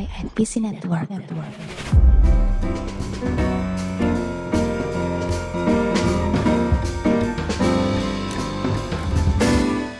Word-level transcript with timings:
by 0.00 0.08
NPC 0.16 0.60
Network. 0.62 1.10
Network. 1.10 1.52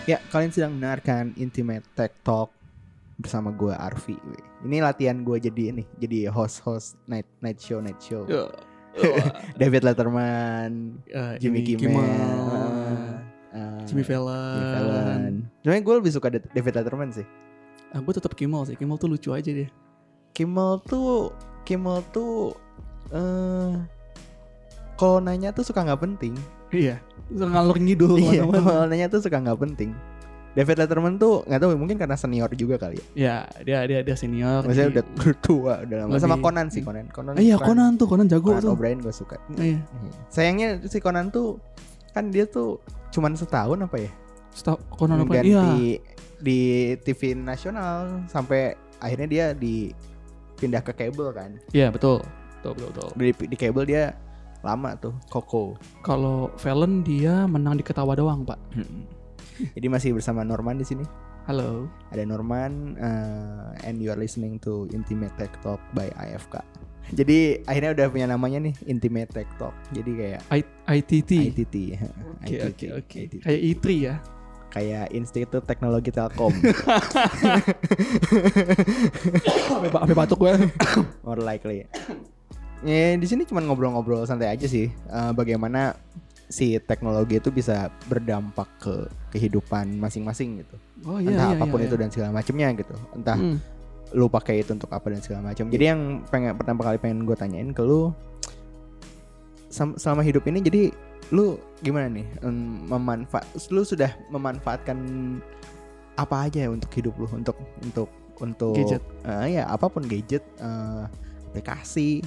Ya, 0.08 0.18
kalian 0.32 0.50
sedang 0.50 0.72
mendengarkan 0.74 1.36
Intimate 1.38 1.86
Tech 1.94 2.10
Talk 2.26 2.50
bersama 3.14 3.52
gue 3.54 3.71
Arfi. 3.71 4.18
Ini 4.64 4.83
latihan 4.83 5.22
gue 5.22 5.38
jadi 5.38 5.71
ini, 5.71 5.85
jadi 6.03 6.32
host-host 6.32 6.98
night 7.06 7.28
night 7.38 7.60
show 7.62 7.78
night 7.78 8.01
show. 8.03 8.26
Ya. 8.26 8.48
David 9.60 9.87
Letterman, 9.87 10.98
Eh, 11.06 11.38
Jimmy 11.38 11.62
ini 11.62 11.78
Kimmel, 11.78 12.03
Kimmel, 12.03 12.10
uh, 13.54 13.80
Jimmy 13.87 14.03
Fallon. 14.03 14.51
Jimmy 14.51 14.67
Fallon. 14.74 15.32
Sebenarnya 15.62 15.82
gue 15.85 15.94
lebih 16.02 16.10
suka 16.10 16.27
Da- 16.27 16.51
David 16.51 16.73
Letterman 16.74 17.10
sih. 17.14 17.27
Ah, 17.95 18.02
gue 18.02 18.10
tetap 18.10 18.34
Kimmel 18.34 18.66
sih. 18.66 18.74
Kimmel 18.74 18.98
tuh 18.98 19.06
lucu 19.06 19.30
aja 19.30 19.46
dia. 19.46 19.70
Kimmel 20.33 20.80
tuh, 20.84 21.34
Kimmel 21.62 22.01
tuh, 22.11 22.55
eh, 23.11 23.73
kalau 24.95 25.19
nanya 25.19 25.51
tuh 25.51 25.62
suka 25.62 25.83
nggak 25.83 26.01
penting. 26.01 26.34
Iya. 26.70 27.01
Ngalor 27.30 27.79
ngidul 27.79 28.19
Iya, 28.19 28.43
kalau 28.66 28.87
nanya 28.87 29.06
tuh 29.06 29.20
suka 29.20 29.39
nggak 29.39 29.59
penting. 29.59 29.91
David 30.51 30.83
Letterman 30.83 31.15
tuh 31.15 31.47
nggak 31.47 31.62
tahu 31.62 31.79
mungkin 31.79 31.95
karena 31.95 32.19
senior 32.19 32.51
juga 32.53 32.75
kali 32.75 32.98
ya. 32.98 33.06
Ya, 33.15 33.37
dia 33.62 33.79
dia 33.87 34.01
dia 34.03 34.16
senior. 34.19 34.66
Maksudnya 34.66 34.91
udah 34.91 35.05
tua, 35.39 35.75
udah 35.87 35.97
lama. 36.05 36.19
Sama 36.19 36.34
Lebih- 36.34 36.42
Conan 36.42 36.67
sih 36.69 36.83
Conan. 36.83 37.06
Conan. 37.06 37.33
Iya 37.39 37.55
keren. 37.55 37.69
Conan 37.70 37.91
tuh, 37.95 38.06
Conan 38.11 38.27
jago 38.27 38.51
Conan 38.51 38.62
tuh. 38.62 38.73
O'Brien 38.75 38.98
gue 38.98 39.15
suka. 39.15 39.39
Iya. 39.55 39.78
Sayangnya 40.27 40.83
si 40.84 40.98
Conan 40.98 41.31
tuh 41.31 41.62
kan 42.11 42.34
dia 42.34 42.51
tuh 42.51 42.83
cuman 43.11 43.39
setahun 43.39 43.78
apa 43.78 43.97
ya? 43.97 44.11
Setahu 44.51 44.78
Conan 44.91 45.23
apa? 45.23 45.39
Ganti 45.39 45.55
Iya. 45.55 46.03
di 46.42 46.61
TV 46.98 47.39
nasional 47.39 48.27
sampai 48.27 48.75
akhirnya 48.98 49.28
dia 49.31 49.47
dipindah 50.60 50.84
ke 50.84 50.92
kabel 50.92 51.32
kan. 51.32 51.56
Iya, 51.73 51.88
betul. 51.88 52.20
Betul, 52.60 52.77
betul, 52.77 52.89
betul. 52.92 53.08
Di, 53.16 53.33
di 53.48 53.56
kabel 53.56 53.84
dia 53.89 54.12
lama 54.61 54.92
tuh, 55.00 55.17
Koko. 55.33 55.80
Kalau 56.05 56.52
Fallon 56.61 57.00
dia 57.00 57.48
menang 57.48 57.80
di 57.80 57.83
ketawa 57.83 58.12
doang, 58.12 58.44
Pak. 58.44 58.61
Jadi 59.72 59.86
masih 59.89 60.12
bersama 60.12 60.44
Norman 60.44 60.77
di 60.77 60.84
sini. 60.84 61.00
Halo. 61.48 61.89
Ada 62.12 62.28
Norman 62.28 63.00
uh, 63.00 63.72
and 63.89 64.05
you 64.05 64.12
are 64.12 64.20
listening 64.20 64.61
to 64.61 64.84
Intimate 64.92 65.33
Tech 65.41 65.48
Talk 65.64 65.80
by 65.97 66.12
IFK. 66.12 66.61
Jadi 67.11 67.64
akhirnya 67.64 67.97
udah 67.97 68.06
punya 68.12 68.27
namanya 68.28 68.61
nih 68.61 68.77
Intimate 68.84 69.33
Tech 69.33 69.48
Talk. 69.56 69.72
Jadi 69.97 70.11
kayak 70.12 70.41
I- 70.52 70.77
ITT. 71.00 71.56
ITT. 71.56 71.77
Oke, 71.97 72.45
ITT, 72.45 72.62
oke, 72.69 72.86
oke. 73.00 73.17
ITT. 73.17 73.34
Kayak 73.41 73.61
E3 73.64 73.86
ya. 73.97 74.14
Kayak 74.71 75.11
Institut 75.11 75.67
Teknologi 75.67 76.15
Telkom. 76.15 76.55
Sampai 79.67 80.15
batuk 80.15 80.39
gue. 80.47 80.55
More 81.27 81.43
likely. 81.43 81.91
Ya 82.81 83.19
di 83.19 83.27
sini 83.29 83.45
cuma 83.45 83.61
ngobrol-ngobrol 83.61 84.25
santai 84.25 84.55
aja 84.55 84.65
sih. 84.71 84.89
Eh, 84.89 85.33
bagaimana 85.35 85.98
si 86.51 86.79
teknologi 86.83 87.39
itu 87.39 87.55
bisa 87.55 87.91
berdampak 88.11 88.67
ke 88.83 88.95
kehidupan 89.31 90.01
masing-masing 90.03 90.67
gitu. 90.67 90.77
Oh 91.07 91.23
iya, 91.23 91.31
Entah 91.31 91.48
iya, 91.55 91.59
apa 91.63 91.65
pun 91.71 91.79
iya, 91.79 91.87
itu 91.87 91.95
iya. 91.95 92.03
dan 92.03 92.11
segala 92.11 92.31
macamnya 92.35 92.69
gitu. 92.75 92.95
Entah 93.15 93.39
Hmm. 93.39 93.59
lu 94.11 94.27
pakai 94.27 94.67
itu 94.67 94.75
untuk 94.75 94.91
apa 94.91 95.07
dan 95.07 95.23
segala 95.23 95.55
macam. 95.55 95.71
Jadi 95.71 95.85
yang 95.87 96.27
pengen 96.27 96.59
pertama 96.59 96.83
kali 96.83 96.98
pengen 96.98 97.23
gue 97.23 97.37
tanyain 97.39 97.71
ke 97.71 97.83
lu 97.87 98.11
selama 99.71 100.27
hidup 100.27 100.43
ini 100.51 100.59
jadi 100.67 100.83
lu 101.31 101.55
gimana 101.81 102.11
nih 102.11 102.27
em, 102.42 102.84
memanfaat 102.86 103.47
lu 103.70 103.83
sudah 103.83 104.11
memanfaatkan 104.28 104.98
apa 106.19 106.50
aja 106.50 106.67
ya 106.67 106.70
untuk 106.70 106.91
hidup 106.92 107.14
lu 107.17 107.27
untuk 107.33 107.55
untuk 107.81 108.11
untuk 108.41 108.75
Gadget. 108.75 109.03
eh, 109.25 109.56
ya 109.56 109.69
apa 109.69 109.86
pun 109.86 110.03
gadget 110.03 110.42
eh, 110.58 111.05
aplikasi 111.51 112.20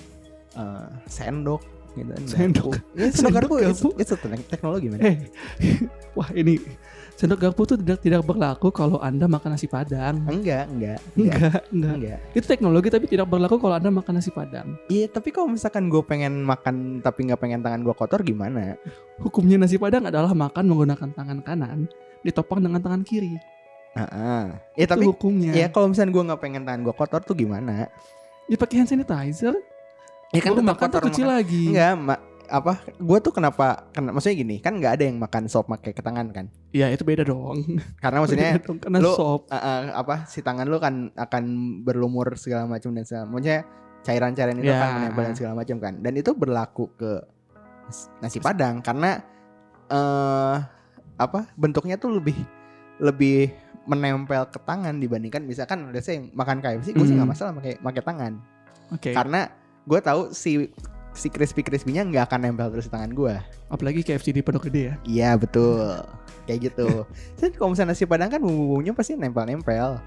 eh, 0.56 0.90
sendok 1.06 1.62
gitu. 1.94 2.10
Sendok. 2.26 2.74
Ya, 2.98 3.10
sendok 3.10 3.14
Sendok 3.14 3.32
garpu 3.36 3.54
it's, 3.60 3.82
garpu. 3.82 3.90
it's 4.02 4.10
a 4.10 4.18
te- 4.18 4.48
teknologi 4.50 4.88
man. 4.90 4.98
Eh, 5.04 5.18
wah 6.18 6.30
ini 6.34 6.58
sendok 7.14 7.40
garpu 7.40 7.62
tuh 7.64 7.78
tidak 7.78 8.02
tidak 8.02 8.22
berlaku 8.26 8.74
kalau 8.74 8.98
anda 9.00 9.30
makan 9.30 9.54
nasi 9.54 9.70
padang. 9.70 10.18
Enggak, 10.26 10.66
enggak, 10.68 11.00
enggak, 11.14 11.62
Enggak, 11.70 11.94
enggak. 11.96 12.20
Itu 12.34 12.46
teknologi 12.50 12.90
tapi 12.90 13.06
tidak 13.06 13.30
berlaku 13.30 13.62
kalau 13.62 13.78
anda 13.78 13.94
makan 13.94 14.18
nasi 14.18 14.34
padang. 14.34 14.76
Iya, 14.90 15.08
tapi 15.08 15.30
kalau 15.30 15.48
misalkan 15.54 15.88
gue 15.88 16.02
pengen 16.04 16.42
makan 16.42 17.00
tapi 17.00 17.30
nggak 17.30 17.40
pengen 17.40 17.62
tangan 17.62 17.86
gue 17.86 17.94
kotor 17.94 18.26
gimana? 18.26 18.76
Hukumnya 19.22 19.62
nasi 19.62 19.78
padang 19.78 20.10
adalah 20.10 20.34
makan 20.34 20.64
menggunakan 20.66 21.10
tangan 21.14 21.40
kanan 21.46 21.86
ditopang 22.26 22.60
dengan 22.60 22.82
tangan 22.82 23.06
kiri. 23.06 23.38
Ah, 23.94 24.58
ya 24.74 24.90
Itu 24.90 24.92
tapi 24.98 25.06
hukumnya. 25.06 25.54
ya 25.54 25.70
kalau 25.70 25.86
misalnya 25.86 26.18
gue 26.18 26.24
nggak 26.34 26.42
pengen 26.42 26.62
tangan 26.66 26.82
gue 26.82 26.96
kotor 26.98 27.22
tuh 27.22 27.38
gimana? 27.38 27.94
Ya 28.50 28.58
pakai 28.58 28.82
hand 28.82 28.90
sanitizer. 28.90 29.54
Ya 30.34 30.42
kan 30.42 30.58
tetap 30.58 30.66
makan 30.66 30.88
tuh 30.90 30.98
kotor 30.98 31.04
kecil 31.14 31.26
makan. 31.30 31.38
lagi. 31.38 31.64
Enggak, 31.70 31.94
ma 32.02 32.16
apa? 32.46 32.80
Gue 32.96 33.18
tuh 33.18 33.32
kenapa? 33.32 33.88
Kena, 33.90 34.12
maksudnya 34.12 34.36
gini, 34.36 34.56
kan 34.58 34.76
nggak 34.76 34.94
ada 34.96 35.04
yang 35.06 35.18
makan 35.18 35.46
sop 35.46 35.68
pakai 35.68 35.92
ke 35.92 36.00
tangan 36.00 36.30
kan? 36.30 36.46
Ya 36.72 36.88
itu 36.88 37.02
beda 37.02 37.24
dong. 37.24 37.64
Karena 38.04 38.18
maksudnya 38.20 38.58
dong, 38.58 38.78
karena 38.78 39.00
lu- 39.00 39.14
sop. 39.14 39.48
ah, 39.48 39.58
ah, 39.58 39.80
apa? 39.96 40.26
Si 40.26 40.40
tangan 40.40 40.66
lu 40.66 40.78
kan 40.78 41.14
akan 41.14 41.44
berlumur 41.82 42.36
segala 42.36 42.66
macam 42.66 42.92
dan 42.92 43.04
segala. 43.04 43.26
Maksudnya 43.26 43.64
cairan-cairan 44.02 44.56
itu 44.58 44.68
Ya. 44.68 44.78
kan 44.78 44.90
menempel 44.98 45.24
dan 45.24 45.36
segala 45.36 45.54
macam 45.56 45.78
kan. 45.80 45.94
Dan 46.00 46.14
itu 46.14 46.32
berlaku 46.34 46.92
ke 46.94 47.12
nas- 47.86 48.10
nasi 48.20 48.40
padang 48.40 48.80
karena 48.80 49.24
eh 49.86 50.56
apa? 51.14 51.48
Bentuknya 51.54 51.96
tuh 51.96 52.18
lebih 52.18 52.36
lebih 52.98 53.52
menempel 53.84 54.48
ke 54.48 54.60
tangan 54.60 54.96
dibandingkan 54.96 55.44
misalkan 55.44 55.84
udah 55.86 56.00
saya 56.00 56.24
makan 56.32 56.64
KFC 56.64 56.96
gue 56.96 57.04
sih 57.04 57.14
nggak 57.14 57.28
Hmm. 57.28 57.36
masalah 57.36 57.52
pakai 57.54 57.74
pakai 57.78 58.00
tangan 58.02 58.34
Oke. 58.90 59.12
karena 59.12 59.52
gue 59.84 60.00
tahu 60.00 60.32
si 60.32 60.72
si 61.14 61.30
crispy 61.30 61.62
crispy-nya 61.62 62.04
nggak 62.10 62.30
akan 62.30 62.40
nempel 62.50 62.68
terus 62.74 62.90
di 62.90 62.94
tangan 62.94 63.14
gue. 63.14 63.34
Apalagi 63.70 64.02
KFC 64.02 64.34
di 64.34 64.42
Pondok 64.42 64.70
Gede 64.70 64.82
ya. 64.82 64.94
Iya 65.06 65.30
betul, 65.38 66.02
kayak 66.50 66.60
gitu. 66.74 67.06
Jadi 67.40 67.54
kalau 67.58 67.74
misalnya 67.74 67.94
nasi 67.94 68.06
padang 68.10 68.30
kan 68.34 68.42
bumbu-bumbunya 68.42 68.94
pasti 68.98 69.14
nempel-nempel. 69.14 70.02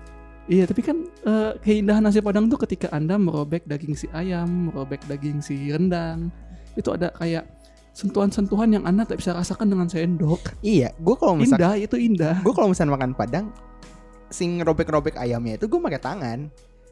Iya, 0.47 0.63
tapi 0.71 0.79
kan 0.79 1.03
eh, 1.27 1.53
keindahan 1.59 2.07
nasi 2.07 2.23
padang 2.23 2.47
tuh 2.47 2.63
ketika 2.63 2.87
Anda 2.95 3.19
merobek 3.19 3.67
daging 3.67 3.99
si 3.99 4.07
ayam, 4.15 4.71
merobek 4.71 5.03
daging 5.11 5.43
si 5.43 5.75
rendang. 5.75 6.31
Itu 6.79 6.95
ada 6.95 7.11
kayak 7.19 7.51
sentuhan-sentuhan 7.97 8.71
yang 8.71 8.85
Anda 8.87 9.09
tak 9.09 9.19
bisa 9.19 9.35
rasakan 9.35 9.73
dengan 9.73 9.91
sendok. 9.91 10.55
Iya, 10.63 10.95
gue 11.01 11.17
kalau 11.19 11.35
misalnya 11.35 11.75
Indah, 11.75 11.83
itu 11.83 11.97
indah. 11.99 12.37
gue 12.45 12.53
kalau 12.55 12.71
misalnya 12.71 12.95
makan 12.95 13.17
padang, 13.17 13.47
sing 14.31 14.63
robek-robek 14.63 15.17
ayamnya 15.19 15.57
itu 15.59 15.67
gue 15.67 15.81
pakai 15.81 15.99
tangan. 15.99 16.39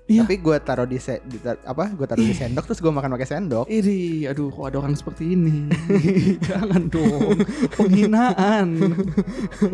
Iya. 0.04 0.28
Tapi 0.28 0.37
gue 0.37 0.56
taruh 0.60 0.84
di, 0.84 1.00
se- 1.00 1.25
di 1.25 1.41
tar- 1.41 1.65
apa? 1.65 1.88
Gue 1.88 2.04
taruh 2.04 2.20
di 2.20 2.37
sendok 2.37 2.69
terus 2.69 2.84
gue 2.84 2.92
makan 2.92 3.16
pakai 3.16 3.25
sendok. 3.25 3.65
Iri, 3.66 4.28
aduh 4.28 4.53
kok 4.53 4.69
ada 4.69 4.76
orang 4.84 4.92
seperti 4.92 5.32
ini. 5.32 5.65
Jangan 6.48 6.92
dong. 6.92 7.41
Penghinaan. 7.72 8.69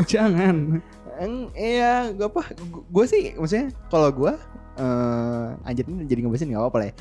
Jangan. 0.07 0.79
Eng, 1.19 1.51
iya, 1.53 2.15
gue 2.15 2.25
apa? 2.25 2.47
Gue 2.89 3.05
sih, 3.05 3.35
maksudnya 3.35 3.75
kalau 3.91 4.09
gue, 4.09 4.33
eh 4.79 5.47
anjir 5.67 5.85
ini 5.85 6.07
jadi 6.07 6.23
ngebesin 6.23 6.49
nggak 6.49 6.63
apa-apa 6.63 6.79
lah. 6.79 6.89
Ya. 6.89 6.95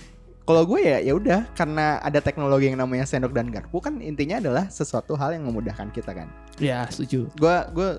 Kalau 0.44 0.64
gue 0.66 0.80
ya, 0.82 0.98
ya 0.98 1.14
udah, 1.14 1.46
karena 1.54 2.02
ada 2.02 2.18
teknologi 2.20 2.66
yang 2.66 2.82
namanya 2.82 3.06
sendok 3.06 3.38
dan 3.38 3.54
garpu 3.54 3.78
kan 3.78 4.02
intinya 4.02 4.42
adalah 4.42 4.66
sesuatu 4.68 5.14
hal 5.14 5.38
yang 5.38 5.46
memudahkan 5.46 5.94
kita 5.94 6.18
kan. 6.18 6.26
Ya, 6.58 6.90
setuju. 6.90 7.30
gue 7.38 7.56
gue 7.78 7.90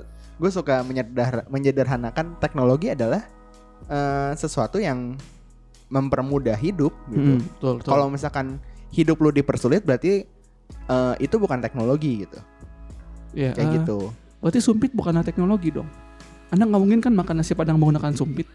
gue 0.42 0.50
suka 0.50 0.82
menyeder, 0.82 1.46
menyederhanakan 1.46 2.34
teknologi 2.42 2.90
adalah 2.90 3.22
eh, 3.88 4.32
sesuatu 4.36 4.76
yang 4.76 5.16
mempermudah 5.90 6.54
hidup 6.54 6.94
gitu. 7.10 7.40
Hmm. 7.58 7.80
Kalau 7.82 8.06
misalkan 8.10 8.62
hidup 8.94 9.18
lu 9.22 9.30
dipersulit 9.30 9.82
berarti 9.86 10.26
eh, 10.68 11.14
itu 11.22 11.36
bukan 11.38 11.58
teknologi 11.62 12.26
gitu. 12.26 12.38
ya, 13.34 13.54
Kayak 13.54 13.68
eh, 13.68 13.74
gitu. 13.80 13.98
Berarti 14.40 14.60
sumpit 14.62 14.90
bukanlah 14.92 15.24
teknologi 15.24 15.70
dong. 15.70 15.88
Anda 16.50 16.66
nggak 16.66 16.80
mungkin 16.82 17.00
kan 17.02 17.12
makan 17.14 17.42
nasi 17.42 17.54
padang 17.54 17.78
menggunakan 17.78 18.12
sumpit. 18.16 18.46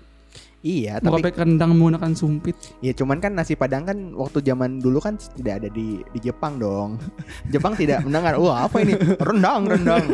Iya, 0.65 0.97
tapi 0.97 1.21
Merobek 1.21 1.37
rendang 1.37 1.77
menggunakan 1.77 2.17
sumpit. 2.17 2.57
ya 2.81 2.89
cuman 2.89 3.21
kan 3.21 3.37
nasi 3.37 3.53
padang 3.53 3.85
kan 3.85 4.17
waktu 4.17 4.41
zaman 4.41 4.81
dulu 4.81 4.97
kan 4.97 5.13
tidak 5.37 5.61
ada 5.61 5.69
di 5.69 6.01
di 6.01 6.19
Jepang 6.25 6.57
dong. 6.57 6.97
Jepang 7.53 7.77
tidak 7.77 8.01
mendengar, 8.01 8.33
wah 8.41 8.65
apa 8.65 8.81
ini? 8.81 8.97
Rendang, 9.21 9.69
rendang. 9.69 10.05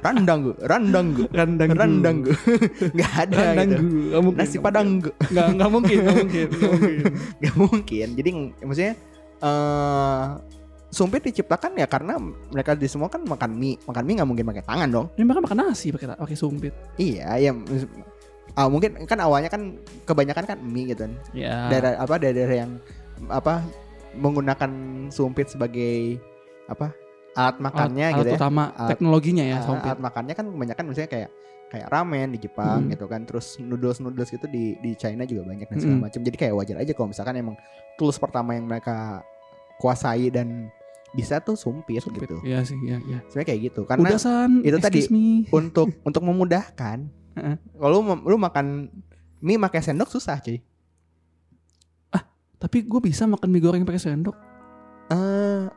Rendang, 0.00 0.40
rendang. 0.64 1.06
Rendang. 1.28 1.70
rendang, 1.76 2.16
gu. 2.24 2.32
Nggak 2.96 3.12
ada 3.28 3.36
Rendang. 3.36 3.68
gitu. 3.76 3.84
Nggak 4.08 4.22
mungkin, 4.24 4.40
Nasi 4.40 4.56
padang, 4.56 4.86
mungkin. 4.88 5.04
gu. 5.04 5.10
Nggak, 5.28 5.46
nggak 5.52 5.70
mungkin, 5.70 5.96
nggak 6.00 6.16
mungkin, 6.16 6.46
nggak 6.48 6.72
mungkin. 6.72 6.98
Gak 7.44 7.54
mungkin. 7.60 8.06
Jadi 8.16 8.30
maksudnya 8.64 8.92
eh 9.44 10.26
sumpit 10.88 11.20
diciptakan 11.28 11.76
ya 11.76 11.84
karena 11.90 12.16
mereka 12.48 12.72
di 12.72 12.88
semua 12.88 13.12
kan 13.12 13.20
makan 13.20 13.52
mie. 13.52 13.76
Makan 13.84 14.00
mie 14.00 14.16
nggak 14.16 14.28
mungkin 14.32 14.46
pakai 14.48 14.64
tangan 14.64 14.88
dong. 14.88 15.06
Ini 15.20 15.28
makan 15.28 15.42
makan 15.44 15.58
nasi 15.60 15.92
pakai 15.92 16.16
pakai 16.16 16.36
sumpit. 16.40 16.72
Iya, 16.96 17.36
ya 17.36 17.52
ah, 18.54 18.66
mungkin 18.66 18.94
kan 19.04 19.18
awalnya 19.18 19.48
kan 19.48 19.76
kebanyakan 20.02 20.44
kan 20.46 20.58
mie 20.60 20.88
gitu 20.88 21.04
kan. 21.04 21.12
Ya. 21.32 21.68
Daerah 21.68 21.92
apa 21.98 22.14
daerah 22.16 22.56
yang 22.56 22.78
apa 23.26 23.62
menggunakan 24.12 24.70
sumpit 25.08 25.48
sebagai 25.48 26.18
apa 26.66 26.94
alat 27.34 27.58
makannya 27.58 28.06
alat, 28.06 28.16
gitu 28.16 28.24
alat 28.24 28.32
ya. 28.32 28.38
utama 28.38 28.64
Alat- 28.70 28.90
teknologinya 28.90 29.44
ya 29.44 29.56
Ah, 29.58 29.62
Sompit. 29.64 29.90
alat 29.90 30.00
makannya 30.00 30.34
kan 30.34 30.46
kebanyakan 30.48 30.84
misalnya 30.86 31.10
kayak 31.10 31.30
kayak 31.66 31.86
ramen 31.90 32.28
di 32.30 32.38
Jepang 32.38 32.86
Mm. 32.86 32.90
gitu 32.94 33.04
kan 33.04 33.20
terus 33.24 33.58
noodles 33.58 33.98
noodles 33.98 34.30
gitu 34.30 34.46
di 34.46 34.78
di 34.78 34.94
China 34.94 35.26
juga 35.26 35.42
banyak 35.44 35.66
dan 35.66 35.76
segala 35.76 35.98
Mm. 35.98 36.04
macam 36.06 36.20
jadi 36.22 36.36
kayak 36.38 36.54
wajar 36.54 36.76
aja 36.78 36.92
kalau 36.92 37.08
misalkan 37.10 37.34
emang 37.34 37.56
tools 37.94 38.14
pertama 38.16 38.54
yang 38.54 38.64
mereka 38.64 39.26
kuasai 39.76 40.30
dan 40.30 40.70
bisa 41.10 41.38
tuh 41.38 41.54
sumpit, 41.54 41.98
Sumpit. 42.00 42.26
gitu 42.26 42.38
Iya 42.42 42.62
sih, 42.62 42.74
iya, 42.80 42.98
iya. 43.00 43.18
sebenarnya 43.24 43.48
kayak 43.48 43.60
gitu 43.64 43.80
karena 43.84 44.06
Udah 44.08 44.18
san, 44.20 44.50
itu 44.62 44.78
tadi 44.78 45.00
me. 45.08 45.46
untuk 45.48 45.90
untuk 46.02 46.22
memudahkan. 46.22 47.06
Kalau 47.74 48.00
lu, 48.00 48.00
lu 48.24 48.36
makan 48.36 48.88
mie 49.38 49.58
pakai 49.58 49.82
sendok 49.82 50.08
susah 50.08 50.38
cuy 50.38 50.58
Tapi 52.54 52.80
gue 52.80 53.00
bisa 53.02 53.28
makan 53.28 53.52
mie 53.52 53.60
goreng 53.60 53.84
pakai 53.84 54.00
sendok. 54.00 54.32
Eh, 55.12 55.68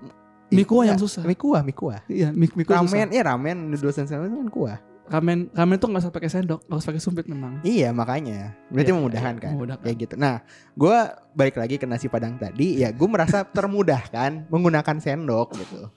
Mie 0.48 0.64
kuah 0.64 0.88
iya, 0.88 0.96
yang 0.96 1.02
susah. 1.04 1.20
mie 1.28 1.36
kuah 1.36 1.60
mie 1.60 1.76
kuah 1.76 2.00
Iya, 2.08 2.32
mie, 2.32 2.48
mie 2.48 2.64
goreng 2.64 2.88
ramen 2.88 3.12
ya 3.12 3.22
ramen 3.28 3.58
segala 3.76 4.24
macam 4.24 4.40
kan 4.40 4.50
kuah 4.56 4.78
Ramen, 5.08 5.48
ramen 5.52 5.80
tuh 5.80 5.88
nggak 5.88 6.04
usah 6.04 6.12
pakai 6.12 6.28
sendok, 6.28 6.68
harus 6.68 6.84
pakai 6.84 7.00
sumpit 7.00 7.32
memang. 7.32 7.64
Iya 7.64 7.96
makanya 7.96 8.52
berarti 8.68 8.92
Iya, 8.92 8.96
memudahkan 9.00 9.34
iya, 9.36 9.44
kan 9.44 9.52
memudahkan. 9.56 9.84
kayak 9.88 9.98
gitu. 10.04 10.16
Nah, 10.20 10.36
gue 10.76 10.98
balik 11.32 11.56
lagi 11.56 11.76
ke 11.80 11.88
nasi 11.88 12.12
padang 12.12 12.36
tadi, 12.36 12.84
ya 12.84 12.92
gue 12.92 13.08
merasa 13.08 13.48
termudahkan 13.48 14.52
menggunakan 14.52 14.96
sendok 15.00 15.56
gitu. 15.56 15.88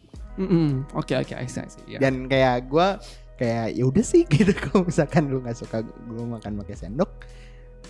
Oke, 0.94 1.18
oke, 1.18 1.34
I 1.34 1.46
see, 1.50 1.58
I 1.58 1.66
see. 1.66 1.82
Iya. 1.90 1.98
Dan 1.98 2.30
kayak 2.30 2.70
gue 2.70 2.86
kayak 3.40 3.72
ya 3.72 3.84
udah 3.88 4.04
sih 4.04 4.28
gitu 4.36 4.52
kalau 4.52 4.84
misalkan 4.84 5.32
lu 5.32 5.40
nggak 5.40 5.56
suka 5.56 5.80
gue 5.82 6.24
makan 6.28 6.60
pakai 6.60 6.76
sendok, 6.76 7.08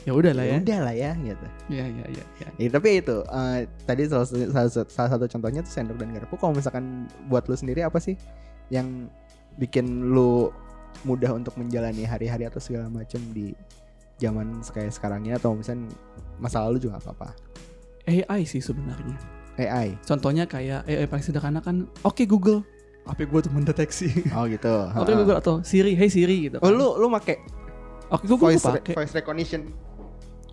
Ya 0.00 0.16
udah 0.16 0.32
lah 0.32 0.46
ya. 0.48 0.56
udah 0.56 0.78
lah 0.80 0.94
ya 0.94 1.12
gitu. 1.18 1.46
Iya, 1.68 1.84
iya, 1.84 2.06
iya. 2.08 2.24
iya. 2.40 2.48
Ya, 2.56 2.68
tapi 2.70 3.02
itu 3.02 3.20
eh, 3.20 3.58
tadi 3.84 4.02
salah, 4.08 4.24
satu- 4.24 4.48
salah, 4.48 4.70
satu- 4.70 4.88
salah 4.88 5.10
satu 5.12 5.24
contohnya 5.28 5.60
tuh 5.60 5.72
sendok 5.74 5.98
dan 5.98 6.14
garpu. 6.14 6.38
Kalau 6.38 6.56
misalkan 6.56 7.04
buat 7.26 7.44
lu 7.44 7.58
sendiri 7.58 7.82
apa 7.82 8.00
sih 8.00 8.16
yang 8.72 9.10
bikin 9.58 10.08
lu 10.08 10.48
mudah 11.02 11.34
untuk 11.34 11.52
menjalani 11.56 12.06
hari-hari 12.06 12.46
atau 12.46 12.56
segala 12.56 12.88
macam 12.88 13.20
di 13.34 13.52
zaman 14.16 14.60
kayak 14.62 14.88
sekarang 14.88 15.20
ini 15.22 15.34
atau 15.34 15.52
misalnya 15.52 15.90
masa 16.38 16.64
lalu 16.64 16.80
juga 16.80 16.96
nggak 16.96 17.04
apa-apa. 17.04 17.28
AI 18.06 18.42
sih 18.44 18.62
sebenarnya. 18.62 19.16
AI. 19.56 20.00
Contohnya 20.00 20.48
kayak 20.48 20.88
AI 20.88 21.04
paling 21.04 21.20
sederhana 21.22 21.60
kan, 21.60 21.84
oke 22.00 22.24
Google, 22.24 22.64
HP 23.10 23.26
gue 23.26 23.40
tuh 23.44 23.52
mendeteksi. 23.52 24.08
Oh 24.36 24.46
gitu. 24.46 24.70
Oke 24.96 25.12
Google 25.12 25.38
atau 25.38 25.54
Siri, 25.66 25.98
hey 25.98 26.06
Siri 26.06 26.48
gitu. 26.48 26.56
Oh 26.62 26.70
lu 26.70 26.96
lu 26.96 27.10
make 27.10 27.42
Oke 28.10 28.24
Google 28.26 28.54
voice 28.54 28.62
gue 28.62 28.74
re- 28.74 28.82
pakai, 28.82 28.94
voice 28.94 29.14
recognition 29.14 29.60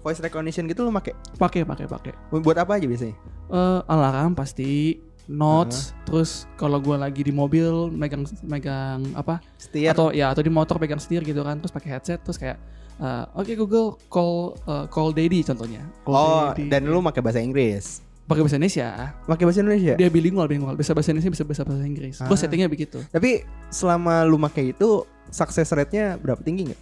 voice 0.06 0.22
recognition 0.22 0.64
gitu 0.70 0.86
lu 0.86 0.92
make 0.94 1.12
pakai, 1.38 1.66
pakai, 1.66 1.86
pakai. 1.90 2.14
buat 2.32 2.58
apa 2.58 2.78
aja 2.78 2.86
biasanya? 2.86 3.16
Eh, 3.48 3.82
alarm 3.92 4.38
pasti, 4.38 5.02
notes, 5.28 5.92
terus 6.08 6.48
kalau 6.56 6.80
gue 6.80 6.96
lagi 6.96 7.22
di 7.28 7.36
mobil 7.36 7.92
megang 7.92 8.24
megang 8.48 9.04
apa 9.14 9.44
Setir. 9.60 9.92
atau 9.92 10.16
ya 10.16 10.32
atau 10.32 10.40
di 10.40 10.48
motor 10.48 10.80
pegang 10.80 11.00
setir 11.04 11.22
gitu 11.22 11.44
kan 11.44 11.60
terus 11.60 11.76
pakai 11.76 12.00
headset 12.00 12.24
terus 12.24 12.40
kayak 12.40 12.56
eh, 13.04 13.24
oke 13.36 13.52
Google 13.60 14.00
call 14.08 14.56
eh, 14.64 14.86
call 14.88 15.12
daddy 15.12 15.44
contohnya 15.44 15.84
Call 16.08 16.16
oh, 16.16 16.42
daddy. 16.56 16.72
dan 16.72 16.88
lu 16.88 17.04
make 17.04 17.20
bahasa 17.20 17.44
Inggris. 17.44 18.00
Pakai 18.28 18.44
bahasa 18.44 18.56
Indonesia 18.56 18.88
Make 19.24 19.42
bahasa 19.42 19.60
Indonesia. 19.60 19.94
dia 19.96 20.10
bilingual 20.10 20.46
bilingual 20.46 20.76
bisa 20.76 20.92
bahasa 20.92 21.10
Indonesia 21.10 21.32
bisa 21.32 21.44
bisa 21.44 21.64
bahasa 21.64 21.82
Inggris 21.82 22.20
Ah. 22.20 22.28
gue 22.28 22.36
settingnya 22.36 22.68
begitu 22.68 23.00
Tapi 23.08 23.42
selama 23.68 24.22
lu 24.22 24.36
make 24.36 24.62
itu 24.68 25.02
success 25.28 25.72
rate-nya 25.72 26.16
berapa 26.16 26.40
tinggi 26.40 26.68
nggak? 26.68 26.82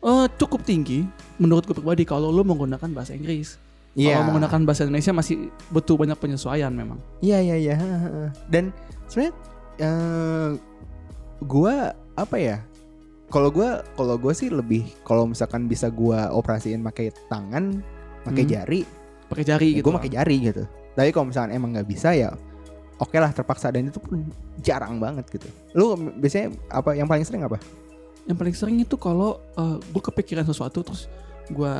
Eh 0.00 0.26
cukup 0.34 0.60
tinggi 0.62 1.04
menurut 1.36 1.64
gue 1.64 1.72
pribadi 1.72 2.04
kalau 2.04 2.28
lu 2.28 2.40
menggunakan 2.40 2.88
bahasa 2.90 3.12
Inggris 3.12 3.56
Iya. 3.92 4.14
kalau 4.14 4.30
menggunakan 4.30 4.60
bahasa 4.62 4.84
Indonesia 4.84 5.10
masih 5.10 5.36
butuh 5.68 5.96
banyak 5.96 6.14
penyesuaian 6.14 6.70
memang 6.70 7.00
Iya 7.18 7.40
iya 7.40 7.56
iya. 7.58 7.76
Dan 8.46 8.70
sebenarnya 9.06 9.34
eh 9.78 10.50
gua 11.40 11.74
apa 12.14 12.36
ya? 12.36 12.60
Kalau 13.28 13.48
gua 13.48 13.82
kalau 13.92 14.14
gua 14.14 14.30
sih 14.30 14.46
lebih 14.46 14.84
kalau 15.02 15.24
misalkan 15.24 15.64
bisa 15.64 15.88
gua 15.88 16.28
operasiin 16.30 16.82
pakai 16.82 17.10
tangan, 17.26 17.80
pakai 18.22 18.42
Hmm. 18.42 18.50
jari, 18.50 18.80
pakai 19.30 19.44
jari 19.46 19.68
ya 19.70 19.76
gitu 19.78 19.86
gua 19.86 20.02
pakai 20.02 20.12
jari 20.12 20.36
gitu. 20.42 20.62
Tapi 20.98 21.10
kalau 21.14 21.26
misalkan 21.30 21.54
emang 21.54 21.70
nggak 21.72 21.88
bisa 21.88 22.10
ya 22.12 22.34
oke 22.98 23.16
lah 23.16 23.30
terpaksa 23.30 23.70
dan 23.70 23.88
itu 23.88 24.02
pun 24.02 24.26
jarang 24.60 24.98
banget 24.98 25.24
gitu. 25.30 25.48
Lu 25.78 25.94
biasanya 25.96 26.52
apa 26.68 26.98
yang 26.98 27.06
paling 27.06 27.24
sering 27.24 27.46
apa? 27.46 27.56
yang 28.28 28.36
paling 28.36 28.54
sering 28.54 28.78
itu 28.78 28.94
kalau 29.00 29.40
gue 29.90 30.02
kepikiran 30.12 30.44
sesuatu 30.44 30.84
terus 30.84 31.08
gue 31.50 31.74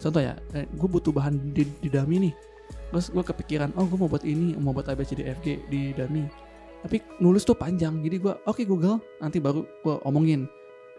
contoh 0.00 0.22
ya 0.22 0.38
gue 0.54 0.88
butuh 0.88 1.12
bahan 1.12 1.34
di, 1.52 1.66
di 1.82 1.92
dummy 1.92 2.30
nih 2.30 2.34
terus 2.88 3.12
gue 3.12 3.20
kepikiran 3.20 3.74
oh 3.76 3.84
gue 3.84 3.98
mau 3.98 4.08
buat 4.08 4.24
ini 4.24 4.56
mau 4.56 4.72
buat 4.72 4.88
ABCDFG 4.88 5.68
di 5.68 5.92
dummy 5.92 6.24
tapi 6.86 7.02
nulis 7.20 7.42
tuh 7.44 7.58
panjang 7.58 8.00
jadi 8.00 8.16
gue 8.16 8.34
oke 8.48 8.62
Google 8.64 9.02
nanti 9.20 9.42
baru 9.42 9.66
gue 9.84 9.94
omongin 10.08 10.48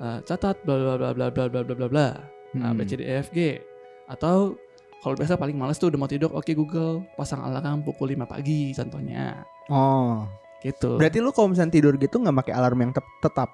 eh, 0.04 0.20
catat 0.28 0.62
bla 0.68 0.76
bla 0.76 0.94
bla 1.00 1.10
bla 1.16 1.28
bla 1.34 1.46
bla 1.50 1.62
bla 1.66 1.74
bla 1.74 1.88
bla 1.90 2.08
Hmm. 2.50 2.66
ABCDFG 2.66 3.62
atau 4.10 4.58
kalau 5.00 5.16
biasa 5.16 5.36
paling 5.36 5.56
males 5.56 5.76
tuh 5.76 5.88
udah 5.88 6.00
mau 6.00 6.08
tidur 6.08 6.30
oke 6.30 6.52
Google 6.52 7.08
pasang 7.16 7.40
alarm 7.40 7.82
pukul 7.82 8.12
5 8.12 8.24
pagi 8.26 8.72
contohnya 8.72 9.44
Oh. 9.68 10.28
gitu 10.60 10.98
Berarti 10.98 11.20
lu 11.20 11.32
kalau 11.32 11.52
misalnya 11.52 11.72
tidur 11.72 11.96
gitu 11.96 12.20
nggak 12.20 12.36
pakai 12.38 12.54
alarm 12.54 12.80
yang 12.80 12.92
tep- 12.92 13.20
tetap? 13.20 13.48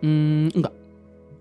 Hmm, 0.00 0.48
enggak 0.50 0.72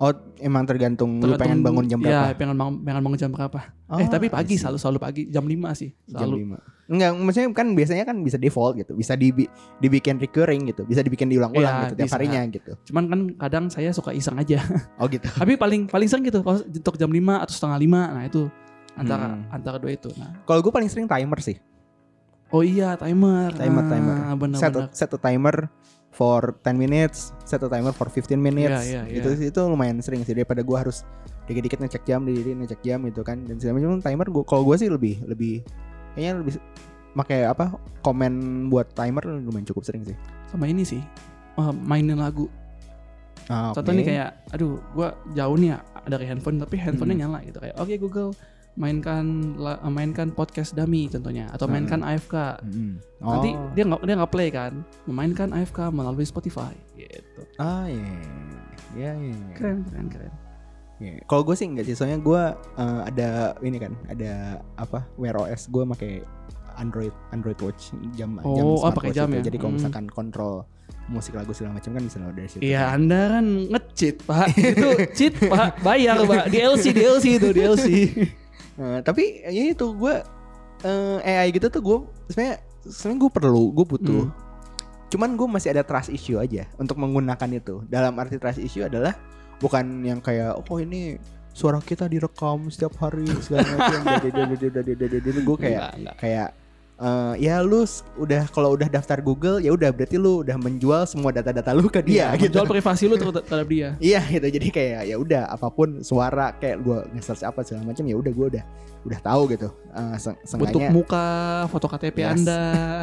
Oh, 0.01 0.11
emang 0.35 0.67
tergantung, 0.67 1.15
lu 1.15 1.31
pengen 1.31 1.63
Tergantung- 1.63 1.63
bangun 1.63 1.85
jam 1.87 1.99
berapa? 2.03 2.11
Iya, 2.11 2.35
pengen 2.35 2.57
bangun, 2.59 2.75
pengen 2.83 3.01
bangun 3.07 3.19
jam 3.19 3.31
berapa. 3.31 3.59
Oh, 3.87 3.99
eh, 4.03 4.09
tapi 4.11 4.27
pagi 4.27 4.59
selalu 4.59 4.75
selalu 4.75 4.99
pagi, 4.99 5.21
jam 5.31 5.47
5 5.47 5.71
sih. 5.71 5.95
jam 6.03 6.27
Selalu. 6.27 6.35
5. 6.43 6.57
Enggak, 6.91 7.11
maksudnya 7.15 7.47
kan 7.55 7.67
biasanya 7.71 8.03
kan 8.03 8.17
bisa 8.19 8.35
default 8.35 8.75
gitu. 8.75 8.99
Bisa 8.99 9.15
dibi 9.15 9.47
dibikin 9.79 10.19
recurring 10.19 10.67
gitu. 10.67 10.83
Bisa 10.83 10.99
dibikin 10.99 11.31
diulang-ulang 11.31 11.71
Iya, 11.71 11.83
gitu 11.87 11.93
tiap 11.95 12.07
bisa. 12.09 12.15
harinya 12.19 12.41
gitu. 12.51 12.71
Cuman 12.83 13.03
kan 13.07 13.19
kadang 13.39 13.65
saya 13.71 13.95
suka 13.95 14.11
iseng 14.11 14.35
aja. 14.35 14.59
Oh 14.99 15.07
gitu. 15.07 15.23
tapi 15.39 15.55
paling 15.55 15.87
paling 15.87 16.09
sering 16.11 16.27
gitu 16.27 16.43
kalau 16.43 16.59
jam 16.99 17.07
5 17.07 17.39
atau 17.39 17.53
setengah 17.53 17.79
5. 17.79 17.99
Nah, 18.11 18.23
itu 18.27 18.41
antara 18.93 19.33
Hmm. 19.33 19.43
antara 19.49 19.77
dua 19.77 19.91
itu. 19.91 20.09
Nah. 20.13 20.41
Kalau 20.43 20.59
gue 20.59 20.69
paling 20.69 20.87
sering 20.87 21.05
timer 21.05 21.39
sih. 21.39 21.57
Oh 22.49 22.61
iya, 22.61 22.93
timer. 22.93 23.49
Timer, 23.51 23.81
Ah, 23.81 23.89
timer. 23.89 24.15
Benar 24.37 24.57
Set 24.57 24.69
a, 24.69 24.73
benar. 24.75 24.89
set 24.91 25.09
a 25.09 25.19
timer 25.19 25.55
for 26.09 26.53
10 26.61 26.77
minutes, 26.77 27.33
set 27.41 27.57
a 27.57 27.67
timer 27.67 27.89
for 27.89 28.05
15 28.05 28.37
minutes. 28.37 28.85
Iya, 28.85 29.01
iya, 29.03 29.17
Itu 29.17 29.33
iya. 29.33 29.49
itu 29.49 29.59
lumayan 29.59 29.97
sering 29.99 30.21
sih 30.21 30.31
daripada 30.31 30.61
gue 30.61 30.77
harus 30.77 31.01
dikit-dikit 31.43 31.81
ngecek 31.81 32.03
jam, 32.03 32.21
dikit 32.21 32.53
ngecek 32.55 32.81
jam 32.81 33.01
gitu 33.03 33.21
kan. 33.21 33.41
Dan 33.41 33.57
segala 33.57 33.81
macam 33.81 33.97
timer 33.99 34.27
gua 34.29 34.43
kalau 34.43 34.61
gue 34.63 34.77
sih 34.77 34.87
lebih 34.87 35.25
lebih 35.25 35.65
kayaknya 36.13 36.33
lebih 36.39 36.53
pakai 37.13 37.39
apa? 37.43 37.73
Komen 37.99 38.33
buat 38.69 38.93
timer 38.93 39.25
lumayan 39.25 39.65
cukup 39.65 39.83
sering 39.83 40.03
sih. 40.03 40.17
Sama 40.47 40.65
ini 40.65 40.81
sih. 40.83 41.01
eh, 41.53 41.69
mainin 41.75 42.17
lagu. 42.17 42.49
Ah, 43.45 43.69
Contoh 43.71 43.91
oke. 43.91 43.97
nih 43.97 44.05
kayak 44.07 44.29
aduh, 44.49 44.77
gua 44.91 45.13
jauh 45.33 45.53
nih 45.53 45.69
ya 45.69 45.77
dari 46.07 46.25
handphone 46.25 46.57
tapi 46.57 46.77
handphonenya 46.77 47.25
Hmm. 47.25 47.33
nyala 47.33 47.39
gitu 47.43 47.57
kayak 47.59 47.75
oke 47.75 47.93
Google 47.99 48.29
mainkan 48.73 49.25
la- 49.55 49.77
mainkan 49.85 50.29
podcast 50.29 50.73
dummy 50.73 51.05
contohnya 51.05 51.45
atau 51.49 51.65
mainkan 51.67 52.01
AFK 52.01 52.57
nanti 53.19 53.49
Oh. 53.53 53.69
dia 53.71 53.83
nggak 53.83 54.01
dia 54.01 54.15
nggak 54.15 54.31
play 54.31 54.49
kan 54.49 54.73
memainkan 55.03 55.49
AFK 55.49 55.89
melalui 55.89 56.23
Spotify 56.23 56.73
gitu 56.93 57.41
Ah 57.55 57.85
iya, 57.85 58.17
iya 58.93 59.11
iya. 59.13 59.31
iya. 59.31 59.53
keren 59.53 59.85
keren 59.85 60.07
keren 60.07 60.33
Iya. 60.95 61.19
Kalau 61.25 61.43
gue 61.43 61.51
sih 61.51 61.67
enggak 61.67 61.83
sih, 61.83 61.93
soalnya 61.93 62.15
gue 62.17 62.41
eh, 62.77 63.01
ada 63.03 63.29
ini 63.59 63.75
kan, 63.75 63.91
ada 64.07 64.33
apa 64.73 65.03
Wear 65.13 65.35
OS 65.35 65.67
gue 65.67 65.83
pakai 65.89 66.23
Android 66.73 67.11
Android 67.29 67.59
Watch 67.59 67.91
jam 68.13 68.39
Oh, 68.39 68.55
jam 68.55 68.63
oh, 68.63 68.77
smartwatch 68.77 68.95
pakai 68.95 69.11
jam 69.11 69.27
itu. 69.27 69.35
ya? 69.35 69.41
Jadi 69.43 69.57
kalau 69.57 69.69
Hmm. 69.69 69.79
misalkan 69.81 70.05
kontrol 70.07 70.53
musik 71.05 71.35
lagu 71.35 71.51
segala 71.51 71.75
macam 71.75 71.91
kan 71.91 72.01
bisa 72.01 72.17
lewat 72.17 72.33
dari 72.33 72.47
situ. 72.47 72.61
Iya 72.63 72.81
kan. 72.85 72.93
anda 72.95 73.21
kan 73.27 73.45
nge-cheat 73.67 74.17
pak 74.23 74.47
itu 74.55 74.87
cheat 75.11 75.33
pak 75.43 75.81
bayar 75.81 76.15
pak 76.23 76.45
DLC 76.53 76.85
DLC 76.89 77.25
itu 77.35 77.47
DLC 77.51 77.85
Eh, 78.73 78.99
tapi 79.05 79.45
ya 79.45 79.63
itu 79.69 79.93
gue 79.93 80.15
eh, 80.83 81.17
AI 81.21 81.53
gitu 81.53 81.69
tuh 81.69 81.81
gue 81.81 81.97
sebenarnya 82.33 82.57
sebenarnya 82.87 83.19
gue 83.21 83.31
perlu, 83.31 83.63
gue 83.71 83.85
butuh. 83.85 84.23
Hmm. 84.27 84.35
Cuman 85.13 85.29
gue 85.37 85.47
masih 85.47 85.69
ada 85.77 85.85
trust 85.85 86.09
issue 86.09 86.41
aja 86.41 86.65
untuk 86.81 86.97
menggunakan 86.97 87.49
itu. 87.53 87.85
Dalam 87.85 88.17
arti 88.17 88.41
trust 88.41 88.57
issue 88.57 88.81
adalah 88.81 89.13
bukan 89.61 90.01
yang 90.01 90.19
kayak 90.19 90.57
oh 90.57 90.77
ini 90.81 91.21
suara 91.53 91.77
kita 91.77 92.09
direkam 92.09 92.67
setiap 92.73 92.97
hari 92.97 93.29
segala 93.45 93.69
macam. 93.77 94.01
Gue 95.45 95.57
kayak 95.61 96.17
kayak 96.17 96.49
eh, 97.03 97.33
ya 97.41 97.59
lu 97.59 97.83
udah 98.15 98.47
kalau 98.47 98.73
udah 98.73 98.87
daftar 98.87 99.19
Google 99.19 99.59
ya 99.59 99.69
udah 99.69 99.91
berarti 99.91 100.15
lu 100.15 100.39
udah 100.39 100.55
menjual 100.55 101.03
semua 101.03 101.29
data-data 101.29 101.69
lu 101.71 101.85
ke 101.85 101.99
dia 101.99 102.31
Iya, 102.31 102.39
gitu. 102.39 102.55
menjual 102.55 102.67
privasi 102.69 103.03
lu 103.05 103.15
ter- 103.15 103.43
terhadap 103.43 103.67
dia 103.67 103.89
Iya 104.09 104.21
gitu 104.25 104.47
jadi 104.49 104.67
kayak 104.69 105.01
ya 105.05 105.15
udah 105.15 105.43
apa 105.47 105.67
pun 105.67 105.99
suara 106.01 106.55
kayak 106.55 106.79
gua 106.79 107.03
nge-search 107.11 107.43
apa 107.43 107.59
segala 107.61 107.83
macam 107.85 108.03
ya 108.03 108.15
udah 108.15 108.31
gua 108.31 108.47
udah 108.49 108.63
udah 109.03 109.19
tahu 109.19 109.51
gitu. 109.51 109.67
Eh, 109.91 110.15
seng- 110.15 110.39
bentuk 110.55 110.79
muka 110.87 111.25
foto 111.67 111.85
KTP 111.85 112.17
Yes. 112.17 112.31
anda 112.33 112.61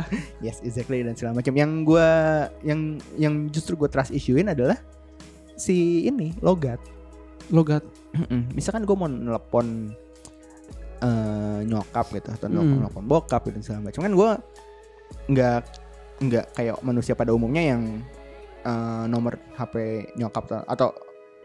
yes 0.45 0.59
exactly 0.61 1.01
dan 1.01 1.13
segala 1.13 1.37
macam. 1.37 1.53
Yang 1.53 1.71
gua 1.85 2.09
yang 2.63 2.81
yang 3.15 3.35
justru 3.47 3.77
gua 3.77 3.87
trust 3.87 4.09
issuein 4.11 4.49
adalah 4.49 4.81
si 5.55 6.05
ini 6.05 6.33
logat. 6.41 6.81
logat 7.51 7.85
Misalkan 8.51 8.83
gua 8.83 8.97
mau 8.97 9.09
nelpon 9.09 9.93
eh, 11.01 11.59
nyokap 11.65 12.07
gitu 12.11 12.29
atau 12.31 12.47
Hmm. 12.47 12.57
nelpon, 12.57 12.79
nelpon 12.83 13.05
bokap 13.05 13.43
gitu 13.45 13.59
segala 13.63 13.87
macam 13.87 14.01
kan 14.01 14.13
gua 14.13 14.31
nggak 15.27 15.61
nggak 16.21 16.47
kayak 16.53 16.77
manusia 16.81 17.15
pada 17.15 17.31
umumnya 17.31 17.63
yang 17.67 17.83
eh, 18.61 19.05
nomor 19.07 19.41
HP 19.55 19.75
nyokap 20.15 20.45
ta- 20.45 20.67
atau 20.67 20.93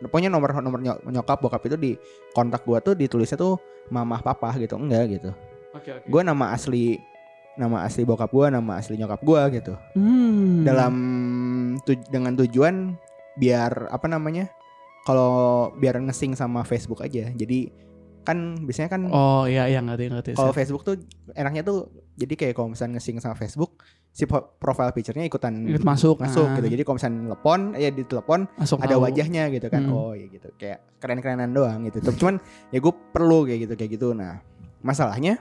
pokoknya 0.02 0.28
nomor 0.28 0.52
nomor 0.54 0.80
nyo- 0.80 1.00
nyokap 1.06 1.40
bokap 1.40 1.64
itu 1.64 1.76
di 1.76 1.92
kontak 2.30 2.62
gua 2.62 2.80
tuh 2.80 2.92
ditulisnya 2.94 3.36
tuh 3.36 3.56
mamah 3.88 4.20
papa 4.20 4.52
gitu 4.56 4.76
enggak 4.76 5.08
gitu 5.14 5.32
Oke 5.72 5.92
oke. 5.94 6.04
gue 6.06 6.22
nama 6.22 6.52
asli 6.52 7.00
nama 7.56 7.84
asli 7.84 8.04
bokap 8.04 8.28
gua 8.28 8.48
nama 8.50 8.76
asli 8.76 8.96
nyokap 8.96 9.22
gua 9.22 9.48
gitu 9.48 9.72
Hmm. 9.94 10.64
dalam 10.64 10.94
tu- 11.82 12.04
dengan 12.06 12.36
tujuan 12.36 13.00
biar 13.36 13.88
apa 13.88 14.06
namanya 14.06 14.52
kalau 15.04 15.32
biar 15.74 16.02
ngesing 16.02 16.34
sama 16.34 16.64
Facebook 16.64 17.00
aja 17.00 17.30
jadi 17.30 17.72
kan 18.26 18.38
biasanya 18.60 18.90
kan 18.90 19.02
Oh 19.08 19.46
iya 19.46 19.66
iya 19.66 19.80
ngerti 19.80 20.10
ngerti. 20.10 20.32
kalau 20.34 20.50
Facebook 20.50 20.82
tuh 20.82 20.98
enaknya 21.32 21.62
tuh 21.62 21.88
jadi 22.14 22.34
kayak 22.36 22.54
kalau 22.54 22.70
misalnya 22.70 22.98
ngesing 22.98 23.18
sama 23.18 23.34
Facebook 23.34 23.80
si 24.10 24.24
profile 24.28 24.90
picture-nya 24.90 25.24
ikutan 25.24 25.54
Ikut 25.64 25.84
masuk. 25.84 26.18
masuk 26.18 26.48
Ah, 26.48 26.56
gitu 26.58 26.68
jadi 26.70 26.82
kalau 26.82 26.96
misalnya 26.96 27.20
telepon 27.28 27.60
ya 27.76 27.90
di 27.90 28.04
telepon 28.04 28.40
ada 28.56 28.66
tahu. 28.90 29.02
wajahnya 29.02 29.44
gitu 29.50 29.68
kan 29.68 29.82
Hmm. 29.82 29.94
oh 29.94 30.12
ya 30.12 30.26
gitu 30.26 30.48
kayak 30.56 30.80
keren-kerenan 30.98 31.52
doang 31.52 31.84
gitu 31.84 32.00
Tapi 32.00 32.16
cuman 32.16 32.36
ya 32.70 32.80
gue 32.80 32.94
perlu 33.12 33.44
kayak 33.44 33.60
gitu 33.62 33.74
kayak 33.74 33.92
gitu 33.94 34.08
nah 34.12 34.40
masalahnya 34.82 35.38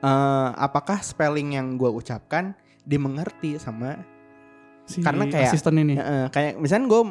eh 0.00 0.48
apakah 0.56 0.98
spelling 1.00 1.52
yang 1.52 1.76
gue 1.76 1.86
ucapkan 1.86 2.52
dimengerti 2.82 3.56
sama 3.56 4.02
Si 4.82 4.98
karena 4.98 5.30
kayak- 5.30 5.46
asisten 5.48 5.78
ini. 5.78 5.94
Eh, 5.94 6.26
kayak 6.28 6.58
misalnya 6.58 6.90
gue 6.90 7.02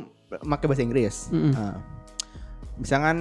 pakai 0.44 0.68
bahasa 0.68 0.84
Inggris. 0.84 1.32
Mm-mm. 1.32 1.56
Eh, 1.56 1.76
misalkan 2.78 3.18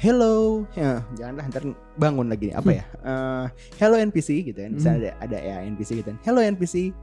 hello, 0.00 0.64
ya 0.72 1.04
janganlah 1.12 1.44
ntar 1.52 1.62
bangun 1.94 2.32
lagi 2.32 2.48
nih 2.48 2.56
apa 2.56 2.70
ya? 2.72 2.84
Eh, 3.04 3.44
hello 3.76 3.96
NPC 4.00 4.40
gitu 4.42 4.56
kan. 4.56 4.72
Misalnya 4.72 5.12
ada 5.20 5.36
ada 5.36 5.38
ya 5.38 5.56
NPC 5.62 6.00
gitu 6.00 6.08
kan. 6.08 6.18
Hello 6.24 6.40
NPC, 6.40 6.96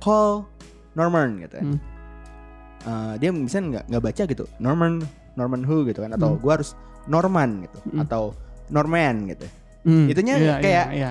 call 0.00 0.48
Norman 0.96 1.44
gitu 1.44 1.60
kan. 1.60 1.66
Hmm. 1.68 1.78
Eh, 2.88 3.14
dia 3.20 3.30
misalnya 3.30 3.66
nggak 3.68 3.84
nggak 3.92 4.02
baca 4.02 4.22
gitu 4.24 4.44
Norman 4.58 4.92
Norman 5.36 5.62
who 5.62 5.84
gitu 5.84 6.00
kan 6.00 6.16
atau 6.16 6.34
Hmm. 6.34 6.40
gue 6.40 6.52
harus 6.52 6.70
Norman 7.04 7.50
gitu 7.68 7.78
Hmm. 7.84 8.00
atau 8.02 8.22
Norman 8.68 9.28
gitu. 9.28 9.46
Hmm, 9.84 10.10
Itunya 10.10 10.34
iya, 10.36 10.54
kayak- 10.58 10.64
iya, 10.64 10.82
iya. 10.92 11.10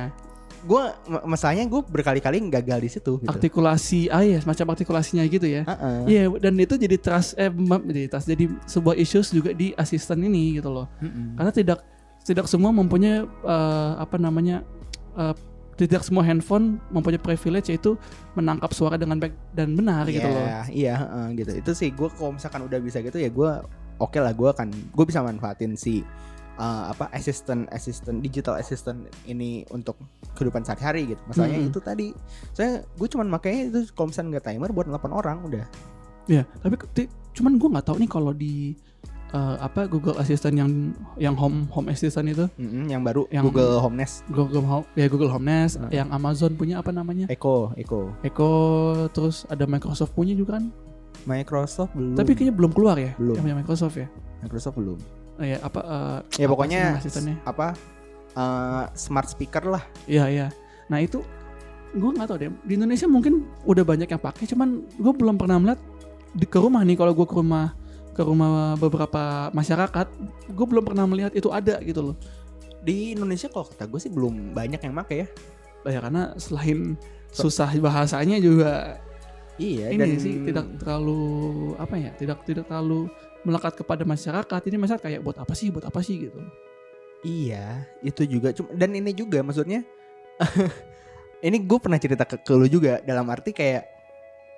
Gue 0.68 0.84
masalahnya 1.24 1.64
gue 1.66 1.82
berkali-kali 1.88 2.44
gagal 2.52 2.80
di 2.84 2.90
situ. 2.92 3.12
Gitu. 3.24 3.30
artikulasi 3.32 4.12
ah 4.12 4.22
ya 4.22 4.38
semacam 4.44 4.76
artikulasinya 4.76 5.24
gitu 5.26 5.48
ya. 5.48 5.64
Iya 6.04 6.28
dan 6.44 6.54
itu 6.60 6.76
jadi 6.76 7.00
trust 7.00 7.40
eh 7.40 7.48
jadi 7.88 8.08
trust 8.12 8.28
jadi 8.28 8.46
sebuah 8.68 8.96
issues 9.00 9.32
juga 9.32 9.56
di 9.56 9.72
asisten 9.80 10.20
ini 10.22 10.60
gitu 10.60 10.68
loh. 10.68 10.92
Mm-mm. 11.00 11.40
Karena 11.40 11.52
tidak 11.56 11.80
tidak 12.28 12.46
semua 12.52 12.76
mempunyai 12.76 13.24
eh, 13.24 13.92
apa 13.96 14.20
namanya 14.20 14.68
eh, 15.16 15.34
tidak 15.78 16.02
semua 16.02 16.26
handphone 16.26 16.82
mempunyai 16.90 17.22
privilege 17.22 17.70
yaitu 17.70 17.94
menangkap 18.34 18.74
suara 18.74 18.98
dengan 18.98 19.22
baik 19.22 19.38
dan 19.54 19.78
benar 19.78 20.10
gitu 20.10 20.26
loh. 20.26 20.42
Iya, 20.42 20.62
Iya, 20.74 20.94
heeh, 21.06 21.26
gitu. 21.38 21.52
Itu 21.62 21.72
sih 21.78 21.90
gue 21.94 22.10
kalau 22.18 22.34
misalkan 22.34 22.66
udah 22.66 22.82
bisa 22.82 22.98
gitu 23.00 23.22
ya 23.22 23.30
gue 23.30 23.50
oke 24.02 24.18
lah 24.18 24.34
gue 24.34 24.50
akan 24.50 24.68
gue 24.74 25.06
bisa 25.06 25.22
manfaatin 25.22 25.78
si 25.78 26.02
uh, 26.58 26.92
apa 26.92 27.08
assistant 27.12 27.70
assistant 27.70 28.20
digital 28.20 28.54
assistant 28.54 29.00
ini 29.24 29.64
untuk 29.70 29.96
kehidupan 30.34 30.62
sehari-hari 30.62 31.10
gitu. 31.10 31.22
Masalahnya 31.26 31.60
Mm-mm. 31.60 31.72
itu 31.72 31.80
tadi 31.80 32.08
saya 32.52 32.82
gue 32.84 33.08
cuman 33.08 33.28
makanya 33.28 33.72
itu 33.72 33.90
kalau 33.92 34.10
misalkan 34.10 34.30
nggak 34.30 34.46
timer 34.46 34.70
buat 34.70 34.88
8 34.88 35.10
orang 35.12 35.38
udah. 35.44 35.66
Iya, 36.28 36.44
tapi 36.60 36.76
cuman 37.32 37.56
gue 37.56 37.70
nggak 37.72 37.86
tahu 37.86 37.98
nih 37.98 38.10
kalau 38.10 38.32
di 38.32 38.76
eh, 39.30 39.56
apa 39.58 39.86
Google 39.86 40.18
Assistant 40.18 40.56
yang 40.56 40.70
yang 41.16 41.34
home 41.34 41.68
home 41.68 41.88
assistant 41.88 42.28
itu 42.28 42.46
Mm-mm, 42.54 42.88
yang 42.88 43.00
baru 43.02 43.28
Yang- 43.30 43.46
Google 43.48 43.80
Home 43.80 43.96
Nest, 43.96 44.28
Google 44.28 44.64
Home 44.64 44.86
ya 44.94 45.08
Google 45.08 45.30
Home 45.30 45.46
Nest, 45.46 45.78
Hmm. 45.78 45.88
yang 45.90 46.08
Amazon 46.10 46.52
punya 46.54 46.78
apa 46.78 46.92
namanya? 46.92 47.28
Echo, 47.28 47.72
Echo. 47.74 48.12
Echo 48.22 48.50
terus 49.10 49.48
ada 49.48 49.64
Microsoft 49.64 50.12
punya 50.12 50.32
juga 50.32 50.60
kan? 50.60 50.68
Microsoft 51.26 51.92
belum. 51.92 52.16
Tapi 52.16 52.32
kayaknya 52.34 52.56
belum 52.56 52.72
keluar 52.72 52.96
ya 52.96 53.12
Belum. 53.16 53.36
yang 53.36 53.44
punya 53.44 53.58
Microsoft 53.58 53.96
ya. 53.96 54.08
Microsoft 54.40 54.76
belum. 54.76 55.00
Oh, 55.38 55.46
ya 55.46 55.58
apa 55.62 55.80
eh, 55.86 56.20
Ya 56.42 56.46
apa 56.50 56.54
pokoknya 56.58 56.82
apa 57.46 57.68
uh, 58.34 58.84
smart 58.98 59.30
speaker 59.30 59.66
lah. 59.66 59.84
Iya 60.10 60.26
iya. 60.30 60.48
Nah 60.90 61.02
itu 61.02 61.22
gue 61.94 62.10
nggak 62.14 62.28
tahu 62.30 62.38
deh. 62.42 62.52
Di 62.66 62.74
Indonesia 62.78 63.08
mungkin 63.10 63.46
udah 63.66 63.84
banyak 63.86 64.10
yang 64.10 64.22
pakai, 64.22 64.46
cuman 64.50 64.86
gue 64.86 65.14
belum 65.14 65.36
pernah 65.38 65.58
melihat 65.62 65.80
di 66.34 66.46
ke 66.46 66.58
rumah 66.58 66.82
nih 66.86 66.98
kalau 66.98 67.14
gue 67.14 67.28
ke 67.28 67.36
rumah 67.38 67.74
ke 68.18 68.22
rumah 68.26 68.74
beberapa 68.82 69.54
masyarakat, 69.54 70.08
gue 70.50 70.66
belum 70.66 70.84
pernah 70.86 71.06
melihat 71.06 71.32
itu 71.38 71.54
ada 71.54 71.78
gitu 71.86 72.14
loh. 72.14 72.16
Di 72.82 73.14
Indonesia 73.14 73.46
kalau 73.50 73.70
kata 73.70 73.86
gue 73.86 74.00
sih 74.02 74.10
belum 74.10 74.58
banyak 74.58 74.82
yang 74.82 74.94
make 74.94 75.14
ya. 75.14 75.28
Ya 75.86 76.02
karena 76.04 76.34
selain 76.36 76.98
susah 77.32 77.70
bahasanya 77.78 78.42
juga 78.42 79.00
Iya 79.58 79.90
ini 79.90 80.22
sih 80.22 80.38
tidak 80.46 80.78
terlalu 80.78 81.74
apa 81.82 81.98
ya, 81.98 82.14
tidak 82.14 82.46
tidak 82.46 82.70
terlalu 82.70 83.10
melekat 83.48 83.80
kepada 83.80 84.04
masyarakat. 84.04 84.62
Ini 84.68 84.76
masyarakat 84.76 85.04
kayak 85.08 85.22
buat 85.24 85.40
apa 85.40 85.54
sih, 85.56 85.72
buat 85.72 85.88
apa 85.88 86.04
sih 86.04 86.28
gitu. 86.28 86.40
Iya, 87.24 87.88
itu 88.04 88.28
juga. 88.28 88.52
Cuma 88.52 88.76
dan 88.76 88.92
ini 88.92 89.16
juga 89.16 89.40
maksudnya 89.40 89.88
ini 91.48 91.58
gue 91.64 91.80
pernah 91.80 91.98
cerita 91.98 92.28
ke, 92.28 92.36
ke 92.44 92.54
lu 92.54 92.68
juga 92.68 93.00
dalam 93.08 93.26
arti 93.32 93.56
kayak 93.56 93.98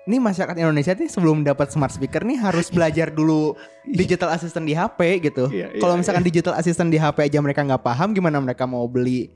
ini 0.08 0.16
masyarakat 0.18 0.56
Indonesia 0.58 0.96
nih 0.96 1.06
sebelum 1.12 1.46
dapat 1.46 1.70
smart 1.70 1.94
speaker 1.94 2.26
nih 2.26 2.40
harus 2.40 2.66
belajar 2.76 3.14
dulu 3.14 3.54
digital 3.86 4.34
assistant 4.34 4.66
di 4.66 4.74
HP 4.74 5.22
gitu. 5.22 5.46
Iya, 5.52 5.76
iya, 5.76 5.80
Kalau 5.80 5.94
misalkan 5.94 6.26
digital 6.26 6.58
assistant 6.58 6.90
di 6.90 6.98
HP 6.98 7.30
aja 7.30 7.38
mereka 7.38 7.62
nggak 7.62 7.84
paham, 7.84 8.10
gimana 8.10 8.42
mereka 8.42 8.66
mau 8.66 8.84
beli 8.90 9.30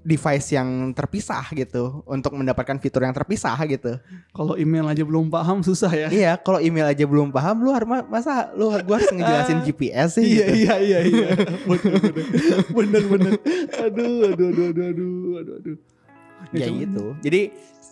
device 0.00 0.54
yang 0.54 0.94
terpisah 0.94 1.42
gitu 1.50 2.02
untuk 2.06 2.30
mendapatkan 2.32 2.78
fitur 2.78 3.02
yang 3.02 3.14
terpisah 3.14 3.58
gitu. 3.66 3.98
Kalau 4.30 4.54
email 4.54 4.86
aja 4.86 5.02
belum 5.02 5.26
paham 5.26 5.60
susah 5.60 5.90
ya. 5.90 6.08
iya, 6.10 6.32
kalau 6.38 6.62
email 6.62 6.86
aja 6.86 7.02
belum 7.02 7.34
paham, 7.34 7.62
lu 7.62 7.74
harus 7.74 7.88
masa 8.06 8.54
lu 8.54 8.70
gua 8.82 9.02
harus 9.02 9.10
ngejelasin 9.10 9.58
GPS 9.66 10.08
sih. 10.16 10.24
Iya 10.38 10.46
gitu. 10.46 10.54
iya 10.62 10.74
iya 10.78 10.98
iya. 11.02 11.28
Bener 12.76 13.02
bener. 13.04 13.04
Bener. 13.10 13.34
Aduh 13.82 14.14
aduh 14.30 14.48
aduh 14.50 14.66
aduh 14.70 14.86
aduh 14.90 15.22
aduh 15.38 15.54
aduh. 15.58 15.76
Ya 16.52 16.66
cuman- 16.70 16.80
gitu. 16.82 17.04
Jadi 17.22 17.40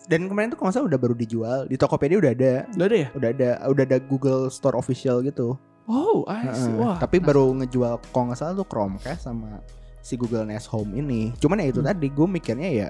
dan 0.03 0.27
kemarin 0.27 0.51
tuh 0.51 0.59
kalau 0.59 0.71
salah 0.71 0.87
udah 0.87 0.99
baru 0.99 1.15
dijual 1.15 1.63
di 1.65 1.79
Tokopedia 1.79 2.19
udah 2.19 2.31
ada, 2.35 2.53
Udah 2.75 2.85
ada 2.91 2.97
ya? 2.99 3.07
udah 3.15 3.29
ada, 3.31 3.49
udah 3.71 3.83
ada 3.87 3.97
Google 4.03 4.51
Store 4.51 4.75
official 4.75 5.23
gitu. 5.23 5.55
Oh, 5.83 6.23
I 6.27 6.47
see. 6.51 6.75
Wah. 6.75 6.95
Tapi 6.95 7.19
nah, 7.19 7.27
baru 7.27 7.51
ngejual 7.59 7.99
kalau 8.11 8.31
nggak 8.31 8.39
salah 8.39 8.55
tuh 8.55 8.67
Chromecast 8.67 9.27
sama 9.27 9.59
si 10.03 10.19
Google 10.19 10.43
Nest 10.43 10.67
Home 10.75 10.91
ini. 10.93 11.31
Cuman 11.39 11.63
ya 11.63 11.71
itu 11.71 11.79
Hmm. 11.79 11.87
tadi 11.89 12.07
gue 12.11 12.27
mikirnya 12.27 12.69
ya 12.69 12.87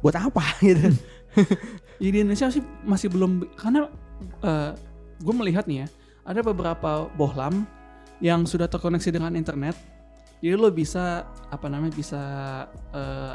buat 0.00 0.14
apa 0.14 0.40
gitu. 0.64 0.94
di 2.00 2.06
Indonesia 2.08 2.48
sih 2.48 2.62
masih 2.86 3.10
belum 3.12 3.50
karena 3.58 3.90
gue 5.20 5.34
melihat 5.36 5.68
nih 5.68 5.84
ya, 5.84 5.86
ada 6.24 6.40
beberapa 6.40 7.10
bohlam 7.18 7.68
yang 8.24 8.48
sudah 8.48 8.70
terkoneksi 8.70 9.10
dengan 9.12 9.36
internet. 9.36 9.76
Jadi 10.40 10.56
lo 10.56 10.72
bisa 10.72 11.28
apa 11.52 11.68
namanya 11.68 11.92
bisa 11.92 12.22
eh, 12.96 13.34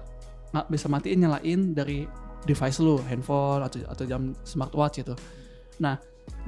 nggak 0.50 0.68
bisa 0.72 0.88
matiin 0.90 1.20
nyalain 1.22 1.62
dari 1.78 2.10
device 2.48 2.82
lo, 2.82 2.98
handphone 3.06 3.62
atau 3.62 3.86
atau 3.86 4.06
jam 4.10 4.34
smartwatch 4.42 5.06
itu. 5.06 5.14
Nah, 5.82 5.98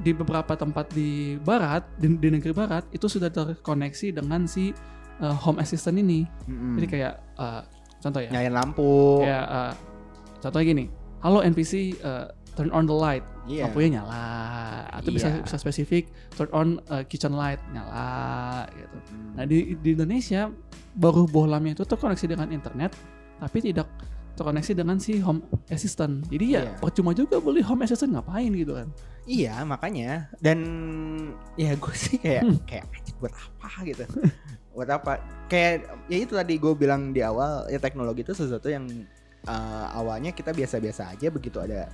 di 0.02 0.10
beberapa 0.10 0.58
tempat 0.58 0.90
di 0.90 1.38
barat, 1.38 1.86
di, 1.98 2.10
di 2.18 2.28
negeri 2.34 2.50
barat 2.50 2.86
itu 2.90 3.06
sudah 3.06 3.30
terkoneksi 3.30 4.18
dengan 4.18 4.46
si 4.50 4.74
eh, 5.18 5.34
home 5.36 5.58
assistant 5.58 5.96
ini. 5.96 6.24
Mm-mm. 6.44 6.74
Jadi 6.76 6.86
kayak 6.88 7.14
eh, 7.34 7.62
contoh 7.98 8.20
ya. 8.20 8.30
nyalain 8.30 8.54
lampu. 8.54 9.22
Ya, 9.22 9.40
eh, 9.42 9.72
contohnya 10.38 10.66
gini, 10.66 10.84
halo 11.18 11.42
NPC, 11.42 11.72
eh, 11.94 12.26
turn 12.52 12.70
on 12.70 12.84
the 12.84 12.94
light, 12.94 13.22
Iya. 13.46 13.66
lampunya 13.66 13.98
nyala, 13.98 14.26
atau 14.92 15.10
bisa 15.10 15.30
Iya. 15.30 15.42
bisa 15.42 15.56
spesifik, 15.56 16.04
turn 16.32 16.50
on 16.50 16.68
eh, 16.84 17.02
kitchen 17.04 17.32
light, 17.32 17.62
nyala, 17.70 18.66
gitu. 18.68 18.96
Hmm. 19.08 19.32
Nah 19.34 19.44
di 19.44 19.74
di 19.76 19.94
Indonesia 19.94 20.50
baru 20.92 21.24
bohlamnya 21.24 21.72
itu 21.72 21.82
terkoneksi 21.82 22.26
dengan 22.28 22.50
internet, 22.50 22.98
tapi 23.38 23.62
tidak 23.62 23.86
terkoneksi 24.34 24.70
dengan 24.72 24.98
si 24.98 25.18
home 25.18 25.42
assistant. 25.68 26.26
Jadi 26.26 26.46
ya 26.48 26.62
Iya. 26.64 26.72
percuma 26.78 27.10
juga 27.10 27.38
beli 27.38 27.58
home 27.58 27.82
assistant 27.82 28.14
ngapain 28.14 28.50
gitu 28.52 28.74
kan? 28.74 28.90
Iya 29.22 29.60
makanya 29.62 30.30
dan 30.38 30.58
ya 31.54 31.74
gue 31.74 31.94
sih 31.94 32.16
kayak 32.16 32.42
Hmm. 32.42 32.58
kayak 32.64 32.86
buat 33.18 33.34
apa 33.34 33.82
gitu 33.84 34.06
buat 34.78 34.90
apa? 34.94 35.18
Kayak 35.50 36.06
ya 36.06 36.18
itu 36.22 36.38
tadi 36.38 36.54
gue 36.54 36.72
bilang 36.78 37.10
di 37.10 37.18
awal 37.18 37.66
ya 37.66 37.82
teknologi 37.82 38.22
itu 38.22 38.30
sesuatu 38.30 38.70
yang 38.70 38.86
uh, 39.50 39.86
awalnya 39.90 40.30
kita 40.30 40.54
biasa-biasa 40.54 41.18
aja 41.18 41.34
begitu 41.34 41.58
ada 41.58 41.90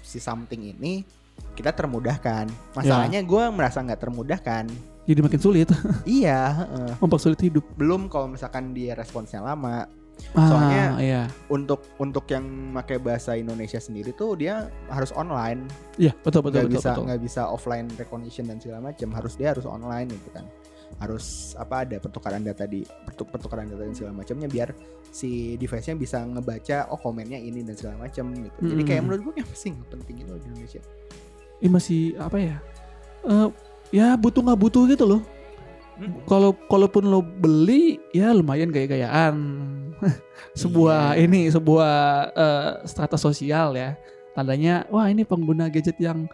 si 0.00 0.16
something 0.16 0.72
ini 0.72 1.04
kita 1.52 1.76
termudahkan. 1.76 2.48
Masalahnya 2.72 3.20
gue 3.20 3.44
merasa 3.52 3.84
nggak 3.84 4.00
termudahkan. 4.00 4.64
Jadi 5.02 5.18
makin 5.18 5.40
sulit, 5.42 5.66
iya 6.06 6.62
heeh. 6.62 6.94
mempersulit 7.02 7.42
hidup. 7.42 7.66
belum 7.74 8.06
kalau 8.06 8.30
misalkan 8.30 8.70
dia 8.70 8.94
responsnya 8.94 9.42
lama. 9.42 9.90
Soalnya- 10.30 10.94
ah, 10.94 11.02
iya, 11.02 11.22
untuk 11.50 11.82
untuk 11.98 12.30
yang 12.30 12.70
pakai 12.78 13.02
bahasa 13.02 13.34
Indonesia 13.34 13.82
sendiri 13.82 14.14
tuh 14.14 14.38
dia 14.38 14.70
harus 14.86 15.10
online. 15.18 15.66
Iya 15.98 16.14
betul 16.22 16.46
betul 16.46 16.62
nggak 16.62 16.70
betul 16.70 16.78
bisa 16.78 16.90
betul. 16.94 17.04
nggak 17.10 17.22
bisa 17.26 17.42
offline 17.50 17.88
recognition 17.98 18.46
dan 18.46 18.62
segala 18.62 18.94
macam. 18.94 19.08
Harus 19.10 19.34
dia 19.34 19.50
harus 19.50 19.66
online 19.66 20.06
gitu 20.14 20.30
kan 20.30 20.46
harus 21.00 21.54
apa 21.54 21.84
ada 21.84 21.96
pertukaran 21.98 22.40
data 22.40 22.64
di 22.64 22.82
pertuk- 22.82 23.30
pertukaran 23.30 23.68
data 23.68 23.82
dan 23.82 23.94
segala 23.94 24.12
macamnya 24.14 24.46
biar 24.46 24.72
si 25.08 25.56
device-nya 25.56 25.94
bisa 25.94 26.18
ngebaca 26.20 26.88
oh 26.88 26.96
komennya 26.96 27.36
ini 27.36 27.60
dan 27.60 27.76
segala 27.76 27.96
macam 28.00 28.32
gitu. 28.32 28.58
Jadi 28.64 28.82
kayak 28.82 29.00
Hmm. 29.00 29.06
menurut 29.08 29.20
gue 29.22 29.32
nggak 29.38 29.50
penting 29.90 30.14
gitu 30.20 30.30
loh 30.32 30.40
di 30.40 30.46
Indonesia. 30.48 30.80
Ini 31.60 31.68
masih 31.68 32.02
apa 32.16 32.36
ya? 32.36 32.56
Eh, 33.22 33.48
ya 33.92 34.16
butuh 34.16 34.40
nggak 34.40 34.60
butuh 34.60 34.82
gitu 34.88 35.04
loh. 35.06 35.22
Kalau 36.26 36.56
kalaupun 36.66 37.06
lo 37.06 37.20
beli 37.22 38.00
ya 38.10 38.32
lumayan 38.32 38.72
gaya-gayaan. 38.72 39.36
sebuah 40.58 41.14
Iya. 41.14 41.28
ini 41.28 41.40
sebuah 41.46 41.94
eh, 42.34 42.70
strata 42.88 43.14
sosial 43.14 43.76
ya. 43.76 43.94
Tandanya 44.32 44.88
wah 44.88 45.06
ini 45.06 45.22
pengguna 45.22 45.68
gadget 45.68 46.00
yang 46.00 46.24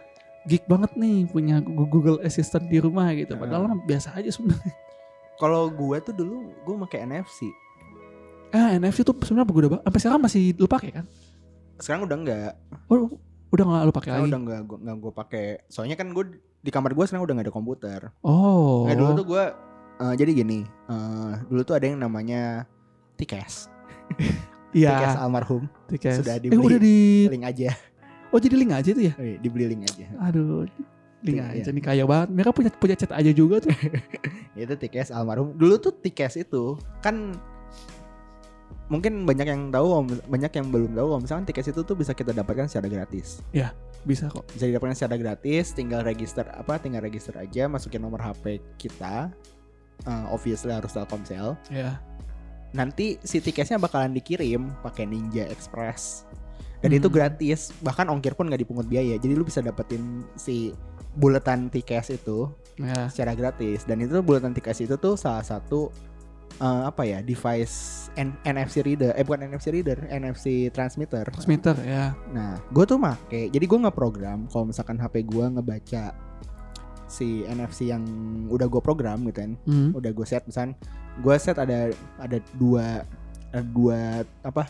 geek 0.47 0.63
banget 0.65 0.95
nih 0.95 1.27
punya 1.27 1.59
Google 1.63 2.23
Assistant 2.23 2.67
di 2.67 2.79
rumah 2.79 3.11
gitu. 3.11 3.35
Padahal 3.35 3.67
mah 3.67 3.79
biasa 3.83 4.15
aja 4.15 4.29
sebenarnya. 4.31 4.73
Kalau 5.35 5.71
gue 5.71 5.97
tuh 6.03 6.13
dulu 6.13 6.51
gue 6.63 6.75
pakai 6.87 7.07
NFC. 7.07 7.47
Ah 8.49 8.73
NFC 8.73 9.03
tuh 9.03 9.15
sebenarnya 9.19 9.47
banget. 9.47 9.83
Sampai 9.83 9.99
sekarang 9.99 10.21
masih 10.21 10.43
lo 10.55 10.67
pakai 10.67 10.89
kan? 10.91 11.05
Sekarang 11.79 12.03
udah 12.07 12.17
enggak. 12.17 12.51
Oh, 12.91 13.07
udah 13.49 13.63
nggak 13.65 13.83
lo 13.87 13.91
pakai 13.93 14.09
lagi? 14.15 14.27
udah 14.27 14.39
enggak 14.39 14.61
gue 14.67 14.77
enggak 14.83 14.97
gue 14.99 15.11
pakai. 15.13 15.45
Soalnya 15.67 15.95
kan 15.95 16.11
gue 16.11 16.23
di 16.59 16.71
kamar 16.71 16.91
gue 16.91 17.05
sekarang 17.07 17.23
udah 17.23 17.33
nggak 17.39 17.47
ada 17.47 17.55
komputer. 17.55 17.99
Oh. 18.19 18.83
Nggak, 18.83 18.97
dulu 18.99 19.11
tuh 19.15 19.27
gue 19.31 19.43
eh, 19.99 20.13
jadi 20.15 20.31
gini. 20.33 20.59
eh, 20.65 21.33
dulu 21.47 21.61
tuh 21.63 21.75
ada 21.75 21.85
yang 21.87 21.99
namanya 21.99 22.67
Tikes. 23.15 23.67
Iya. 24.69 24.91
Tikes 25.01 25.15
almarhum. 25.17 25.63
Tikes. 25.89 26.21
Sudah 26.21 26.37
Eh 26.37 26.41
dibeli. 26.45 26.61
udah 26.61 26.79
di 26.79 26.97
Link 27.25 27.45
aja. 27.47 27.69
Oh 28.29 28.37
jadi 28.37 28.55
link 28.55 28.71
aja 28.71 28.89
tuh 28.91 29.03
ya? 29.03 29.13
Eh, 29.17 29.37
Dibeli 29.37 29.65
link 29.67 29.83
aja. 29.85 30.05
Aduh. 30.23 30.69
Link 31.19 31.35
Iya. 31.35 31.65
aja 31.65 31.69
nih 31.69 31.83
kaya 31.83 32.03
banget. 32.03 32.27
Mereka 32.31 32.51
punya 32.51 32.69
punya 32.71 32.95
chat 32.95 33.11
aja 33.11 33.31
juga 33.31 33.59
tuh. 33.59 33.73
itu 34.55 34.73
Tikes 34.75 35.09
almarhum 35.09 35.55
dulu 35.55 35.75
tuh 35.75 35.91
Tikes 35.93 36.35
itu 36.37 36.75
kan 36.99 37.31
mungkin 38.89 39.21
banyak 39.23 39.45
yang 39.45 39.61
tahu 39.69 39.87
banyak 40.25 40.51
yang 40.51 40.67
belum 40.67 40.91
tahu 40.91 41.07
kalau 41.07 41.21
misalkan 41.21 41.45
Tikes 41.45 41.69
itu 41.69 41.81
tuh 41.81 41.93
bisa 41.93 42.11
kita 42.11 42.33
dapatkan 42.33 42.65
secara 42.65 42.89
gratis 42.89 43.39
Bisa 44.01 44.25
kok. 44.27 44.47
bisa 44.49 44.65
didapatkan 44.65 44.95
secara 44.95 45.15
gratis 45.15 45.71
tinggal 45.71 46.01
register 46.01 46.41
apa 46.49 46.75
tinggal 46.75 46.99
register 46.99 47.35
aja 47.35 47.65
masukin 47.65 47.99
nomor 47.99 48.19
HP 48.19 48.57
kita 48.77 49.29
Eh, 50.01 50.25
obviously 50.31 50.71
harus 50.71 50.89
Telkomsel 50.89 51.59
Ya. 51.67 51.99
nanti 52.71 53.19
si 53.19 53.37
tiketnya 53.37 53.75
bakalan 53.75 54.11
dikirim 54.11 54.71
pakai 54.79 55.03
Ninja 55.03 55.43
Express 55.45 56.23
dan 56.79 56.89
Hmm. 56.89 56.97
itu 56.97 57.07
gratis 57.07 57.59
bahkan 57.79 58.07
ongkir 58.07 58.33
pun 58.33 58.45
nggak 58.45 58.61
dipungut 58.61 58.85
biaya 58.85 59.15
jadi 59.15 59.33
lu 59.33 59.43
bisa 59.43 59.59
dapetin 59.59 60.01
si 60.33 60.71
buletan 61.11 61.67
tiket 61.67 62.07
itu 62.09 62.47
Ya. 62.75 63.07
secara 63.07 63.33
gratis 63.33 63.83
dan 63.83 63.99
itu 63.99 64.15
buletan 64.19 64.51
tiket 64.51 64.79
itu 64.79 64.95
tuh 64.95 65.13
salah 65.13 65.43
satu 65.43 65.91
eh, 66.57 66.83
apa 66.85 67.03
ya 67.03 67.19
device 67.19 68.07
N- 68.15 68.35
NFC 68.41 68.79
reader 68.81 69.11
eh 69.11 69.21
bukan 69.21 69.43
NFC 69.45 69.69
reader 69.69 69.99
NFC 70.05 70.45
transmitter 70.69 71.23
Transmitter 71.25 71.75
ya. 71.79 72.15
nah 72.29 72.55
gue 72.65 72.83
tuh 72.85 72.95
make 72.95 73.27
jadi 73.47 73.61
gue 73.61 73.79
nggak 73.79 73.93
program 73.93 74.43
kalau 74.45 74.67
misalkan 74.67 74.95
HP 74.95 75.23
gue 75.25 75.45
ngebaca 75.49 76.15
si 77.05 77.41
NFC 77.43 77.89
yang 77.89 78.03
udah 78.47 78.65
gue 78.65 78.79
program 78.79 79.23
gitu 79.25 79.39
kan 79.41 79.51
Hmm. 79.61 79.89
udah 79.93 80.09
gue 80.09 80.23
set 80.23 80.45
misalkan 80.45 80.75
gue 81.17 81.35
set 81.35 81.57
ada 81.57 81.89
ada 82.17 82.37
dua 82.53 83.01
ada 83.49 83.61
dua 83.65 83.99
apa 84.39 84.69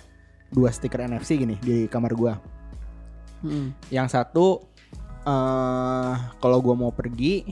dua 0.50 0.70
stiker 0.70 1.06
NFC 1.06 1.38
gini 1.38 1.56
di 1.60 1.86
kamar 1.86 2.14
gue 2.14 2.34
Hmm. 3.40 3.72
yang 3.88 4.12
satu 4.12 4.68
eh 5.24 6.14
kalau 6.44 6.60
gue 6.60 6.76
mau 6.76 6.92
pergi 6.92 7.48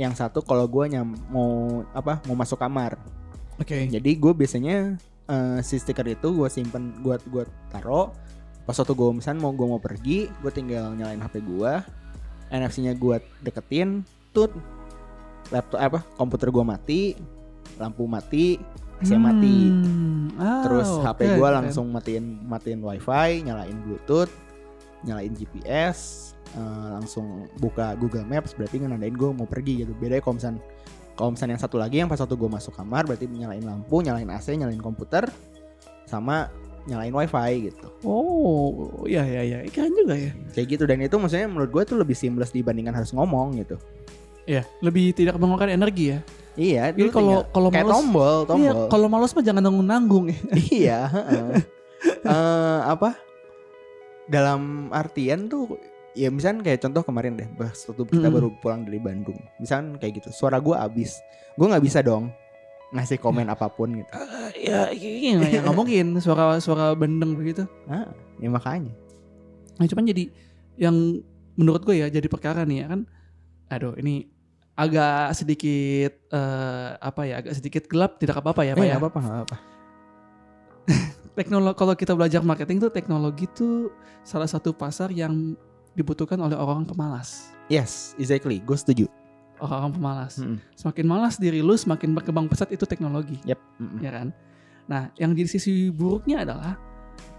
yang 0.00 0.16
satu 0.16 0.40
kalau 0.40 0.64
gue 0.64 0.96
nyam 0.96 1.12
mau 1.28 1.84
apa 1.92 2.24
mau 2.24 2.32
masuk 2.32 2.56
kamar 2.56 2.96
Oke. 3.60 3.84
jadi 3.84 4.10
gue 4.16 4.32
biasanya 4.32 4.96
eh, 5.28 5.58
si 5.60 5.76
stiker 5.76 6.08
itu 6.08 6.32
gue 6.32 6.48
simpen 6.48 6.96
gue 7.04 7.20
gue 7.28 7.44
taro 7.68 8.16
pas 8.64 8.72
waktu 8.72 8.96
gue 8.96 9.08
misalnya 9.12 9.44
mau 9.44 9.52
gue 9.52 9.66
mau 9.68 9.76
pergi 9.76 10.32
gue 10.40 10.50
tinggal 10.52 10.96
nyalain 10.96 11.20
HP 11.20 11.44
gue 11.44 11.72
NFC-nya 12.48 12.96
gue 12.96 13.20
deketin 13.44 14.00
tut 14.32 14.56
laptop 15.52 15.84
apa 15.84 16.00
komputer 16.16 16.48
gue 16.48 16.64
mati 16.64 17.00
lampu 17.76 18.08
mati 18.08 18.56
Mati 19.02 19.58
Hmm. 19.70 20.32
Ah, 20.36 20.64
terus 20.64 20.88
HP 20.88 21.20
oke, 21.22 21.36
gue 21.36 21.48
langsung 21.52 21.86
matiin 21.88 22.24
matiin 22.42 22.80
wifi 22.80 23.44
nyalain 23.44 23.76
bluetooth 23.78 24.32
nyalain 25.02 25.32
GPS 25.32 26.32
eh, 26.50 26.88
langsung 26.90 27.44
buka 27.56 27.92
Google 27.94 28.24
Maps 28.24 28.52
berarti 28.52 28.80
ngenandain 28.80 29.12
gue 29.12 29.30
mau 29.30 29.44
pergi 29.44 29.84
gitu 29.84 29.92
bedanya 29.94 30.20
kalau 30.20 30.40
misalnya 30.40 30.60
kalau 31.12 31.30
misalnya 31.32 31.52
yang 31.56 31.62
satu 31.62 31.76
lagi 31.76 31.96
yang 32.00 32.08
pas 32.08 32.16
waktu 32.16 32.32
gue 32.32 32.48
masuk 32.48 32.72
kamar 32.72 33.04
berarti 33.04 33.28
nyalain 33.28 33.60
lampu 33.60 34.00
nyalain 34.00 34.28
AC 34.28 34.56
nyalain 34.56 34.80
komputer 34.80 35.28
sama 36.08 36.48
nyalain 36.88 37.12
wifi 37.12 37.68
gitu 37.68 37.88
Oh, 38.02 39.04
iya 39.04 39.20
iya 39.22 39.42
iya. 39.44 39.58
Keren 39.68 39.92
juga 39.92 40.16
ya. 40.16 40.32
kayak 40.56 40.66
gitu 40.72 40.84
dan 40.88 41.04
itu 41.04 41.16
maksudnya 41.20 41.44
menurut 41.44 41.68
gue 41.68 41.82
tuh 41.84 41.96
lebih 42.00 42.16
seamless 42.16 42.48
dibandingkan 42.50 42.96
harus 42.96 43.12
ngomong 43.12 43.60
gitu 43.60 43.76
Iya, 44.48 44.64
lebih 44.80 45.12
tidak 45.12 45.36
mengeluarkan 45.36 45.68
energi 45.70 46.16
ya. 46.16 46.24
Iya 46.54 46.90
Jadi 46.90 47.00
dulu 47.00 47.10
kalau 47.12 47.38
kalau 47.46 47.68
kayak 47.68 47.84
males 47.84 47.94
tombol 47.96 48.34
Iya, 48.34 48.46
tombol 48.46 48.88
kalau 48.88 49.06
males 49.08 49.30
mah 49.30 49.44
jangan 49.44 49.62
nanggung-nanggung 49.62 50.24
ya. 50.26 50.38
iya 50.72 50.98
heeh. 51.06 51.48
Eh, 52.22 52.78
apa 52.82 53.12
dalam 54.26 54.60
artian 54.90 55.46
tuh 55.46 55.76
ya 56.12 56.26
misalnya 56.26 56.64
kayak 56.64 56.80
contoh 56.80 57.02
kemarin 57.02 57.34
deh 57.34 57.48
pas 57.52 57.74
waktu 57.76 58.02
kita 58.04 58.26
Mm. 58.26 58.34
baru 58.34 58.48
pulang 58.56 58.82
dari 58.82 58.98
Bandung 58.98 59.38
misalnya 59.56 59.94
kayak 59.96 60.18
gitu 60.18 60.28
suara 60.30 60.58
gue 60.58 60.72
abis 60.72 61.18
gue 61.54 61.66
nggak 61.66 61.80
bisa 61.80 62.00
dong 62.00 62.30
ngasih 62.90 63.16
komen 63.16 63.46
apa 63.46 63.68
pun 63.68 63.94
gitu 63.94 64.10
ya, 64.56 64.90
iya 64.90 65.38
ya, 65.40 65.58
nggak 65.60 65.76
mungkin 65.76 66.18
suara 66.18 66.58
suara 66.58 66.90
bendeng 66.92 67.34
begitu. 67.34 67.62
ah, 67.86 68.10
ya 68.36 68.48
makanya 68.48 68.90
Nah, 69.76 69.86
cuman 69.86 70.04
jadi 70.04 70.28
yang 70.76 70.92
menurut 71.54 71.80
gue 71.82 71.96
ya 71.96 72.06
jadi 72.06 72.26
perkara 72.26 72.64
nih 72.64 72.84
ya 72.84 72.86
kan. 72.86 73.00
Aduh, 73.70 73.96
ini 73.96 74.28
agak 74.80 75.36
sedikit 75.36 76.12
eh, 76.32 76.90
apa 76.96 77.20
ya, 77.22 77.34
agak 77.38 77.54
sedikit 77.54 77.84
gelap 77.84 78.16
tidak 78.16 78.40
apa-apa 78.40 78.64
ya, 78.64 78.72
Pak 78.72 78.80
Eh, 78.80 78.88
ya. 78.88 78.96
apa-apa 78.96 79.18
nggak 79.20 79.38
apa 79.44 79.56
Teknologi 81.38 81.76
kalau 81.78 81.94
kita 81.94 82.12
belajar 82.12 82.40
marketing 82.42 82.82
tuh 82.82 82.90
teknologi 82.90 83.44
tuh 83.48 83.88
salah 84.20 84.48
satu 84.48 84.72
pasar 84.72 85.08
yang 85.10 85.54
dibutuhkan 85.92 86.36
oleh 86.36 86.54
orang 86.54 86.82
pemalas. 86.82 87.52
yes 87.66 88.14
exactly 88.16 88.58
gue 88.58 88.74
setuju 88.74 89.06
Orang 89.56 89.92
pemalas. 89.92 90.40
Mm-mm. 90.40 90.56
Semakin 90.72 91.04
malas 91.04 91.36
diri 91.36 91.60
lu, 91.60 91.76
semakin 91.76 92.16
berkembang 92.16 92.48
pesat 92.48 92.72
itu 92.72 92.88
teknologi. 92.88 93.36
yep 93.44 93.60
mm-mm. 93.76 94.00
ya 94.00 94.08
kan. 94.10 94.32
Nah, 94.88 95.12
yang 95.14 95.36
jadi 95.36 95.44
sisi 95.46 95.92
buruknya 95.92 96.42
adalah 96.42 96.80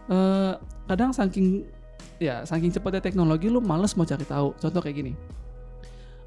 eh 0.05 0.53
kadang 0.85 1.09
saking 1.09 1.65
ya 2.15 2.45
saking 2.45 2.69
cepatnya 2.69 3.01
teknologi 3.01 3.49
lu 3.49 3.57
males 3.57 3.97
mau 3.97 4.05
cari 4.05 4.21
tahu. 4.21 4.53
Contoh 4.55 4.79
kayak 4.79 4.95
gini. 4.95 5.13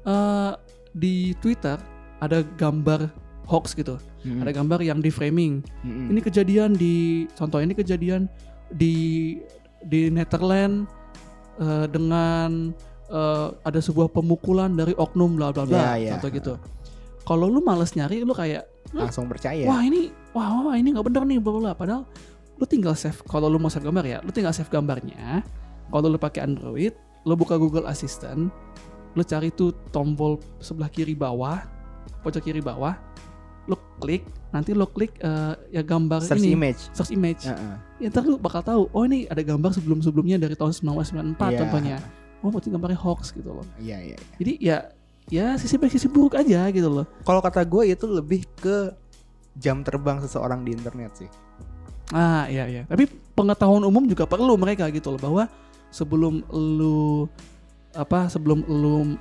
eh 0.03 0.51
di 0.95 1.35
Twitter 1.43 1.75
ada 2.23 2.41
gambar 2.55 3.11
hoax 3.45 3.75
gitu. 3.75 3.99
Mm-mm. 4.25 4.41
Ada 4.41 4.51
gambar 4.55 4.79
yang 4.81 5.03
di 5.03 5.11
framing. 5.11 5.61
Mm-mm. 5.83 6.15
Ini 6.15 6.19
kejadian 6.23 6.73
di 6.73 7.27
contoh 7.35 7.59
ini 7.59 7.75
kejadian 7.75 8.25
di 8.73 9.37
di 9.85 10.09
Netherlands 10.09 10.89
eh, 11.59 11.85
dengan 11.91 12.73
eh, 13.11 13.47
ada 13.61 13.79
sebuah 13.83 14.09
pemukulan 14.09 14.73
dari 14.73 14.95
oknum 14.97 15.37
bla 15.37 15.53
bla 15.53 15.67
bla. 15.67 15.99
Ya, 15.99 16.09
ya. 16.09 16.11
Contoh 16.17 16.31
gitu. 16.33 16.53
Kalau 17.25 17.51
lu 17.51 17.59
males 17.61 17.93
nyari 17.93 18.25
lu 18.25 18.33
kayak 18.33 18.75
langsung 18.93 19.25
percaya 19.25 19.65
wah 19.65 19.81
ini 19.81 20.13
wah, 20.31 20.71
wah 20.71 20.75
ini 20.77 20.93
nggak 20.93 21.05
bener 21.09 21.23
nih 21.25 21.39
bla. 21.41 21.73
padahal 21.73 22.05
lu 22.55 22.65
tinggal 22.69 22.93
save 22.93 23.17
kalau 23.25 23.49
lu 23.49 23.57
mau 23.57 23.67
save 23.67 23.83
gambar 23.83 24.05
ya 24.05 24.17
lu 24.21 24.29
tinggal 24.29 24.53
save 24.53 24.69
gambarnya 24.69 25.41
kalau 25.89 26.07
lu 26.07 26.19
pakai 26.21 26.45
Android 26.45 26.93
lu 27.25 27.33
buka 27.33 27.57
Google 27.57 27.89
Assistant 27.89 28.53
lu 29.15 29.23
cari 29.23 29.49
tuh 29.49 29.71
tombol 29.89 30.37
sebelah 30.59 30.91
kiri 30.91 31.15
bawah 31.15 31.63
pojok 32.21 32.43
kiri 32.43 32.59
bawah 32.59 32.93
lu 33.65 33.73
klik 33.97 34.21
nanti 34.51 34.75
lu 34.75 34.85
klik 34.85 35.15
eh, 35.17 35.53
ya 35.71 35.81
gambar 35.81 36.21
search 36.21 36.45
ini. 36.45 36.53
image. 36.53 36.81
Search 36.93 37.11
image. 37.11 37.49
Heeh. 37.49 37.75
ya 38.03 38.07
ntar 38.11 38.23
lu 38.23 38.37
bakal 38.37 38.61
tahu 38.61 38.81
oh 38.91 39.03
ini 39.03 39.25
ada 39.25 39.41
gambar 39.41 39.73
sebelum 39.73 40.03
sebelumnya 40.03 40.37
dari 40.37 40.53
tahun 40.53 40.75
1994 40.75 41.39
Iya. 41.41 41.57
contohnya. 41.65 41.97
Oh 42.43 42.53
berarti 42.53 42.69
gambarnya 42.69 42.99
hoax 42.99 43.33
gitu 43.33 43.49
loh. 43.55 43.65
Iya 43.81 44.13
iya 44.13 44.17
jadi 44.37 44.53
ya 44.61 44.77
ya 45.25 45.45
sisi 45.57 45.81
baik 45.81 45.97
sisi 45.97 46.05
buruk 46.05 46.37
aja 46.37 46.69
gitu 46.69 46.85
loh. 46.85 47.05
Kalau 47.25 47.41
kata 47.41 47.65
gue 47.65 47.89
itu 47.89 48.05
lebih 48.05 48.45
ke 48.59 48.93
jam 49.57 49.81
terbang 49.81 50.21
seseorang 50.21 50.61
di 50.61 50.75
internet 50.75 51.11
sih. 51.17 51.29
Ah 52.13 52.45
iya 52.45 52.69
iya. 52.69 52.83
Tapi 52.85 53.09
pengetahuan 53.33 53.81
umum 53.81 54.05
juga 54.05 54.29
perlu 54.29 54.53
mereka 54.61 54.85
gitu 54.93 55.09
loh 55.09 55.17
bahwa 55.17 55.43
sebelum 55.89 56.45
lu 56.53 57.25
apa 57.95 58.27
sebelum 58.27 58.61
lu 58.67 59.15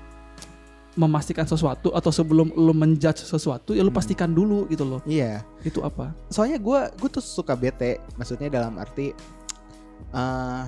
memastikan 0.95 1.43
sesuatu 1.43 1.91
atau 1.91 2.11
sebelum 2.15 2.55
lu 2.55 2.71
menjudge 2.71 3.27
sesuatu 3.27 3.75
ya 3.75 3.83
lu 3.83 3.91
Hmm. 3.91 3.99
pastikan 3.99 4.31
dulu 4.31 4.67
gitu 4.71 4.87
loh. 4.87 5.01
iya 5.07 5.43
Itu 5.67 5.83
apa? 5.83 6.15
soalnya 6.31 6.59
gue 6.59 6.81
gue 6.95 7.09
tuh 7.11 7.23
suka 7.23 7.59
bete 7.59 7.99
maksudnya 8.15 8.47
dalam 8.47 8.79
arti 8.79 9.11
eh 10.15 10.65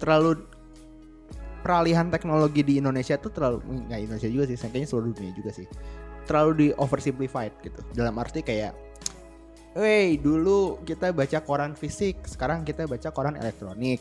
terlalu 0.00 0.44
peralihan 1.60 2.08
teknologi 2.08 2.62
di 2.64 2.78
Indonesia 2.80 3.18
tuh 3.20 3.32
terlalu 3.32 3.58
nggak 3.88 4.00
Indonesia 4.00 4.30
juga 4.30 4.44
sih 4.48 4.56
kayaknya 4.56 4.88
seluruh 4.88 5.12
dunia 5.12 5.32
juga 5.36 5.50
sih 5.52 5.66
terlalu 6.24 6.52
di 6.58 6.66
oversimplified 6.74 7.52
gitu. 7.62 7.80
Dalam 7.92 8.16
arti 8.18 8.40
kayak 8.42 8.72
Wey, 9.76 10.16
dulu 10.16 10.80
kita 10.88 11.12
baca 11.12 11.36
koran 11.44 11.76
fisik, 11.76 12.24
sekarang 12.24 12.64
kita 12.64 12.88
baca 12.88 13.12
koran 13.12 13.36
elektronik. 13.36 14.00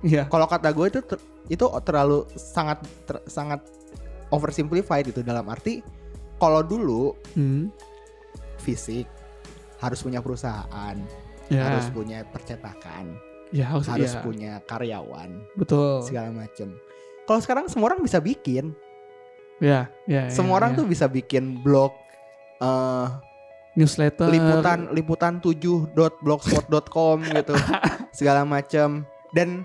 Iya. 0.00 0.26
Kalau 0.26 0.46
kata 0.46 0.70
gue 0.70 0.86
itu 0.88 1.00
ter- 1.02 1.22
itu 1.48 1.64
terlalu 1.82 2.22
sangat 2.34 2.78
ter- 3.02 3.24
sangat 3.26 3.60
oversimplified 4.28 5.08
gitu 5.08 5.22
dalam 5.22 5.48
arti 5.48 5.80
kalau 6.36 6.62
dulu 6.62 7.16
Hmm. 7.34 7.72
fisik 8.58 9.08
harus 9.78 9.98
punya 9.98 10.18
perusahaan, 10.18 10.96
Ya. 11.48 11.62
harus 11.64 11.86
punya 11.88 12.22
percetakan, 12.26 13.14
ya 13.50 13.72
harus, 13.72 13.86
harus 13.88 14.12
iya. 14.12 14.20
punya 14.20 14.52
karyawan, 14.62 15.30
Betul. 15.56 16.02
segala 16.02 16.30
macem. 16.30 16.74
Kalau 17.24 17.40
sekarang 17.40 17.66
semua 17.66 17.90
orang 17.90 18.02
bisa 18.02 18.18
bikin, 18.18 18.74
Ya, 19.58 19.90
ya. 20.04 20.30
semua 20.30 20.54
ya, 20.54 20.58
orang 20.60 20.72
ya. 20.74 20.78
tuh 20.78 20.86
bisa 20.86 21.06
bikin 21.06 21.58
blog 21.58 21.90
eh, 22.58 23.06
newsletter. 23.74 24.26
liputan 24.28 24.90
liputan 24.90 25.32
7.blogspot.com 25.38 27.16
gitu 27.24 27.54
segala 28.18 28.42
macam 28.42 29.06
dan 29.38 29.62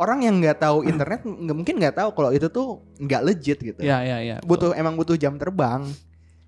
orang 0.00 0.24
yang 0.24 0.40
nggak 0.40 0.56
tahu 0.56 0.80
internet 0.88 1.20
nggak 1.28 1.56
mungkin 1.56 1.76
nggak 1.76 1.92
tahu 2.00 2.08
kalau 2.16 2.32
itu 2.32 2.48
tuh 2.48 2.80
nggak 2.96 3.20
legit 3.20 3.58
gitu 3.60 3.80
Ya, 3.84 4.00
ya, 4.00 4.24
ya. 4.24 4.36
butuh 4.40 4.72
emang 4.72 4.96
butuh 4.96 5.20
jam 5.20 5.36
terbang 5.36 5.84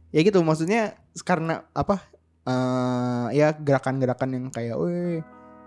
ya 0.09 0.25
gitu 0.25 0.41
maksudnya 0.41 0.97
karena 1.21 1.69
apa 1.77 2.01
eh 2.43 3.27
ya 3.37 3.53
gerakan-gerakan 3.53 4.29
yang 4.33 4.45
kayak 4.49 4.75
weh 4.81 5.21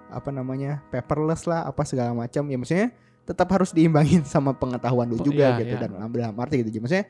apa 0.10 0.30
namanya 0.30 0.82
paperless 0.90 1.46
lah 1.46 1.66
apa 1.66 1.86
segala 1.86 2.12
macam 2.14 2.42
ya 2.50 2.58
maksudnya 2.58 2.90
tetap 3.26 3.48
harus 3.54 3.70
diimbangin 3.70 4.26
sama 4.34 4.54
pengetahuan 4.58 5.06
lu 5.10 5.18
Oh, 5.18 5.26
juga 5.26 5.56
iya, 5.56 5.62
gitu 5.62 5.76
iya. 5.78 5.82
dan 5.86 5.92
dalam, 6.10 6.34
arti 6.42 6.66
gitu 6.66 6.82
maksudnya 6.82 7.06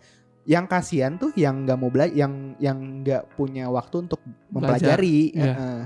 yang 0.45 0.69
kasihan 0.69 1.17
tuh 1.17 1.34
yang 1.34 1.65
nggak 1.65 1.77
mau 1.79 1.89
belajar 1.89 2.13
yang 2.13 2.53
yang 2.62 2.77
nggak 3.01 3.34
punya 3.34 3.65
waktu 3.65 4.05
untuk 4.05 4.21
mempelajari 4.53 5.34
Iya. 5.34 5.53
Heeh. 5.55 5.79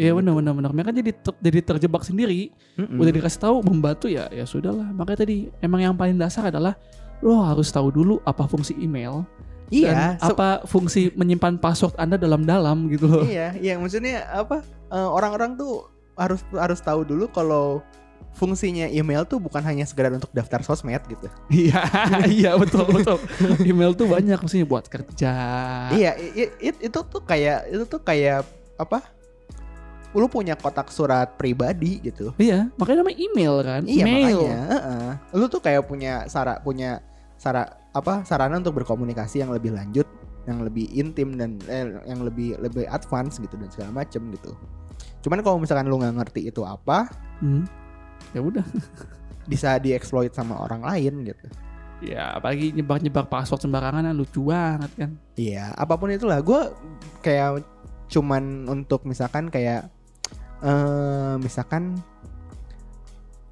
Iya 0.00 0.10
Gitu. 0.10 0.18
benar 0.18 0.32
benar 0.34 0.52
benar. 0.54 0.70
Mereka 0.72 0.90
jadi 0.94 1.10
ter- 1.12 1.38
jadi 1.38 1.58
terjebak 1.62 2.02
sendiri. 2.02 2.48
Mm-mm. 2.74 2.96
Udah 2.96 3.12
dikasih 3.12 3.36
tahu 3.38 3.56
membantu 3.60 4.08
ya 4.08 4.26
ya 4.28 4.42
sudahlah. 4.42 4.88
Makanya 4.88 5.18
tadi 5.20 5.36
emang 5.60 5.80
yang 5.82 5.94
paling 5.94 6.16
dasar 6.16 6.48
adalah 6.48 6.72
lo 7.20 7.36
harus 7.38 7.68
tahu 7.68 7.92
dulu 7.92 8.16
apa 8.22 8.48
fungsi 8.48 8.72
email 8.74 9.28
iya 9.68 9.92
dan 9.92 9.98
se- 10.18 10.32
apa 10.32 10.64
fungsi 10.64 11.12
menyimpan 11.12 11.54
password 11.54 11.92
Anda 11.94 12.16
dalam-dalam 12.16 12.88
gitu 12.88 13.04
loh. 13.06 13.22
iya 13.22 13.52
iya 13.54 13.76
maksudnya 13.76 14.24
apa 14.26 14.64
eh, 14.88 14.96
orang-orang 15.06 15.52
tuh 15.54 15.84
harus 16.16 16.40
harus 16.50 16.80
tahu 16.80 17.04
dulu 17.04 17.28
kalau 17.28 17.84
fungsinya 18.32 18.88
email 18.88 19.22
tuh 19.22 19.36
bukan 19.36 19.60
hanya 19.60 19.84
sekedar 19.84 20.10
untuk 20.10 20.32
daftar 20.32 20.62
sosmed 20.62 21.04
gitu 21.04 21.28
Iya, 21.50 21.76
iya 22.40 22.50
betul 22.56 22.88
betul. 22.88 23.20
Email 23.60 23.92
tuh 23.92 24.06
banyak 24.06 24.38
maksudnya 24.38 24.64
buat 24.64 24.86
kerja. 24.86 25.32
Iya, 25.92 26.16
i- 26.16 26.34
i- 26.40 26.54
it- 26.64 26.80
itu 26.80 26.98
tuh 27.02 27.20
kayak 27.20 27.68
itu 27.68 27.84
tuh 27.84 28.00
kayak 28.00 28.48
apa? 28.74 29.02
Lu 30.10 30.26
punya 30.26 30.58
kotak 30.58 30.90
surat 30.90 31.38
pribadi 31.38 32.02
gitu. 32.02 32.34
Iya, 32.34 32.66
makanya 32.74 33.06
namanya 33.06 33.18
email 33.22 33.54
kan. 33.62 33.82
Iya 33.86 34.04
Mail. 34.04 34.38
makanya. 34.42 34.62
heeh. 34.66 35.10
Lu 35.38 35.44
tuh 35.46 35.60
kayak 35.62 35.86
punya 35.86 36.26
sara 36.26 36.58
punya 36.58 36.98
sara 37.38 37.66
apa 37.94 38.22
sarana 38.26 38.58
untuk 38.58 38.78
berkomunikasi 38.82 39.42
yang 39.42 39.54
lebih 39.54 39.70
lanjut, 39.74 40.06
yang 40.50 40.62
lebih 40.66 40.90
intim 40.90 41.38
dan 41.38 41.62
eh, 41.70 42.02
yang 42.10 42.22
lebih 42.26 42.58
lebih 42.58 42.86
advance 42.90 43.38
gitu 43.38 43.54
dan 43.54 43.70
segala 43.70 44.02
macem 44.02 44.22
gitu. 44.34 44.54
Cuman 45.22 45.40
kalau 45.46 45.62
misalkan 45.62 45.86
lu 45.86 46.00
nggak 46.02 46.16
ngerti 46.16 46.50
itu 46.50 46.62
apa, 46.66 47.06
Hmm. 47.40 47.64
Ya 48.36 48.40
udah. 48.44 48.66
bisa 49.50 49.74
dieksploit 49.82 50.30
sama 50.30 50.54
orang 50.62 50.84
lain 50.84 51.26
gitu. 51.26 51.46
Ya, 52.00 52.32
apalagi 52.38 52.72
nyebak-nyebak 52.72 53.28
password 53.28 53.60
sembarangan 53.60 54.08
kan 54.08 54.16
lucu 54.16 54.48
banget 54.48 54.90
kan. 54.96 55.10
Iya, 55.36 55.72
apa 55.76 56.00
pun 56.00 56.08
itulah. 56.08 56.40
Gue 56.40 56.72
kayak 57.20 57.60
cuman 58.08 58.68
untuk 58.68 59.04
misalkan 59.04 59.52
kayak 59.52 59.88
eh 60.60 61.34
misalkan 61.38 61.96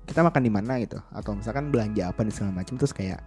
kita 0.04 0.24
makan 0.24 0.40
di 0.40 0.52
mana 0.52 0.80
gitu, 0.80 0.96
atau 1.12 1.36
misalkan 1.36 1.68
belanja 1.68 2.08
apa 2.08 2.24
dan 2.24 2.32
segala 2.32 2.52
macam 2.56 2.80
terus 2.80 2.96
kayak 2.96 3.20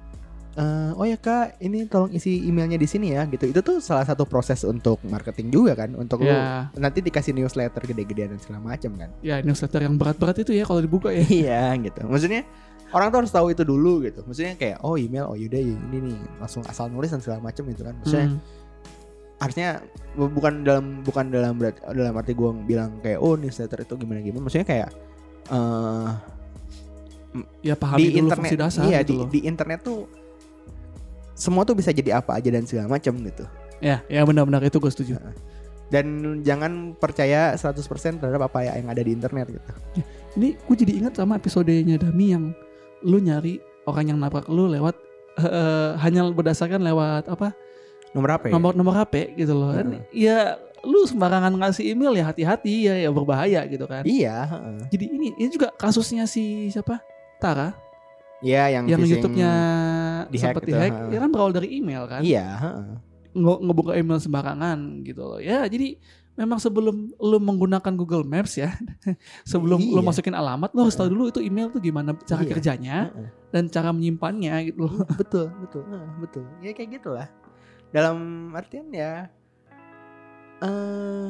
eh 0.52 0.92
oh 0.98 1.08
ya 1.08 1.16
kak, 1.16 1.64
ini 1.64 1.88
tolong 1.88 2.12
isi 2.12 2.44
emailnya 2.44 2.76
di 2.76 2.84
sini 2.84 3.16
ya 3.16 3.24
gitu. 3.24 3.48
Itu 3.48 3.64
tuh 3.64 3.80
salah 3.80 4.04
satu 4.04 4.28
proses 4.28 4.68
untuk 4.68 5.00
marketing 5.08 5.48
juga 5.48 5.78
kan, 5.78 5.96
untuk 5.96 6.26
lu 6.26 6.28
Ya, 6.28 6.68
nanti 6.76 7.00
dikasih 7.00 7.32
newsletter 7.32 7.80
gede-gedean 7.86 8.36
dan 8.36 8.40
segala 8.42 8.60
macam 8.60 8.92
kan. 9.00 9.10
ya 9.24 9.40
newsletter 9.40 9.80
yang 9.88 9.96
berat-berat 9.96 10.44
itu 10.44 10.52
ya 10.52 10.68
kalau 10.68 10.84
dibuka 10.84 11.08
ya. 11.14 11.24
Iya 11.48 11.64
gitu. 11.80 12.04
Maksudnya 12.04 12.44
orang 12.92 13.08
tuh 13.08 13.18
harus 13.24 13.32
tahu 13.32 13.48
itu 13.56 13.64
dulu 13.64 14.04
gitu. 14.04 14.28
Maksudnya 14.28 14.60
kayak 14.60 14.84
oh 14.84 15.00
email, 15.00 15.32
oh 15.32 15.40
yaudah 15.40 15.62
ya 15.62 15.72
ini 15.72 15.98
nih 16.12 16.18
langsung 16.44 16.68
asal 16.68 16.92
nulis 16.92 17.08
dan 17.08 17.24
segala 17.24 17.40
macam 17.40 17.64
gitu 17.72 17.88
kan. 17.88 17.96
Maksudnya 18.04 18.28
Hmm. 18.36 18.40
Harusnya 19.42 19.82
bu- 20.14 20.30
bukan 20.30 20.62
dalam 20.62 21.02
bukan 21.02 21.26
dalam 21.28 21.58
berat 21.58 21.82
dalam 21.82 22.14
arti 22.14 22.32
gue 22.32 22.50
bilang 22.64 23.02
kayak 23.02 23.18
oh 23.18 23.34
newsletter 23.34 23.82
itu 23.82 23.98
gimana 23.98 24.22
gimana 24.22 24.46
maksudnya 24.46 24.68
kayak 24.68 24.90
eh 25.50 26.12
Ya 27.64 27.74
pahami 27.74 28.04
di 28.04 28.08
dulu 28.12 28.28
internet 28.28 28.52
fungsi 28.52 28.58
dasar 28.60 28.84
iya 28.86 29.00
gitu 29.02 29.08
di, 29.08 29.16
loh. 29.16 29.28
di 29.30 29.40
internet 29.46 29.80
tuh 29.82 30.04
semua 31.34 31.64
tuh 31.64 31.74
bisa 31.74 31.90
jadi 31.90 32.20
apa 32.20 32.36
aja 32.36 32.50
dan 32.50 32.64
segala 32.64 32.92
macam 32.92 33.16
gitu 33.18 33.46
Ya, 33.80 34.06
ya 34.06 34.22
benar-benar 34.22 34.62
itu 34.62 34.78
gue 34.78 34.88
setuju. 34.88 35.18
dan 35.90 36.06
jangan 36.42 36.94
percaya 36.94 37.52
100% 37.52 37.82
terhadap 38.16 38.46
apa 38.46 38.62
ya 38.62 38.78
yang 38.78 38.88
ada 38.88 39.02
di 39.02 39.12
internet 39.12 39.48
gitu 39.50 39.72
Ini 40.34 40.56
gue 40.56 40.76
jadi 40.78 40.94
ingat 40.98 41.14
sama 41.16 41.36
episodenya 41.36 41.98
Dami 41.98 42.26
yang 42.30 42.44
lu 43.02 43.18
nyari 43.18 43.58
orang 43.84 44.06
yang 44.06 44.20
nabrak 44.20 44.46
lu 44.48 44.68
lewat 44.68 44.94
eh, 45.38 45.92
hanya 45.98 46.28
berdasarkan 46.28 46.80
lewat 46.80 47.26
apa 47.26 47.56
nomor 48.12 48.30
apa 48.36 48.46
ya 48.48 48.52
nomor 48.52 48.72
nomor 48.76 48.94
HP 48.94 49.36
gitu 49.36 49.54
loh. 49.54 49.72
Kan, 49.72 49.88
Heeh. 49.96 50.04
ya 50.12 50.38
lu 50.82 51.06
sembarangan 51.06 51.54
ngasih 51.54 51.94
email 51.94 52.18
ya 52.18 52.26
hati-hati 52.28 52.90
ya 52.90 52.96
ya 52.98 53.10
berbahaya 53.10 53.62
gitu 53.66 53.86
kan. 53.86 54.02
iya 54.04 54.46
heeh. 54.46 54.78
Jadi 54.90 55.06
ini 55.08 55.28
ini 55.38 55.50
juga 55.50 55.70
kasusnya 55.72 56.26
si 56.26 56.68
siapa? 56.68 57.00
Tara 57.38 57.74
iya 58.42 58.70
yang, 58.74 58.90
yang 58.90 59.02
YouTube-nya 59.02 59.52
sempat 60.34 60.66
dihack, 60.66 60.90
heeh. 60.94 61.10
ya 61.14 61.20
kan 61.22 61.30
berawal 61.30 61.54
dari 61.54 61.70
email 61.78 62.10
kan. 62.10 62.22
iya 62.22 62.46
heeh. 62.58 62.86
Nge 63.32 63.54
ngebuka 63.64 63.92
email 63.96 64.20
sembarangan 64.20 64.78
gitu 65.06 65.22
loh. 65.24 65.40
Ya 65.40 65.64
jadi 65.66 65.96
memang 66.34 66.58
sebelum 66.58 67.14
lu 67.16 67.38
menggunakan 67.38 67.94
Google 67.94 68.26
Maps 68.26 68.58
ya, 68.58 68.74
sebelum 69.52 69.78
lu 69.80 70.02
Iya. 70.02 70.08
masukin 70.10 70.34
alamat 70.34 70.74
lu 70.74 70.84
harus 70.84 70.96
tahu 70.96 71.08
dulu 71.08 71.30
itu 71.30 71.40
email 71.40 71.70
tuh 71.70 71.78
gimana 71.78 72.12
cara 72.26 72.42
Iya. 72.42 72.52
kerjanya 72.52 72.98
Heeh. 73.14 73.30
dan 73.54 73.64
cara 73.70 73.94
menyimpannya 73.94 74.74
gitu 74.74 74.90
loh. 74.90 75.06
Iya, 75.06 75.16
betul 75.16 75.46
betul 75.62 75.84
Heeh, 75.92 76.08
betul 76.20 76.44
ya 76.60 76.72
kayak 76.74 76.90
gitulah 76.98 77.28
dalam 77.92 78.18
artian 78.52 78.88
ya 78.90 79.28
eh 80.62 81.30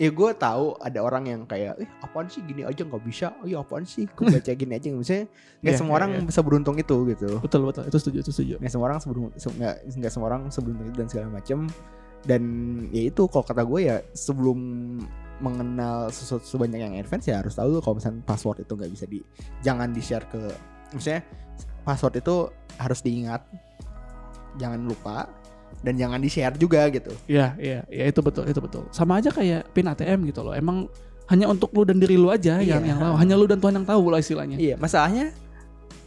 ya 0.00 0.08
gue 0.10 0.30
tahu 0.34 0.74
ada 0.82 0.98
orang 0.98 1.24
yang 1.28 1.40
kayak 1.44 1.78
eh 1.78 1.86
apaan 2.02 2.26
sih 2.26 2.42
gini 2.42 2.64
aja 2.64 2.82
nggak 2.82 3.04
bisa? 3.04 3.36
Oh 3.38 3.46
ya 3.46 3.60
apaan 3.62 3.84
sih? 3.84 4.08
Gue 4.08 4.26
baca 4.34 4.50
gini 4.50 4.72
aja 4.74 4.88
misalnya 4.90 5.28
nggak 5.62 5.70
Iya, 5.70 5.78
semua 5.78 5.92
iya, 5.92 5.98
orang 6.02 6.10
iya. 6.16 6.22
bisa 6.26 6.40
beruntung 6.42 6.76
itu 6.76 6.96
gitu. 7.06 7.28
Betul 7.38 7.68
betul. 7.68 7.86
Itu 7.86 7.98
setuju 8.00 8.18
itu 8.20 8.32
setuju. 8.32 8.54
nggak 8.58 8.72
semua 8.72 8.86
orang 8.90 8.98
sebelum 8.98 9.22
se- 9.36 9.54
nggak 9.54 9.74
nggak 9.94 10.12
semua 10.12 10.26
orang 10.28 10.42
seberuntung 10.48 10.86
itu 10.88 10.96
dan 10.96 11.08
segala 11.08 11.28
macam 11.30 11.58
dan 12.22 12.42
ya 12.90 13.02
itu 13.06 13.22
kalau 13.26 13.44
kata 13.44 13.62
gue 13.62 13.80
ya 13.82 13.96
sebelum 14.10 14.58
mengenal 15.38 16.06
sesuatu 16.08 16.46
sebanyak 16.46 16.78
yang 16.80 16.94
advance 16.94 17.26
ya 17.26 17.42
harus 17.42 17.54
tahu 17.54 17.78
kalau 17.78 17.98
misalnya 17.98 18.22
password 18.22 18.62
itu 18.62 18.72
nggak 18.72 18.90
bisa 18.90 19.04
di 19.06 19.18
jangan 19.60 19.90
di 19.90 19.98
share 19.98 20.26
ke 20.26 20.38
misalnya 20.94 21.22
password 21.82 22.18
itu 22.18 22.34
harus 22.74 22.98
diingat. 23.02 23.42
Jangan 24.52 24.82
lupa 24.82 25.26
dan 25.80 25.94
jangan 25.94 26.16
di 26.16 26.28
share 26.28 26.52
juga 26.54 26.84
gitu 26.88 27.10
Iya 27.26 27.56
iya 27.56 27.78
iya 27.88 28.04
itu 28.06 28.20
betul 28.20 28.44
itu 28.44 28.58
betul. 28.58 28.84
Sama 28.90 29.16
aja 29.16 29.28
kayak 29.28 29.70
pin 29.70 29.84
ATM 29.84 30.26
gitu 30.26 30.40
loh. 30.40 30.52
Emang 30.52 30.86
hanya 31.24 31.46
untuk 31.46 31.72
lu 31.72 31.82
dan 31.82 31.96
diri 31.96 32.14
lu 32.14 32.28
aja 32.28 32.58
yang 32.58 32.78
Iya. 32.78 32.88
yang 32.88 33.00
tahu. 33.00 33.14
Hanya 33.16 33.34
lu 33.34 33.46
dan 33.46 33.56
Tuhan 33.56 33.74
yang 33.74 33.86
tahu 33.86 34.04
lah 34.06 34.18
istilahnya. 34.18 34.56
iya 34.56 34.76
masalahnya 34.76 35.32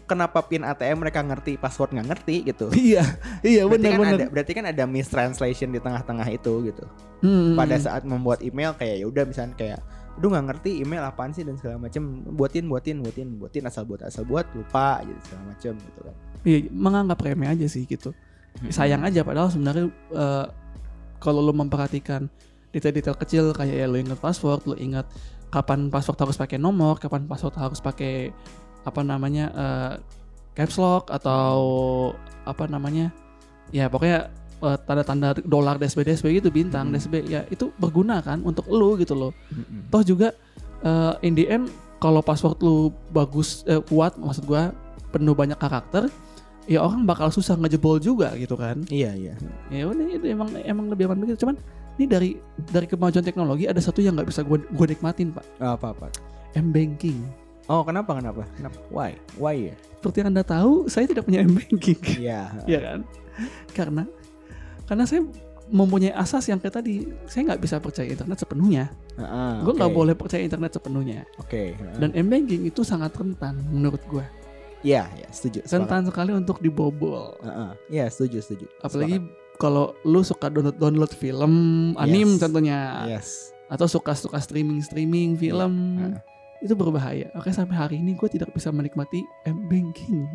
kenapa 0.05 0.37
pin 0.39 0.61
ATM 0.61 0.97
mereka 0.99 1.19
ngerti 1.19 1.55
password 1.55 1.89
nggak 1.91 2.07
ngerti 2.07 2.35
gitu 2.45 2.69
Iya 2.93 3.03
iya 3.41 3.65
benar 3.65 3.91
kan 3.91 3.99
benar. 3.99 4.13
ada 4.15 4.25
berarti 4.29 4.51
kan 4.53 4.65
ada 4.65 4.83
mistranslation 4.85 5.69
di 5.69 5.79
tengah-tengah 5.79 6.27
itu 6.29 6.53
gitu 6.63 6.85
Hmm, 7.17 7.57
pada 7.57 7.73
saat 7.75 8.05
membuat 8.05 8.37
email 8.39 8.69
kayak 8.71 9.01
ya 9.01 9.05
udah 9.07 9.23
misalnya 9.25 9.55
kayak 9.55 9.79
aduh 10.13 10.29
nggak 10.29 10.45
ngerti 10.47 10.79
email 10.79 11.01
apaan 11.01 11.33
sih 11.33 11.41
dan 11.41 11.57
segala 11.57 11.81
macam 11.81 12.05
buatin 12.29 12.63
buatin 12.63 13.01
buatin 13.01 13.27
buatin 13.35 13.63
asal 13.65 13.81
buat 13.81 13.99
asal 13.99 14.23
buat 14.23 14.45
lupa 14.53 15.01
gitu 15.01 15.17
segala 15.25 15.43
macam 15.49 15.73
gitu 15.73 15.99
kan 16.01 16.15
Iya 16.45 16.57
menganggap 16.69 17.17
remeh 17.19 17.49
aja 17.49 17.65
sih 17.65 17.83
gitu. 17.83 18.13
Sayang 18.69 19.03
aja 19.03 19.21
padahal 19.21 19.51
sebenarnya 19.51 19.85
eh, 20.11 20.45
kalau 21.19 21.39
lu 21.43 21.51
memperhatikan 21.51 22.27
detail-detail 22.71 23.15
kecil 23.15 23.45
kayak 23.51 23.75
ya 23.75 23.87
lu 23.87 23.99
ingat 23.99 24.19
password, 24.19 24.63
lu 24.67 24.75
ingat 24.75 25.07
kapan 25.47 25.87
password 25.87 26.19
harus 26.19 26.35
pakai 26.35 26.59
nomor, 26.59 26.99
kapan 26.99 27.23
password 27.23 27.55
harus 27.55 27.79
pakai 27.79 28.31
apa 28.83 29.01
namanya 29.01 29.45
eh, 29.51 29.93
caps 30.53 30.77
lock 30.77 31.11
atau 31.11 31.55
apa 32.45 32.69
namanya 32.69 33.11
ya 33.71 33.89
pokoknya 33.89 34.31
eh, 34.61 34.77
tanda-tanda 34.85 35.35
dolar 35.43 35.75
DSB 35.75 36.05
DSB 36.05 36.39
gitu 36.39 36.47
bintang 36.53 36.91
Hmm. 36.91 36.95
DSB 36.95 37.27
ya 37.27 37.43
itu 37.49 37.71
berguna 37.75 38.21
kan 38.21 38.39
untuk 38.45 38.67
lu 38.69 38.95
gitu 38.95 39.17
loh 39.17 39.31
Mm-mm. 39.51 39.89
toh 39.89 40.03
juga 40.05 40.31
eh, 40.79 41.13
in 41.25 41.33
the 41.33 41.47
end 41.49 41.67
kalau 41.97 42.21
password 42.21 42.59
lu 42.61 42.93
bagus 43.09 43.65
eh, 43.65 43.81
kuat 43.83 44.15
maksud 44.15 44.45
gua 44.45 44.69
penuh 45.09 45.33
banyak 45.33 45.57
karakter 45.57 46.11
ya 46.65 46.81
orang 46.81 47.05
bakal 47.05 47.29
susah 47.29 47.57
ngejebol 47.57 48.01
juga 48.01 48.33
gitu 48.37 48.57
kan. 48.57 48.81
Iya 48.89 49.13
iya. 49.13 49.33
Ya 49.69 49.85
udah 49.85 50.05
itu 50.09 50.25
emang 50.25 50.49
emang 50.65 50.85
lebih 50.89 51.09
aman 51.09 51.21
begitu. 51.21 51.45
Cuman 51.45 51.55
ini 51.95 52.05
dari 52.09 52.29
dari 52.69 52.85
kemajuan 52.89 53.23
teknologi 53.23 53.69
ada 53.69 53.79
satu 53.79 54.03
yang 54.03 54.17
nggak 54.17 54.29
bisa 54.29 54.41
gue 54.41 54.59
gue 54.61 54.85
nikmatin 54.91 55.31
pak. 55.31 55.45
Apa 55.61 55.93
apa? 55.95 56.07
M 56.57 56.73
banking. 56.73 57.21
Oh 57.65 57.81
kenapa 57.81 58.17
kenapa? 58.17 58.45
Kenapa? 58.57 58.77
Why? 58.93 59.17
Why 59.37 59.73
ya? 59.73 59.75
Seperti 60.01 60.21
yang 60.21 60.29
anda 60.29 60.45
tahu, 60.45 60.85
saya 60.85 61.09
tidak 61.09 61.25
punya 61.25 61.41
M 61.41 61.57
banking. 61.57 61.97
Iya. 62.21 62.41
Iya 62.69 62.79
kan? 62.81 62.99
Karena 63.73 64.03
karena 64.85 65.03
saya 65.09 65.25
mempunyai 65.65 66.13
asas 66.13 66.45
yang 66.45 66.61
kayak 66.61 66.77
tadi, 66.77 67.09
saya 67.25 67.41
nggak 67.49 67.61
bisa 67.61 67.81
percaya 67.81 68.05
internet 68.05 68.37
sepenuhnya. 68.37 68.85
Heeh, 69.17 69.53
gue 69.65 69.73
nggak 69.73 69.91
oke. 69.91 69.97
boleh 69.97 70.13
percaya 70.13 70.45
internet 70.45 70.77
sepenuhnya. 70.77 71.25
Oke. 71.41 71.73
heeh. 71.73 71.97
Dan 71.97 72.13
M 72.13 72.27
banking 72.29 72.69
itu 72.69 72.85
sangat 72.85 73.17
rentan 73.17 73.57
menurut 73.73 74.01
gue. 74.05 74.21
Iya 74.85 75.09
iya 75.17 75.27
setuju. 75.33 75.65
Rentan 75.65 76.05
sekali 76.05 76.31
untuk 76.31 76.61
dibobol. 76.61 77.33
Iya 77.89 78.05
setuju 78.07 78.37
setuju. 78.39 78.65
Apalagi 78.79 79.17
kalau 79.57 79.97
lu 80.05 80.21
suka 80.21 80.51
download 80.53 80.77
download 80.77 81.09
film, 81.09 81.53
anim 81.97 82.29
Yes. 82.29 82.39
contohnya, 82.39 82.77
Sepakat. 82.77 83.09
Yes. 83.09 83.27
atau 83.65 83.87
suka 83.89 84.11
suka 84.13 84.37
streaming 84.37 84.83
streaming 84.85 85.33
film, 85.33 85.73
Heeh. 85.97 86.19
itu 86.61 86.77
berbahaya. 86.77 87.33
Oke 87.33 87.49
sampai 87.49 87.73
hari 87.73 87.95
ini 87.97 88.13
gue 88.13 88.29
tidak 88.29 88.53
bisa 88.53 88.69
menikmati 88.69 89.25
M 89.49 89.65
banking. 89.65 90.29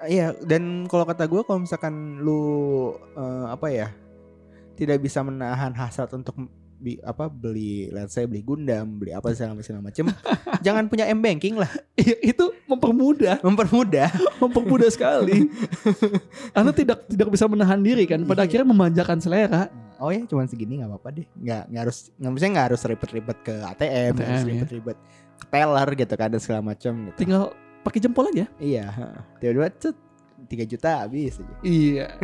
Iya 0.00 0.36
dan 0.44 0.84
kalau 0.84 1.04
kata 1.04 1.24
gue 1.24 1.40
kalau 1.44 1.64
misalkan 1.64 2.20
lu 2.20 2.42
eh, 3.16 3.46
apa 3.48 3.68
ya 3.68 3.88
tidak 4.76 5.00
bisa 5.00 5.20
menahan 5.20 5.72
hasrat 5.72 6.08
untuk 6.12 6.36
bi, 6.80 6.96
apa 6.98 7.28
beli 7.28 7.86
let's 7.88 8.10
say 8.10 8.24
beli 8.24 8.40
Gundam 8.40 8.96
beli 8.96 9.12
apa 9.12 9.30
segala 9.30 9.60
segala 9.60 9.84
macem 9.84 10.08
jangan 10.64 10.88
punya 10.88 11.04
m 11.06 11.20
banking 11.20 11.54
lah 11.54 11.68
Iya 11.92 12.16
itu 12.26 12.44
mempermudah, 12.64 13.38
mempermudah 13.40 14.08
mempermudah 14.42 14.88
sekali. 14.88 15.44
Anda 16.56 16.72
tidak 16.72 17.04
tidak 17.04 17.28
bisa 17.28 17.44
menahan 17.44 17.76
diri 17.78 18.08
kan. 18.08 18.24
Pada 18.24 18.40
Iya. 18.40 18.48
akhirnya 18.48 18.66
memanjakan 18.66 19.18
selera. 19.20 19.68
oh 19.96 20.08
ya 20.08 20.24
cuman 20.24 20.48
segini 20.48 20.80
nggak 20.80 20.88
apa-apa 20.88 21.08
deh 21.12 21.26
nggak 21.36 21.62
nggak 21.68 21.82
harus 21.84 22.08
nggak 22.16 22.32
misalnya 22.32 22.52
nggak 22.56 22.66
harus 22.72 22.80
ribet-ribet 22.82 23.38
ke 23.44 23.52
ATM, 23.52 24.10
nggak 24.10 24.24
harus 24.24 24.40
ATM, 24.40 24.48
ya. 24.48 24.52
ribet-ribet 24.56 24.96
ke 25.36 25.46
teller 25.46 25.88
gitu 25.92 26.14
kan 26.16 26.28
dan 26.30 26.40
segala 26.40 26.60
macam 26.64 26.92
gitu 27.04 27.18
Tinggal 27.20 27.42
pakai 27.80 28.00
jempol 28.00 28.24
aja. 28.26 28.48
iya 28.56 28.88
heeh. 28.88 29.20
tiba-tiba 29.38 29.68
cet 29.76 29.96
3 30.40 30.64
juta 30.66 31.04
habis 31.04 31.36
aja 31.36 31.54
Iya. 31.60 32.16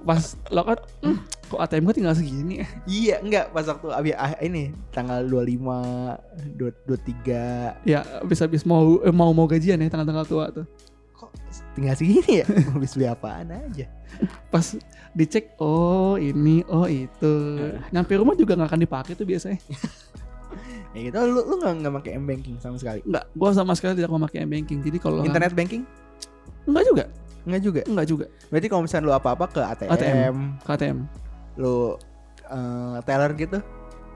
Pas 0.00 0.32
lokat, 0.48 0.80
hmm, 1.04 1.18
kok 1.48 1.58
ATM 1.58 1.82
gue 1.82 1.96
tinggal 1.96 2.12
segini. 2.12 2.60
iya 2.86 3.18
enggak 3.18 3.50
pas 3.50 3.64
waktu 3.64 3.88
abi 3.88 4.10
ah, 4.12 4.36
ini 4.38 4.68
tanggal 4.90 5.24
25 5.24 5.64
dua- 6.54 6.76
23 6.86 7.84
Ya 7.84 8.04
habis-habis 8.20 8.62
mau 8.62 9.00
eh, 9.00 9.10
mau 9.10 9.32
mau 9.32 9.44
gajian 9.44 9.76
ya 9.76 9.88
tanggal-tanggal 9.88 10.24
tua 10.24 10.46
tuh. 10.50 10.66
kok 11.10 11.34
tinggal 11.72 11.92
segini 11.92 12.40
ya 12.40 12.46
habis 12.74 12.92
beli 12.92 13.06
apaan 13.06 13.48
aja 13.48 13.88
Pas 14.52 14.76
dicek, 15.12 15.56
oh 15.56 16.14
ini, 16.14 16.64
oh 16.64 16.84
itu. 16.84 17.34
Nyampe 17.88 18.12
rumah 18.14 18.32
juga 18.32 18.54
nggak 18.54 18.68
akan 18.68 18.80
dipakai 18.80 19.12
tuh 19.12 19.24
biasanya. 19.24 19.58
ya 20.88 21.04
gitu 21.04 21.16
lu 21.20 21.44
lu 21.44 21.54
nggak 21.56 21.74
nggak 21.80 21.94
pakai 22.00 22.12
m 22.14 22.24
banking 22.24 22.56
sama 22.56 22.76
sekali 22.76 23.04
Nggak, 23.04 23.24
gue 23.30 23.48
sama 23.52 23.72
sekali 23.72 23.92
tidak 23.94 24.08
memakai 24.10 24.40
M 24.40 24.50
banking. 24.50 24.80
Jadi 24.80 24.96
kalau 24.96 25.20
internet 25.20 25.52
banking 25.52 25.84
Enggak 26.64 26.84
juga, 26.84 27.04
nggak 27.44 27.60
juga 27.62 27.80
enggak 27.82 28.06
juga. 28.06 28.26
berarti 28.48 28.66
kalau 28.66 28.82
misalnya 28.82 29.04
lu 29.04 29.14
apa 29.14 29.28
apa 29.30 29.44
ke 29.46 29.60
ATM, 29.62 29.90
ATM. 29.90 30.36
KTM, 30.62 30.98
lu 31.58 31.98
eh, 32.44 32.98
teller 33.02 33.34
gitu 33.34 33.58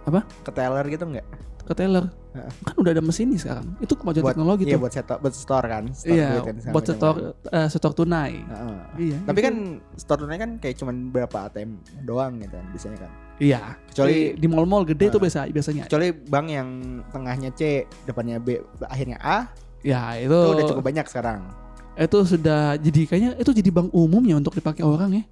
Apa? 0.02 0.24
ke 0.40 0.50
teller 0.50 0.86
gitu 0.86 1.04
nggak 1.04 1.26
ke 1.62 1.74
teller. 1.74 2.10
Heeh. 2.32 2.50
Kan 2.64 2.74
udah 2.74 2.90
ada 2.90 2.98
mesin 2.98 3.28
nih 3.28 3.38
sekarang. 3.38 3.78
Itu 3.78 3.94
kemajuan 3.94 4.24
buat 4.24 4.34
teknologi 4.34 4.64
iya 4.64 4.74
tuh. 4.74 4.80
buat 4.80 4.92
setor 4.92 5.16
buat 5.20 5.30
store 5.32 5.66
kan 5.68 5.84
store 5.92 6.10
Iya, 6.10 6.28
buat 6.34 6.74
macam 6.74 6.82
setor 6.88 7.14
eh, 7.46 7.68
setor 7.68 7.90
tunai. 7.92 8.32
Heeh. 8.42 8.78
Iya. 8.98 9.18
tapi 9.22 9.38
itu- 9.38 9.46
kan 9.46 9.54
store 9.94 10.20
tunai 10.22 10.38
kan 10.38 10.50
kayak 10.58 10.74
cuman 10.74 10.96
berapa 11.08 11.38
ATM 11.46 11.70
doang 12.02 12.40
gitu 12.40 12.50
kan 12.52 12.66
biasanya 12.68 12.98
kan 12.98 13.10
iya. 13.38 13.60
kecuali 13.86 14.34
Di, 14.34 14.46
mall-mall 14.48 14.82
gede 14.84 15.06
tuh 15.08 15.18
Ah. 15.18 15.22
biasa 15.22 15.40
biasanya. 15.48 15.82
kecuali 15.86 16.08
bank 16.10 16.46
yang 16.48 16.68
tengahnya 17.08 17.50
C 17.52 17.60
depannya 18.02 18.36
B 18.38 18.48
akhirnya 18.82 19.18
A 19.18 19.38
Ya 19.82 20.14
itu 20.16 20.30
itu 20.30 20.50
udah 20.52 20.66
cukup 20.68 20.82
banyak 20.84 21.06
sekarang 21.06 21.46
itu 21.94 22.18
sudah 22.24 22.74
jadi 22.74 23.00
kayaknya 23.04 23.30
itu 23.36 23.50
jadi 23.52 23.70
bank 23.70 23.92
umum 23.92 24.22
ya 24.22 24.34
untuk 24.34 24.50
dipakai 24.52 24.82
orang 24.82 25.10
ya. 25.12 25.24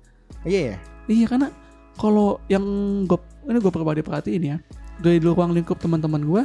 iya 0.45 0.61
ya 0.65 0.77
Iya 1.09 1.27
karena 1.27 1.49
kalau 1.97 2.39
yang 2.47 2.63
gue 3.05 3.19
ini 3.49 3.59
gue 3.59 3.73
pribadi 3.73 4.01
perhatiin 4.01 4.43
ya 4.45 4.57
dari 5.01 5.19
ruang 5.19 5.51
lingkup 5.51 5.81
teman-teman 5.81 6.23
gue 6.23 6.43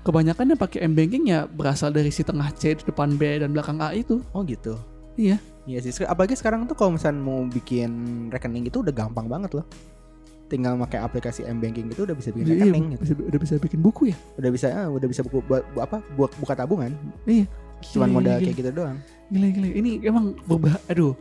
kebanyakan 0.00 0.56
yang 0.56 0.60
pakai 0.60 0.80
m 0.86 0.96
banking 0.96 1.28
ya 1.28 1.44
berasal 1.44 1.92
dari 1.92 2.08
si 2.08 2.24
tengah 2.24 2.48
C 2.56 2.72
depan 2.72 3.20
B 3.20 3.36
dan 3.36 3.52
belakang 3.52 3.76
A 3.82 3.92
itu. 3.92 4.24
oh 4.32 4.40
gitu 4.46 4.78
Iya. 5.20 5.36
Iya 5.68 5.78
sih, 5.84 5.92
apalagi 6.08 6.32
sekarang 6.32 6.64
tuh 6.64 6.72
kalau 6.72 6.96
misalnya 6.96 7.20
mau 7.20 7.44
bikin 7.44 7.90
rekening 8.32 8.72
itu 8.72 8.80
udah 8.80 8.94
gampang 8.94 9.28
banget 9.28 9.60
loh. 9.60 9.66
Tinggal 10.48 10.80
pakai 10.80 11.04
aplikasi 11.04 11.44
m 11.44 11.60
banking 11.60 11.92
itu 11.92 12.08
udah 12.08 12.16
bisa 12.16 12.32
bikin 12.32 12.48
Iya, 12.48 12.72
rekening 12.72 12.84
gitu. 12.96 13.02
bisa, 13.04 13.12
udah 13.28 13.38
bisa 13.44 13.52
bikin 13.60 13.80
buku 13.84 14.02
ya. 14.10 14.16
Udah 14.40 14.50
bisa 14.50 14.66
ah, 14.72 14.88
udah 14.88 15.06
bisa 15.06 15.20
buku 15.20 15.44
buat 15.44 15.62
bu- 15.76 15.84
apa? 15.84 16.00
Buat 16.16 16.32
buka 16.40 16.56
tabungan. 16.56 16.96
Iya. 17.28 17.44
Cuman 17.84 18.08
modal 18.10 18.40
gila, 18.40 18.44
kayak 18.48 18.56
gitu 18.56 18.70
doang. 18.72 18.98
Gila 19.28 19.46
gila. 19.52 19.66
Ini 19.76 19.90
emang 20.08 20.24
berbah 20.48 20.80
aduh. 20.88 21.12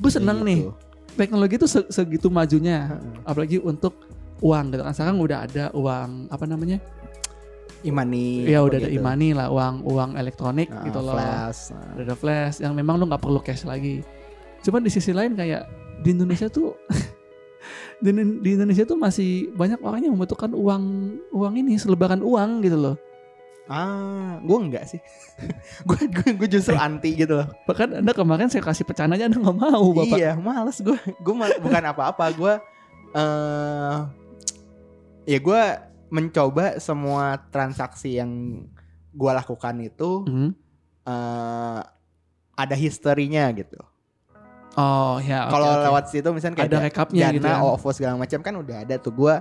Gue 0.00 0.10
senang 0.10 0.40
Kayak 0.40 0.48
nih 0.48 0.58
gitu. 0.64 0.72
Teknologi 1.16 1.56
itu 1.56 1.66
se- 1.66 1.88
segitu 1.88 2.28
majunya 2.28 2.92
Heeh. 2.92 3.24
apalagi 3.24 3.56
untuk 3.58 3.96
uang 4.38 4.70
gitu 4.70 4.82
kan 4.82 4.92
sekarang 4.92 5.16
udah 5.18 5.38
ada 5.42 5.64
uang 5.72 6.28
apa 6.28 6.44
namanya 6.44 6.78
Imani. 7.80 8.42
ya 8.44 8.60
udah 8.60 8.78
ada 8.78 8.90
imani 8.90 9.30
lah 9.30 9.46
uang 9.46 9.84
uang 9.84 10.10
elektronik 10.14 10.66
Ah, 10.68 10.82
gitu 10.82 10.98
loh 10.98 11.14
Flash. 11.14 11.70
ah. 11.70 11.94
udah 11.94 12.04
ada 12.04 12.14
flash 12.14 12.56
yang 12.58 12.72
memang 12.72 12.96
lu 12.96 13.06
nggak 13.06 13.20
perlu 13.20 13.38
cash 13.38 13.62
lagi 13.62 14.02
cuman 14.60 14.82
di 14.82 14.90
sisi 14.90 15.14
lain 15.14 15.32
kayak 15.32 15.64
di 16.02 16.08
Indonesia 16.10 16.48
tuh 16.48 16.74
di, 18.02 18.10
di 18.42 18.50
Indonesia 18.52 18.82
tuh 18.82 18.98
masih 18.98 19.48
banyak 19.52 19.78
orang 19.80 20.02
yang 20.02 20.12
membutuhkan 20.12 20.50
uang 20.50 20.84
uang 21.30 21.54
ini 21.56 21.78
selebaran 21.78 22.20
uang 22.20 22.60
gitu 22.60 22.76
loh 22.76 22.96
Ah, 23.66 24.38
gue 24.40 24.58
enggak 24.60 24.86
sih. 24.86 25.00
gue 25.88 25.98
gue 26.32 26.48
justru 26.48 26.74
anti 26.74 27.12
gitu 27.12 27.34
loh. 27.36 27.48
bahkan 27.66 27.98
anda 27.98 28.10
kemarin 28.10 28.46
saya 28.46 28.62
kasih 28.62 28.82
pecahan 28.82 29.10
aja 29.10 29.26
anda 29.26 29.36
nggak 29.36 29.58
mau 29.58 29.90
bapak 29.92 30.16
Iya, 30.16 30.32
males 30.34 30.78
gue. 30.78 30.94
Gue 31.18 31.34
bukan 31.58 31.82
apa-apa. 31.84 32.24
Gue 32.30 32.54
eh 33.12 33.98
ya 35.26 35.38
gue 35.38 35.62
mencoba 36.06 36.78
semua 36.78 37.42
transaksi 37.44 38.14
yang 38.14 38.62
gue 39.10 39.30
lakukan 39.32 39.74
itu 39.80 40.22
Hmm. 40.22 40.50
eh 41.02 41.80
ada 42.54 42.72
historinya 42.74 43.50
gitu. 43.50 43.76
oh 44.76 45.16
ya 45.18 45.48
oke, 45.48 45.52
Kalau 45.52 45.68
oke. 45.72 45.82
lewat 45.82 46.04
situ 46.06 46.28
misalnya 46.30 46.56
kayak 46.56 46.70
ada 46.70 46.78
rekapnya 46.84 47.26
Dana, 47.26 47.34
gitu 47.34 47.46
ya 47.48 47.58
OVO 47.64 47.88
segala 47.90 48.14
macam 48.16 48.38
kan 48.40 48.54
udah 48.54 48.76
ada 48.80 48.94
tuh 48.96 49.10
gue 49.10 49.34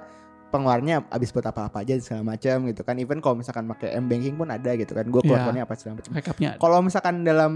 pengeluarannya 0.48 1.10
abis 1.10 1.30
buat 1.30 1.46
apa-apa 1.46 1.82
aja 1.82 1.98
segala 1.98 2.24
macam 2.32 2.66
gitu 2.66 2.82
kan. 2.82 2.96
Even 2.96 3.20
kalau 3.20 3.36
misalkan 3.36 3.66
pakai 3.66 3.94
m 3.94 4.06
banking 4.06 4.36
pun 4.36 4.48
ada 4.48 4.72
gitu 4.74 4.92
kan. 4.92 5.06
Gue 5.06 5.22
Iya. 5.22 5.42
keluarnya 5.42 5.64
apa 5.64 5.74
segala 5.76 6.00
macam. 6.00 6.12
Kalau 6.56 6.78
misalkan 6.80 7.16
dalam 7.22 7.54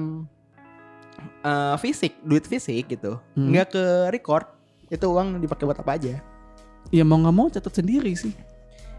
eh, 1.41 1.75
fisik, 1.77 2.15
duit 2.21 2.43
fisik 2.43 2.87
gitu, 2.89 3.19
Hmm. 3.33 3.51
nggak 3.51 3.67
ke 3.69 3.83
record, 4.09 4.47
itu 4.87 5.03
uang 5.03 5.37
dipakai 5.37 5.65
buat 5.65 5.77
apa 5.77 5.93
aja? 5.93 6.19
ya 6.89 7.03
mau 7.03 7.19
nggak 7.19 7.35
mau 7.35 7.47
catat 7.47 7.69
sendiri 7.75 8.15
sih 8.15 8.33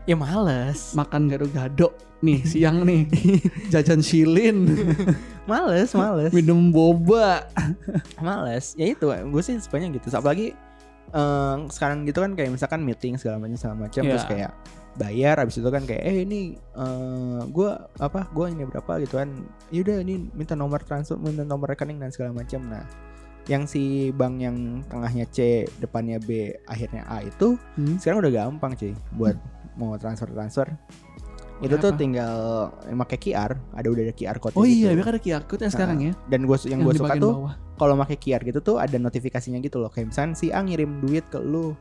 Ya 0.04 0.14
males, 0.14 0.94
makan 0.94 1.26
gado-gado 1.26 1.90
nih 2.20 2.40
siang 2.50 2.84
nih 2.84 3.04
jajan 3.68 4.00
silin 4.00 4.68
males, 5.50 5.90
males, 5.92 6.30
minum 6.30 6.70
boba 6.70 7.48
males. 8.18 8.72
Ya 8.74 8.88
itu, 8.88 9.06
gue 9.06 9.42
sih 9.42 9.56
sebenarnya 9.56 9.96
gitu. 9.96 10.08
Apalagi 10.12 10.54
eh, 11.08 11.56
sekarang 11.68 12.04
gitu 12.04 12.20
kan 12.20 12.32
kayak 12.32 12.50
misalkan 12.50 12.80
meeting 12.80 13.16
segala 13.16 13.38
macam 13.38 13.56
segala 13.56 13.76
macam, 13.88 14.02
Iya. 14.04 14.10
terus 14.12 14.26
kayak 14.26 14.52
bayar, 14.90 15.38
abis 15.38 15.56
itu 15.56 15.70
kan 15.70 15.82
kayak 15.86 16.02
eh 16.02 16.16
ini 16.22 16.40
eh 16.54 17.40
gue 17.46 17.70
apa, 17.96 18.26
gue 18.28 18.46
ini 18.48 18.64
berapa 18.64 18.98
gitu 19.00 19.16
kan? 19.16 19.30
Yaudah 19.70 20.02
ini 20.02 20.28
minta 20.30 20.52
nomor 20.54 20.82
transfer, 20.82 21.16
minta 21.16 21.42
nomor 21.42 21.70
rekening 21.70 21.96
dan 21.96 22.10
segala 22.10 22.34
macam. 22.34 22.60
Nah, 22.66 22.84
yang 23.46 23.64
si 23.64 24.10
bank 24.12 24.38
yang 24.38 24.56
tengahnya 24.86 25.24
C, 25.26 25.62
depannya 25.78 26.18
B, 26.18 26.52
akhirnya 26.64 27.06
A 27.06 27.22
itu 27.22 27.56
Hmm. 27.74 27.96
sekarang 27.96 28.20
udah 28.20 28.32
gampang 28.32 28.74
cuy 28.74 28.92
buat 29.14 29.34
mau 29.74 29.96
transfer 29.96 30.28
transfer 30.28 30.68
itu 31.60 31.76
tuh 31.76 31.92
tinggal 31.92 32.34
pakai 32.88 33.18
QR 33.20 33.52
ada 33.76 33.88
udah 33.92 34.02
ada 34.08 34.14
QR 34.16 34.36
code 34.40 34.56
oh 34.56 34.64
iya 34.64 34.96
biar 34.96 35.16
ada 35.16 35.20
QR 35.20 35.44
code 35.44 35.68
ya 35.68 35.70
sekarang 35.70 35.98
ya? 36.00 36.12
Dan 36.26 36.48
gue 36.48 36.56
yang 36.64 36.80
gue 36.80 36.96
di 36.96 37.00
suka 37.00 37.14
tuh 37.20 37.52
kalau 37.76 37.94
pakai 38.00 38.16
QR 38.16 38.42
gitu 38.44 38.60
tuh 38.64 38.76
ada 38.80 38.96
notifikasinya 38.96 39.60
gitu 39.60 39.80
loh. 39.80 39.92
Kayak 39.92 40.12
misalnya 40.12 40.36
si 40.36 40.52
A 40.52 40.60
ngirim 40.60 41.00
duit 41.04 41.24
ke 41.28 41.40
lu 41.40 41.76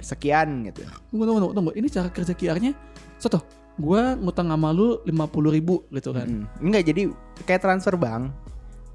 sekian 0.00 0.68
gitu. 0.68 0.84
Tunggu 1.12 1.24
tunggu 1.24 1.40
tunggu, 1.40 1.54
tunggu. 1.56 1.72
ini 1.76 1.88
cara 1.88 2.08
kerja 2.12 2.32
QR-nya 2.36 2.72
satu 3.18 3.40
gua 3.78 4.18
ngutang 4.18 4.50
sama 4.50 4.74
lu 4.74 4.98
50 5.06 5.56
ribu 5.56 5.86
gitu 5.94 6.10
kan? 6.10 6.26
Mm. 6.26 6.44
enggak 6.60 6.82
jadi 6.90 7.02
kayak 7.46 7.62
transfer 7.62 7.94
bank 7.94 8.34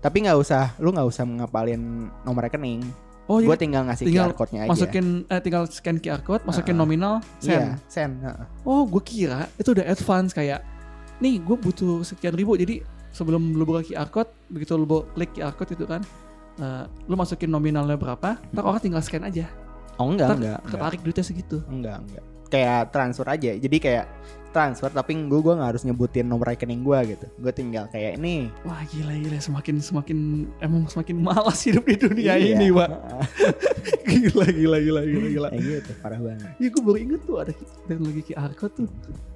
tapi 0.04 0.28
nggak 0.28 0.36
usah 0.36 0.76
lu 0.84 0.92
nggak 0.92 1.08
usah 1.08 1.24
ngapalin 1.24 2.12
nomor 2.28 2.44
rekening 2.44 2.84
oh 3.26 3.38
gue 3.38 3.48
jadi 3.48 3.62
tinggal 3.62 3.84
ngasih 3.86 4.06
tinggal 4.06 4.28
QR 4.28 4.36
code-nya 4.36 4.60
aja 4.64 4.70
masukin 4.70 5.06
eh, 5.26 5.40
tinggal 5.40 5.64
scan 5.66 5.98
QR 5.98 6.22
code 6.22 6.44
masukin 6.44 6.76
Ah. 6.76 6.80
nominal 6.80 7.14
send 7.38 7.52
iya 7.52 7.66
send 7.88 8.14
heeh. 8.20 8.46
oh 8.64 8.84
gue 8.84 9.00
kira 9.00 9.48
itu 9.56 9.70
udah 9.72 9.86
advance 9.86 10.32
kayak 10.32 10.60
nih 11.18 11.40
gue 11.40 11.56
butuh 11.56 12.04
sekian 12.04 12.36
ribu 12.36 12.54
jadi 12.54 12.84
sebelum 13.12 13.54
lu 13.54 13.64
buka 13.64 13.82
QR 13.82 14.10
code 14.10 14.32
begitu 14.50 14.74
lu 14.74 14.84
klik 15.14 15.32
QR 15.32 15.54
code 15.54 15.72
itu 15.72 15.86
kan 15.86 16.02
eh, 16.58 16.84
lu 17.06 17.16
masukin 17.16 17.48
nominalnya 17.48 17.96
berapa, 17.96 18.38
ntar 18.52 18.62
orang 18.62 18.78
tinggal 18.78 19.02
scan 19.02 19.24
aja. 19.24 19.46
Oh 19.98 20.10
enggak, 20.10 20.30
Ntar 20.30 20.38
enggak, 20.38 20.58
enggak. 20.60 20.72
ketarik 20.74 21.00
duitnya 21.02 21.26
segitu. 21.26 21.58
Enggak, 21.66 21.98
enggak. 22.02 22.26
Kayak 22.54 22.94
transfer 22.94 23.26
aja. 23.26 23.52
Jadi 23.58 23.78
kayak 23.82 24.06
transfer 24.54 24.94
tapi 24.94 25.18
gue 25.18 25.40
gue 25.42 25.54
nggak 25.58 25.70
harus 25.74 25.82
nyebutin 25.82 26.30
nomor 26.30 26.54
rekening 26.54 26.86
gue 26.86 27.18
gitu. 27.18 27.26
Gue 27.42 27.50
tinggal 27.50 27.90
kayak 27.90 28.22
ini. 28.22 28.54
Wah 28.62 28.86
gila 28.86 29.18
gila 29.18 29.42
semakin 29.42 29.82
semakin 29.82 30.18
emang 30.62 30.86
semakin 30.86 31.18
malas 31.18 31.66
hidup 31.66 31.82
di 31.84 31.98
dunia 31.98 32.38
Iya. 32.38 32.54
ini 32.54 32.70
pak. 32.70 32.90
gila 34.14 34.46
gila 34.46 34.78
gila 34.78 35.02
gila 35.02 35.28
gila. 35.28 35.48
Kayak 35.50 35.66
gitu, 35.66 35.92
parah 36.00 36.22
banget. 36.22 36.54
Iya 36.62 36.68
gue 36.70 36.82
baru 36.86 36.98
inget 37.02 37.22
tuh 37.26 37.36
ada 37.42 37.52
teknologi 37.90 38.22
QR 38.30 38.54
code 38.54 38.76
tuh. 38.78 38.90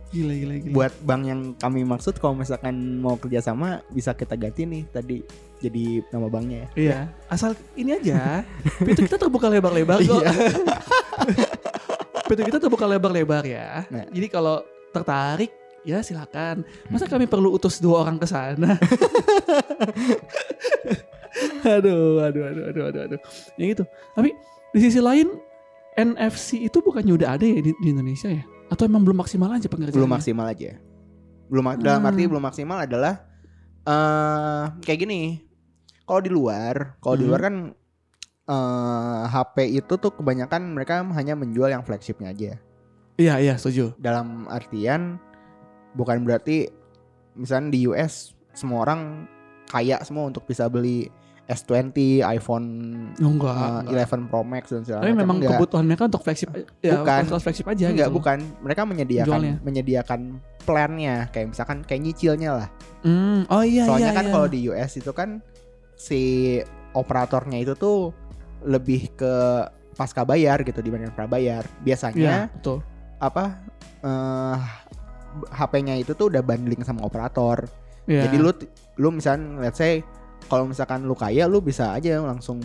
Gila 0.08 0.34
gila 0.38 0.54
gila. 0.62 0.74
Buat 0.78 0.94
bank 1.02 1.22
yang 1.26 1.42
kami 1.58 1.82
maksud 1.82 2.14
kalau 2.22 2.38
misalkan 2.38 2.78
mau 3.02 3.18
kerjasama 3.18 3.82
bisa 3.90 4.14
kita 4.14 4.38
ganti 4.38 4.70
nih 4.70 4.86
tadi 4.88 5.26
jadi 5.58 6.06
nama 6.14 6.30
banknya 6.30 6.58
ya. 6.62 6.70
Iya, 6.78 7.00
asal 7.28 7.58
ini 7.74 7.98
aja. 7.98 8.46
Pintu 8.86 9.02
kita 9.02 9.18
terbuka 9.18 9.50
lebar-lebar 9.50 9.98
kok. 9.98 10.22
Iya. 10.22 10.30
Pintu 12.28 12.42
kita 12.44 12.60
terbuka 12.60 12.86
lebar-lebar 12.86 13.44
ya. 13.44 13.88
Nah. 13.88 14.06
Jadi 14.08 14.28
kalau 14.28 14.60
tertarik 14.92 15.52
ya 15.82 16.00
silakan. 16.00 16.62
Masa 16.88 17.06
kami 17.06 17.26
perlu 17.26 17.50
utus 17.50 17.80
dua 17.80 18.04
orang 18.04 18.18
ke 18.18 18.28
sana? 18.28 18.76
aduh, 21.64 22.24
aduh, 22.24 22.44
aduh, 22.44 22.64
aduh, 22.68 22.84
aduh, 22.88 23.02
aduh. 23.08 23.20
Ya 23.56 23.66
gitu. 23.68 23.84
Tapi 24.14 24.30
di 24.74 24.80
sisi 24.80 25.00
lain 25.00 25.28
NFC 25.96 26.62
itu 26.62 26.78
bukannya 26.80 27.14
udah 27.14 27.40
ada 27.40 27.46
ya 27.46 27.60
di, 27.60 27.72
di 27.74 27.88
Indonesia 27.90 28.30
ya? 28.30 28.44
Atau 28.68 28.86
emang 28.86 29.02
belum 29.02 29.18
maksimal 29.18 29.50
aja 29.50 29.66
pengerjaannya? 29.66 29.98
belum 29.98 30.12
maksimal 30.12 30.46
aja. 30.46 30.76
Belum 31.48 31.64
mak- 31.64 31.80
dalam 31.80 32.04
arti 32.04 32.22
Hmm. 32.22 32.32
belum 32.36 32.44
maksimal 32.44 32.78
adalah 32.84 33.24
eh 33.88 34.64
kayak 34.84 35.00
gini. 35.00 35.22
Kalau 36.04 36.20
di 36.20 36.32
luar, 36.32 37.00
kalau 37.00 37.16
di 37.16 37.24
Hmm. 37.24 37.32
luar 37.32 37.42
kan 37.42 37.56
eh 38.48 39.22
HP 39.28 39.56
itu 39.76 39.94
tuh 40.00 40.12
kebanyakan 40.16 40.72
mereka 40.72 41.04
hanya 41.04 41.36
menjual 41.36 41.68
yang 41.68 41.84
flagshipnya 41.84 42.32
aja. 42.32 42.52
Iya, 43.18 43.34
iya, 43.42 43.54
setuju. 43.60 43.92
Dalam 44.00 44.48
artian 44.48 45.20
bukan 45.98 46.24
berarti 46.24 46.70
misalnya 47.34 47.74
di 47.74 47.90
US 47.90 48.34
semua 48.54 48.88
orang 48.88 49.26
kaya 49.68 50.00
semua 50.02 50.30
untuk 50.30 50.48
bisa 50.48 50.70
beli 50.72 51.12
S20, 51.48 52.28
iPhone 52.28 52.68
enggak, 53.16 53.88
eh, 53.88 53.96
enggak. 53.96 54.08
11 54.12 54.28
Pro 54.28 54.44
Max 54.44 54.64
dan 54.68 54.84
segala 54.84 55.00
Tapi 55.00 55.12
macam. 55.16 55.22
memang 55.24 55.38
Enggak. 55.40 55.52
kebutuhan 55.56 55.84
mereka 55.88 56.04
untuk 56.12 56.22
flagship 56.28 56.50
ya, 56.84 56.94
Bukan. 57.00 57.22
flagship 57.40 57.68
aja 57.72 57.86
Enggak, 57.88 58.10
gitu. 58.12 58.18
bukan. 58.20 58.38
Mereka 58.68 58.82
menyediakan 58.84 59.28
Jualnya. 59.32 59.56
menyediakan 59.64 60.22
plannya 60.68 61.16
kayak 61.32 61.48
misalkan 61.56 61.78
kayak 61.88 62.02
nyicilnya 62.04 62.52
lah. 62.52 62.68
Hmm, 63.08 63.48
oh 63.48 63.64
iya 63.64 63.88
Soalnya 63.88 64.12
iya. 64.12 64.18
kan 64.20 64.26
iya. 64.28 64.34
kalau 64.36 64.48
di 64.52 64.60
US 64.68 64.92
itu 65.00 65.12
kan 65.16 65.30
si 65.96 66.22
operatornya 66.92 67.64
itu 67.64 67.74
tuh 67.80 68.12
lebih 68.66 69.14
ke 69.14 69.34
pasca 69.98 70.22
bayar 70.24 70.62
gitu 70.62 70.80
dibanding 70.82 71.14
prabayar. 71.14 71.66
Biasanya 71.82 72.54
betul. 72.54 72.86
apa 73.18 73.58
eh 74.06 74.58
HP-nya 75.38 76.00
itu 76.00 76.16
tuh 76.18 76.34
udah 76.34 76.42
bundling 76.42 76.82
sama 76.82 77.04
operator. 77.06 77.68
Iya. 78.08 78.30
Jadi 78.30 78.38
lu 78.40 78.52
lu 78.98 79.10
misalnya 79.14 79.68
let's 79.68 79.78
say 79.78 80.02
kalau 80.48 80.70
misalkan 80.70 81.04
lu 81.04 81.14
kaya 81.14 81.46
lu 81.46 81.60
bisa 81.60 81.92
aja 81.92 82.24
langsung 82.24 82.64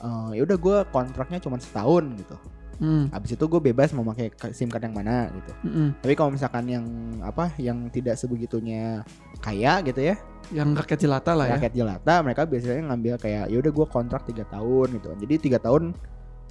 eh, 0.00 0.30
ya 0.34 0.42
udah 0.48 0.58
gue 0.58 0.76
kontraknya 0.90 1.38
cuma 1.42 1.60
setahun 1.60 2.04
gitu. 2.16 2.36
Hmm, 2.78 3.10
Habis 3.10 3.34
itu 3.34 3.42
gue 3.42 3.60
bebas 3.60 3.90
mau 3.90 4.06
pakai 4.06 4.30
SIM 4.54 4.70
card 4.70 4.86
yang 4.86 4.94
mana 4.94 5.26
gitu. 5.34 5.50
mm-mm. 5.66 5.98
Tapi 5.98 6.14
kalau 6.14 6.30
misalkan 6.30 6.62
yang 6.64 6.86
apa 7.20 7.50
yang 7.58 7.90
tidak 7.90 8.14
sebegitunya 8.14 9.02
kaya 9.42 9.82
gitu 9.82 9.98
ya, 9.98 10.14
yang 10.54 10.72
rakyat 10.72 10.98
jelata 11.02 11.34
lah 11.34 11.50
ya. 11.50 11.58
rakyat 11.58 11.72
jelata 11.74 12.14
mereka 12.22 12.46
biasanya 12.46 12.86
ngambil 12.86 13.14
kayak 13.18 13.50
ya 13.50 13.56
udah 13.58 13.72
gue 13.74 13.86
kontrak 13.86 14.22
tiga 14.24 14.46
tahun 14.46 14.94
gitu 14.94 15.08
jadi 15.26 15.34
tiga 15.36 15.58
tahun 15.58 15.92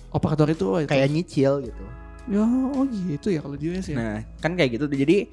Operator 0.08 0.48
itu, 0.48 0.66
oh, 0.68 0.80
itu. 0.80 0.88
kayak 0.88 1.08
nyicil 1.10 1.64
gitu 1.64 1.84
ya 2.28 2.44
oh 2.44 2.84
gitu 2.86 3.28
ya 3.32 3.40
kalau 3.40 3.56
di 3.56 3.72
US 3.72 3.88
ya. 3.88 3.96
nah 3.96 4.16
kan 4.38 4.52
kayak 4.54 4.76
gitu 4.76 4.86
jadi 4.88 5.32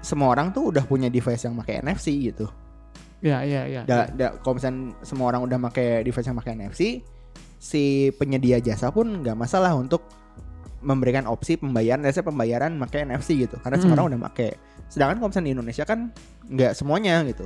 semua 0.00 0.30
orang 0.30 0.52
tuh 0.52 0.68
udah 0.68 0.84
punya 0.84 1.08
device 1.08 1.44
yang 1.44 1.56
pakai 1.56 1.80
NFC 1.80 2.12
gitu 2.28 2.46
Ya 3.18 3.42
iya 3.42 3.66
iya. 3.66 3.82
da, 3.82 4.06
da- 4.06 4.38
kalau 4.38 4.62
misalnya 4.62 4.94
semua 5.02 5.34
orang 5.34 5.42
udah 5.42 5.58
pakai 5.68 6.06
device 6.06 6.28
yang 6.30 6.38
pakai 6.38 6.52
NFC 6.54 7.02
si 7.58 7.84
penyedia 8.14 8.58
jasa 8.58 8.88
pun 8.88 9.20
nggak 9.20 9.34
masalah 9.34 9.74
untuk 9.74 10.06
memberikan 10.78 11.26
opsi 11.26 11.54
pembayaran 11.54 12.00
biasanya 12.00 12.24
pembayaran 12.24 12.72
pakai 12.78 13.02
NFC 13.04 13.34
gitu 13.36 13.58
karena 13.58 13.76
Hmm. 13.76 13.92
orang 13.92 14.04
udah 14.08 14.20
pakai 14.24 14.50
sedangkan 14.86 15.16
kalau 15.16 15.28
misalnya 15.28 15.46
di 15.46 15.54
Indonesia 15.54 15.84
kan 15.84 15.98
nggak 16.46 16.72
semuanya 16.72 17.14
gitu 17.24 17.44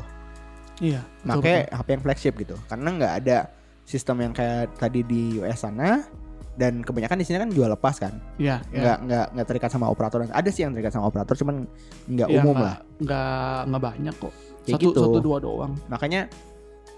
Iya. 0.79 1.01
pakai. 1.23 1.65
HP 1.67 1.87
yang 1.91 2.03
flagship 2.03 2.35
gitu 2.37 2.55
karena 2.67 2.89
nggak 2.93 3.13
ada 3.19 3.37
sistem 3.83 4.21
yang 4.21 4.33
kayak 4.33 4.77
tadi 4.77 5.01
di 5.01 5.41
US 5.41 5.59
sana 5.59 6.05
dan 6.53 6.85
kebanyakan 6.85 7.17
di 7.17 7.25
sini 7.25 7.41
kan 7.41 7.49
jual 7.49 7.67
lepas 7.67 7.97
kan 7.97 8.21
Iya. 8.37 8.61
iya. 8.69 8.79
nggak 8.79 8.97
nggak 9.03 9.27
nggak 9.33 9.47
terikat 9.49 9.71
sama 9.71 9.89
operator 9.89 10.29
ada 10.29 10.51
sih 10.53 10.63
yang 10.63 10.77
terikat 10.77 10.93
sama 10.93 11.09
operator 11.09 11.33
cuman 11.35 11.65
nggak 12.07 12.29
Iya, 12.29 12.37
umum 12.39 12.53
nggak- 12.53 12.63
lah 12.63 12.77
Nggak 13.01 13.57
nggak 13.65 13.83
banyak 13.83 14.15
kok. 14.19 14.35
kayak 14.63 14.77
satu 14.77 14.85
gitu 14.85 15.01
satu 15.01 15.19
dua 15.19 15.39
doang. 15.39 15.73
makanya 15.89 16.29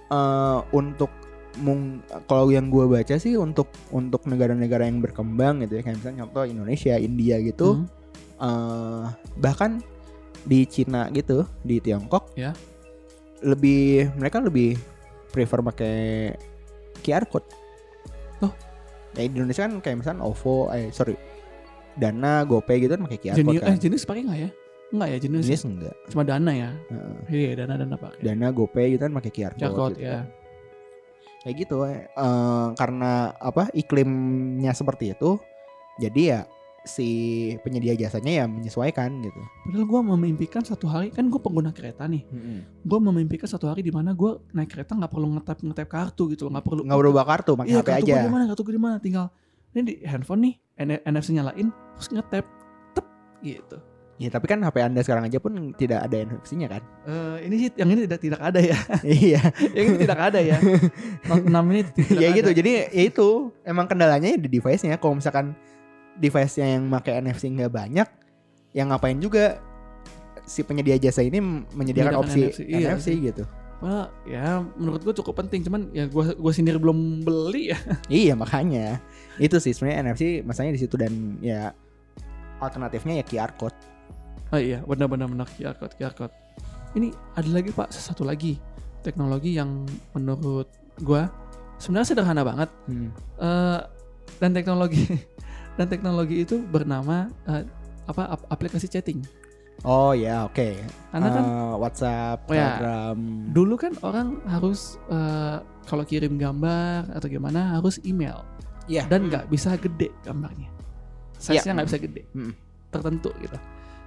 eh 0.05 0.59
untuk 0.73 1.09
mung 1.57 2.03
kalau 2.25 2.49
yang 2.49 2.67
gue 2.67 2.83
baca 2.85 3.15
sih 3.15 3.35
untuk 3.35 3.67
untuk 3.89 4.25
negara-negara 4.25 4.85
yang 4.85 4.99
berkembang 4.99 5.63
gitu 5.63 5.79
ya 5.79 5.83
kayak 5.83 5.97
misalnya 5.99 6.19
contoh 6.23 6.45
Indonesia 6.45 6.95
India 6.95 7.39
gitu 7.39 7.69
Hmm. 7.77 7.87
eh 8.37 9.05
bahkan 9.37 9.79
di 10.43 10.65
Cina 10.65 11.07
gitu 11.09 11.47
di 11.61 11.79
Tiongkok 11.79 12.35
Ya. 12.35 12.51
lebih 13.41 14.11
mereka 14.15 14.39
lebih 14.39 14.75
prefer 15.31 15.63
pakai 15.63 15.97
QR 17.01 17.25
code 17.25 17.47
Oh. 18.41 18.51
ya 19.15 19.23
di 19.23 19.31
Indonesia 19.31 19.63
kan 19.63 19.79
kayak 19.79 19.97
misalnya 20.01 20.23
OVO 20.23 20.69
eh 20.71 20.91
sorry 20.91 21.15
Dana 21.95 22.43
GoPay 22.43 22.77
gitu 22.81 22.93
kan 22.93 23.07
pakai 23.07 23.19
QR 23.21 23.37
Jenis 23.37 23.47
code 23.49 23.63
kan 23.63 23.71
eh 23.71 23.79
jenis 23.79 24.03
pakai 24.03 24.23
nggak 24.25 24.41
ya? 24.41 24.51
Enggak 24.91 25.09
ya 25.09 25.19
jenis. 25.21 25.43
jenis 25.45 25.63
enggak 25.65 25.95
Cuma 26.07 26.23
dana 26.23 26.51
ya. 26.51 26.71
Heeh. 26.87 27.17
Iya 27.31 27.51
dana 27.57 27.75
dana 27.77 27.95
pakai. 27.97 28.19
Dana 28.21 28.47
GoPay 28.49 28.87
gitu 28.91 29.03
kan 29.03 29.13
pakai 29.13 29.31
QR 29.31 29.53
code, 29.53 29.63
QR 29.63 29.73
code 29.73 29.95
gitu 29.95 30.03
ya. 30.05 30.13
kan. 30.13 30.27
Kayak 31.45 31.69
gitu 31.69 31.85
eh, 31.85 32.69
karena 32.75 33.37
apa 33.37 33.69
iklimnya 33.77 34.73
seperti 34.73 35.13
itu 35.13 35.37
jadi 36.01 36.23
ya 36.25 36.41
si 36.85 37.09
penyedia 37.65 37.97
jasanya 37.97 38.45
ya 38.45 38.45
menyesuaikan 38.45 39.09
gitu 39.25 39.41
Padahal 39.65 39.89
gue 39.89 40.01
memimpikan 40.05 40.61
satu 40.61 40.85
hari 40.85 41.09
kan 41.09 41.33
gue 41.33 41.41
pengguna 41.41 41.73
kereta 41.73 42.05
nih. 42.05 42.29
Gue 42.85 43.01
memimpikan 43.01 43.49
satu 43.49 43.73
hari 43.73 43.81
di 43.81 43.89
mana 43.89 44.13
gue 44.13 44.37
naik 44.53 44.69
kereta 44.69 44.93
nggak 44.93 45.09
perlu 45.09 45.33
ngetap 45.33 45.65
ngetap 45.65 45.89
kartu 45.89 46.29
gitu, 46.29 46.53
nggak 46.53 46.61
perlu. 46.61 46.85
nggak 46.85 47.01
berubah 47.01 47.25
kartu 47.25 47.57
pakai 47.57 47.73
Iya 47.73 47.81
HP 47.81 47.89
kartu 47.89 48.05
aja 48.05 48.13
gue 48.13 48.21
di 48.29 48.35
mana, 48.37 48.45
kartu 48.53 48.63
gue 48.69 48.75
di 48.77 48.83
mana, 48.85 48.97
tinggal 49.01 49.27
ini 49.73 49.83
di 49.89 49.95
handphone 50.05 50.41
nih, 50.45 50.55
NFC 51.09 51.29
nyalain, 51.33 51.69
terus 51.97 52.09
ngetap, 52.13 52.45
tep 52.93 53.07
gitu. 53.41 53.77
Ya 54.15 54.31
tapi 54.31 54.47
kan 54.47 54.63
HP 54.63 54.77
anda 54.79 55.03
sekarang 55.03 55.27
aja 55.27 55.43
pun 55.43 55.75
tidak 55.75 56.07
ada 56.07 56.17
NFC-nya 56.23 56.71
kan? 56.71 56.83
Eh, 57.03 57.37
ini 57.51 57.55
sih 57.59 57.69
yang 57.75 57.91
ini 57.91 58.07
tidak 58.07 58.21
tidak 58.23 58.41
ada 58.41 58.61
ya, 58.63 58.79
iya. 59.03 59.43
Yang 59.77 59.85
ini 59.91 59.97
tidak 60.07 60.19
ada 60.31 60.39
ya. 60.39 60.59
Note 61.27 61.47
6 61.51 61.73
ini 61.75 61.83
tidak 61.91 62.19
ya 62.23 62.29
ada. 62.31 62.37
gitu. 62.39 62.51
Jadi 62.55 62.71
ya 62.95 63.03
itu. 63.11 63.29
Emang 63.67 63.91
kendalanya 63.91 64.39
di 64.39 64.47
device-nya. 64.47 64.97
Kalau 65.03 65.19
misalkan 65.19 65.59
device-nya 66.17 66.79
yang 66.79 66.87
pakai 66.95 67.19
NFC 67.19 67.51
nggak 67.51 67.75
banyak 67.75 68.09
yang 68.71 68.91
ngapain 68.95 69.19
juga 69.19 69.59
si 70.47 70.63
penyedia 70.63 70.95
jasa 70.95 71.23
ini 71.23 71.39
menyediakan 71.39 71.75
Menyediakan 71.75 72.15
opsi 72.15 72.41
NFC, 72.55 72.61
iya 72.71 72.89
NFC 72.95 73.09
sih. 73.11 73.17
gitu. 73.33 73.45
Wah, 73.83 74.09
ya 74.25 74.63
menurut 74.79 75.03
gue 75.03 75.15
cukup 75.19 75.43
penting, 75.45 75.67
cuman 75.67 75.91
ya 75.91 76.07
gue 76.07 76.25
gue 76.39 76.53
sendiri 76.55 76.79
belum 76.79 77.27
beli 77.27 77.75
ya. 77.75 77.79
iya 78.07 78.33
makanya. 78.39 79.03
Itu 79.37 79.59
sih 79.59 79.75
sebenarnya 79.75 80.11
NFC 80.13 80.23
masanya 80.47 80.73
di 80.73 80.81
situ. 80.81 80.95
Dan 80.95 81.37
ya 81.43 81.75
alternatifnya 82.63 83.21
ya 83.21 83.25
QR 83.27 83.53
code 83.59 83.75
Oh 84.49 84.59
iya, 84.59 84.83
benar-benar 84.83 85.27
benar 85.27 85.49
QR 85.51 85.75
code, 85.75 85.95
QR 85.95 86.13
code. 86.13 86.35
Ini 86.95 87.09
ada 87.35 87.49
lagi 87.49 87.71
Pak, 87.71 87.91
satu 87.91 88.23
lagi 88.23 88.61
teknologi 89.01 89.53
yang 89.53 89.83
menurut 90.13 90.69
gua 90.99 91.27
sebenarnya 91.77 92.09
sederhana 92.09 92.43
banget. 92.43 92.71
Hmm. 92.87 93.11
Eh, 93.37 93.81
dan 94.39 94.51
teknologi 94.51 95.05
dan 95.77 95.87
teknologi 95.87 96.41
itu 96.41 96.63
bernama 96.63 97.27
eh, 97.45 97.67
apa 98.05 98.23
ap- 98.31 98.49
aplikasi 98.49 98.87
chatting. 98.87 99.25
oh 99.83 100.15
ya 100.15 100.47
oke 100.47 100.71
Karena 101.11 101.29
kan 101.29 101.45
Eh, 101.45 101.75
WhatsApp 101.77 102.39
Oh, 102.47 102.55
ya. 102.55 102.79
Telegram 102.79 103.19
dulu 103.51 103.75
kan 103.75 103.93
orang 104.01 104.39
harus 104.47 104.97
eh, 105.11 105.59
kalau 105.85 106.07
kirim 106.07 106.39
gambar 106.39 107.11
atau 107.11 107.27
gimana 107.27 107.75
harus 107.75 107.99
email 108.01 108.47
Iya. 108.87 109.09
dan 109.11 109.27
nggak 109.27 109.51
bisa 109.51 109.75
gede 109.75 110.15
gambarnya. 110.23 110.71
Size-nya 111.37 111.59
Iya. 111.61 111.73
nggak 111.75 111.89
bisa 111.91 111.99
gede. 111.99 112.23
Hmm. 112.31 112.53
Tertentu 112.89 113.35
gitu. 113.37 113.59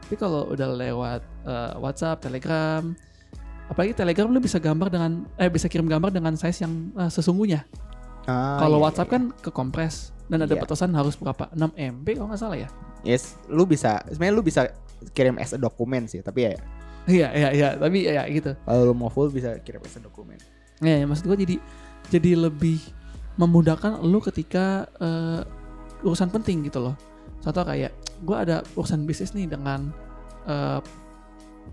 Tapi 0.08 0.16
kalau 0.16 0.48
udah 0.48 0.72
lewat 0.72 1.22
eh, 1.44 1.72
WhatsApp, 1.78 2.24
Telegram, 2.24 2.96
apalagi 3.68 3.92
Telegram 3.92 4.32
lu 4.32 4.40
bisa 4.40 4.56
gambar 4.56 4.88
dengan 4.88 5.28
eh 5.36 5.52
bisa 5.52 5.68
kirim 5.68 5.84
gambar 5.84 6.16
dengan 6.16 6.32
size 6.40 6.64
yang 6.64 6.96
eh, 6.96 7.12
sesungguhnya. 7.12 7.68
Ah, 8.24 8.56
kalau 8.60 8.80
iya, 8.80 8.84
WhatsApp 8.88 9.08
iya. 9.12 9.16
kan 9.20 9.24
ke 9.36 9.50
kompres 9.52 10.16
dan 10.28 10.44
ada 10.44 10.52
Iya. 10.52 10.64
batasan 10.64 10.92
harus 10.92 11.16
berapa? 11.16 11.48
6 11.52 11.76
MB 11.76 12.08
kalau 12.16 12.28
nggak 12.28 12.40
salah 12.40 12.60
ya. 12.60 12.70
yes 13.04 13.36
lu 13.48 13.64
bisa 13.64 14.04
sebenarnya 14.08 14.36
lu 14.36 14.44
bisa 14.44 14.62
kirim 15.12 15.40
as 15.40 15.52
a 15.52 15.60
dokumen 15.60 16.08
sih 16.08 16.20
tapi 16.20 16.44
ya 16.44 16.52
Iya 17.08 17.28
iya 17.32 17.50
iya, 17.56 17.70
tapi 17.76 18.04
ya, 18.04 18.20
ya 18.20 18.24
gitu. 18.28 18.52
kalau 18.64 18.92
lu 18.92 18.94
mau 18.96 19.08
full 19.08 19.32
bisa 19.32 19.56
kirim 19.64 19.80
as 19.80 19.96
a 19.96 20.04
dokumen 20.04 20.36
Ya, 20.80 21.00
ya, 21.00 21.06
maksud 21.08 21.24
gue 21.24 21.38
jadi 21.40 21.56
jadi 22.08 22.32
lebih 22.36 22.84
memudahkan 23.36 24.04
lu 24.04 24.20
ketika 24.20 24.88
eh, 25.00 25.42
urusan 26.04 26.28
penting 26.30 26.68
gitu 26.68 26.84
loh. 26.84 26.96
Contoh 27.40 27.64
kayak 27.64 27.92
gue 28.22 28.38
ada 28.38 28.66
urusan 28.74 29.06
bisnis 29.06 29.32
nih 29.32 29.48
dengan 29.48 29.94
eh, 30.46 30.80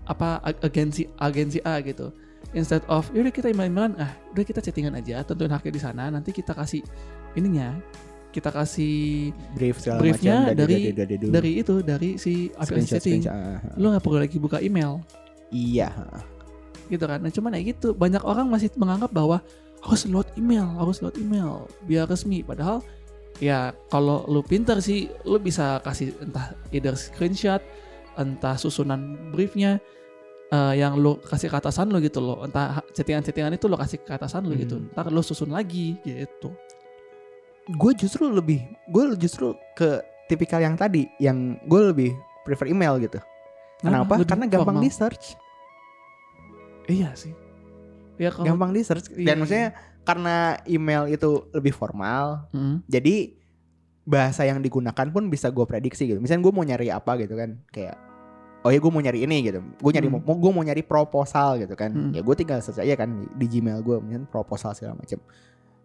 apa 0.05 0.43
ag- 0.43 0.61
agensi 0.61 1.07
agensi 1.17 1.59
A 1.63 1.81
gitu. 1.81 2.11
Instead 2.53 2.85
of 2.85 3.09
yaudah 3.11 3.33
kita 3.33 3.49
email-emailan, 3.49 3.97
ah 3.97 4.11
udah 4.31 4.43
kita 4.43 4.61
chattingan 4.61 4.93
aja, 4.93 5.25
tentuin 5.25 5.49
haknya 5.49 5.71
di 5.73 5.81
sana, 5.81 6.07
nanti 6.07 6.29
kita 6.29 6.53
kasih 6.53 6.85
ininya, 7.33 7.73
kita 8.29 8.53
kasih 8.53 9.33
brief 9.57 9.81
segala 9.81 9.99
Briefnya 9.99 10.53
macam 10.53 10.59
dari- 10.61 10.93
dari 10.93 11.15
dulu. 11.17 11.31
dari 11.33 11.51
itu 11.57 11.73
dari 11.81 12.09
si 12.15 12.53
aplikasi 12.53 12.85
chatting. 12.91 13.21
screenshot, 13.25 13.33
ah, 13.33 13.59
ah. 13.59 13.75
Lu 13.75 13.89
nggak 13.89 14.03
perlu 14.03 14.17
lagi 14.21 14.37
buka 14.37 14.61
email 14.61 15.01
iya 15.49 15.89
gitu 16.85 17.01
kan. 17.01 17.17
Nah 17.17 17.33
cuman 17.33 17.57
ya 17.57 17.61
gitu, 17.65 17.97
banyak 17.97 18.21
orang 18.21 18.45
masih 18.45 18.69
menganggap 18.77 19.09
bahwa 19.09 19.41
harus 19.81 20.05
load 20.05 20.29
email, 20.35 20.69
harus 20.77 21.01
load 21.01 21.17
email 21.17 21.65
biar 21.83 22.05
resmi. 22.05 22.45
Padahal 22.45 22.85
ya 23.39 23.71
kalau 23.89 24.23
lu 24.27 24.39
pinter 24.41 24.79
sih, 24.79 25.07
lu 25.23 25.37
bisa 25.37 25.79
kasih 25.81 26.15
entah 26.21 26.55
either 26.71 26.95
screenshot, 26.95 27.59
entah 28.15 28.55
susunan 28.55 29.31
briefnya 29.31 29.79
eh, 30.49 30.73
yang 30.79 30.95
lu 30.95 31.19
kasih 31.19 31.51
ke 31.51 31.57
atasan 31.57 31.91
lu 31.91 31.99
gitu 31.99 32.19
loh. 32.19 32.43
Entah 32.43 32.79
chattingan-chattingan 32.91 33.55
itu 33.55 33.67
lu 33.67 33.75
kasih 33.75 33.99
ke 33.99 34.11
atasan 34.11 34.45
lu 34.45 34.55
gitu. 34.55 34.79
Hmm. 34.79 34.91
Ntar 34.93 35.11
lu 35.11 35.19
susun 35.19 35.51
lagi 35.51 35.99
gitu. 36.03 36.51
gue 37.65 37.91
justru 37.97 38.29
lebih 38.29 38.61
gue 38.93 39.17
justru 39.17 39.57
ke 39.73 39.97
tipikal 40.29 40.61
yang 40.61 40.77
tadi 40.77 41.09
yang 41.17 41.57
gue 41.65 41.81
lebih 41.89 42.13
prefer 42.45 42.69
email 42.69 43.01
gitu 43.01 43.17
kenapa 43.81 44.21
Lebih 44.21 44.29
karena 44.29 44.45
gampang 44.45 44.77
formal. 44.77 44.85
di 44.85 44.91
search 44.93 45.25
Iya 46.85 47.09
sih. 47.17 47.33
Ya 48.15 48.29
kalau 48.29 48.45
gampang 48.45 48.69
di 48.69 48.85
search 48.85 49.09
Iya, 49.11 49.33
dan 49.33 49.35
maksudnya 49.41 49.69
karena 50.05 50.35
email 50.63 51.09
itu 51.09 51.29
lebih 51.51 51.73
formal 51.73 52.45
Mm. 52.49 52.85
jadi 52.85 53.33
bahasa 54.03 54.45
yang 54.45 54.61
digunakan 54.61 55.07
pun 55.09 55.27
bisa 55.27 55.49
gue 55.49 55.65
prediksi 55.65 56.05
gitu 56.05 56.21
misalnya 56.21 56.45
gue 56.45 56.53
mau 56.53 56.61
nyari 56.61 56.87
apa 56.87 57.17
gitu 57.17 57.33
kan 57.33 57.57
kayak 57.67 57.97
oh 58.61 58.69
ya 58.69 58.77
gue 58.77 58.87
mau 58.87 58.97
nyari 58.99 59.19
ini 59.21 59.41
gitu 59.43 59.59
gue 59.59 59.91
nyari 59.91 60.07
Hmm. 60.07 60.21
mau 60.21 60.35
gue 60.35 60.51
mau 60.51 60.61
nyari 60.61 60.81
proposal 60.81 61.57
gitu 61.57 61.73
kan 61.73 61.89
Hmm. 61.89 62.11
ya 62.11 62.21
gue 62.21 62.35
tinggal 62.35 62.57
search 62.59 62.77
aja 62.79 62.93
kan 62.95 63.09
di, 63.11 63.25
di 63.35 63.45
Gmail 63.51 63.81
gue 63.81 63.97
misalnya 63.99 64.25
proposal 64.27 64.71
segala 64.71 64.93
macam 64.95 65.17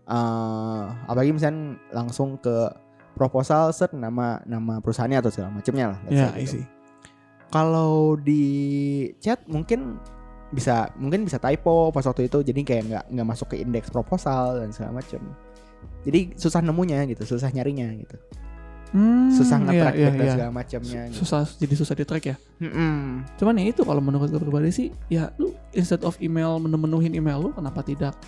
Eh 0.04 0.84
apalagi 1.06 1.30
misalnya 1.30 1.78
langsung 1.90 2.34
ke 2.36 2.68
proposal 3.12 3.70
search 3.70 3.94
nama 3.94 4.42
nama 4.44 4.78
perusahaannya 4.78 5.18
atau 5.18 5.30
segala 5.30 5.50
macamnya 5.54 5.86
lah 5.88 5.98
let's 6.02 6.14
Ya, 6.14 6.28
say 6.28 6.44
gitu. 6.44 6.66
kalau 7.48 8.16
di 8.16 8.44
chat 9.16 9.40
mungkin 9.46 9.96
bisa 10.50 10.90
mungkin 10.98 11.22
bisa 11.22 11.38
typo 11.38 11.94
pas 11.94 12.02
waktu 12.02 12.26
itu 12.26 12.42
jadi 12.42 12.60
kayak 12.66 12.82
nggak 12.90 13.04
nggak 13.14 13.26
masuk 13.26 13.54
ke 13.54 13.62
indeks 13.62 13.90
proposal 13.90 14.58
dan 14.58 14.74
segala 14.74 14.98
macam 14.98 15.22
jadi 16.02 16.34
susah 16.34 16.60
nemunya 16.60 17.06
gitu 17.06 17.22
susah 17.36 17.54
nyarinya 17.54 17.86
gitu 17.94 18.18
Hmm, 18.90 19.30
susah 19.30 19.62
iya, 19.62 19.64
nge-track 19.70 19.94
iya, 19.94 20.02
back 20.02 20.14
dan 20.18 20.26
iya. 20.26 20.32
segala 20.34 20.50
macamnya 20.50 21.00
gitu. 21.14 21.18
Susah 21.22 21.46
jadi 21.62 21.74
susah 21.78 21.94
di 21.94 22.02
track 22.02 22.24
ya. 22.26 22.36
Mm-mm. 22.58 23.22
Cuman 23.38 23.54
ya 23.62 23.70
itu 23.70 23.82
kalau 23.86 24.02
menurut 24.02 24.26
gue 24.34 24.42
pribadi 24.42 24.70
sih 24.74 24.88
ya 25.06 25.30
lu 25.38 25.54
instead 25.70 26.02
of 26.02 26.18
email 26.18 26.58
menu-menuhin 26.58 27.14
email 27.14 27.38
lu 27.38 27.50
kenapa 27.54 27.86
tidak 27.86 28.18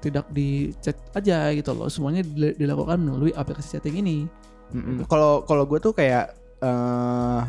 tidak 0.00 0.24
di 0.32 0.72
chat 0.80 0.96
aja 1.12 1.52
gitu 1.52 1.76
loh. 1.76 1.92
Semuanya 1.92 2.24
dil- 2.24 2.56
dilakukan 2.56 2.96
melalui 2.96 3.36
aplikasi 3.36 3.76
chatting 3.76 4.00
ini. 4.00 4.24
Mm-mm. 4.72 5.04
Kalau 5.04 5.44
kalau 5.44 5.68
gue 5.68 5.84
tuh 5.84 5.92
kayak 5.92 6.32
eh 6.64 7.40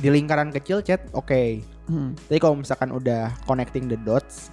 di 0.00 0.08
lingkaran 0.08 0.56
kecil 0.56 0.80
chat 0.80 1.04
oke. 1.12 1.60
Hmm. 1.84 2.16
Tapi 2.16 2.38
kalau 2.38 2.56
misalkan 2.56 2.90
udah 2.90 3.34
connecting 3.44 3.86
the 3.86 3.98
dots 3.98 4.48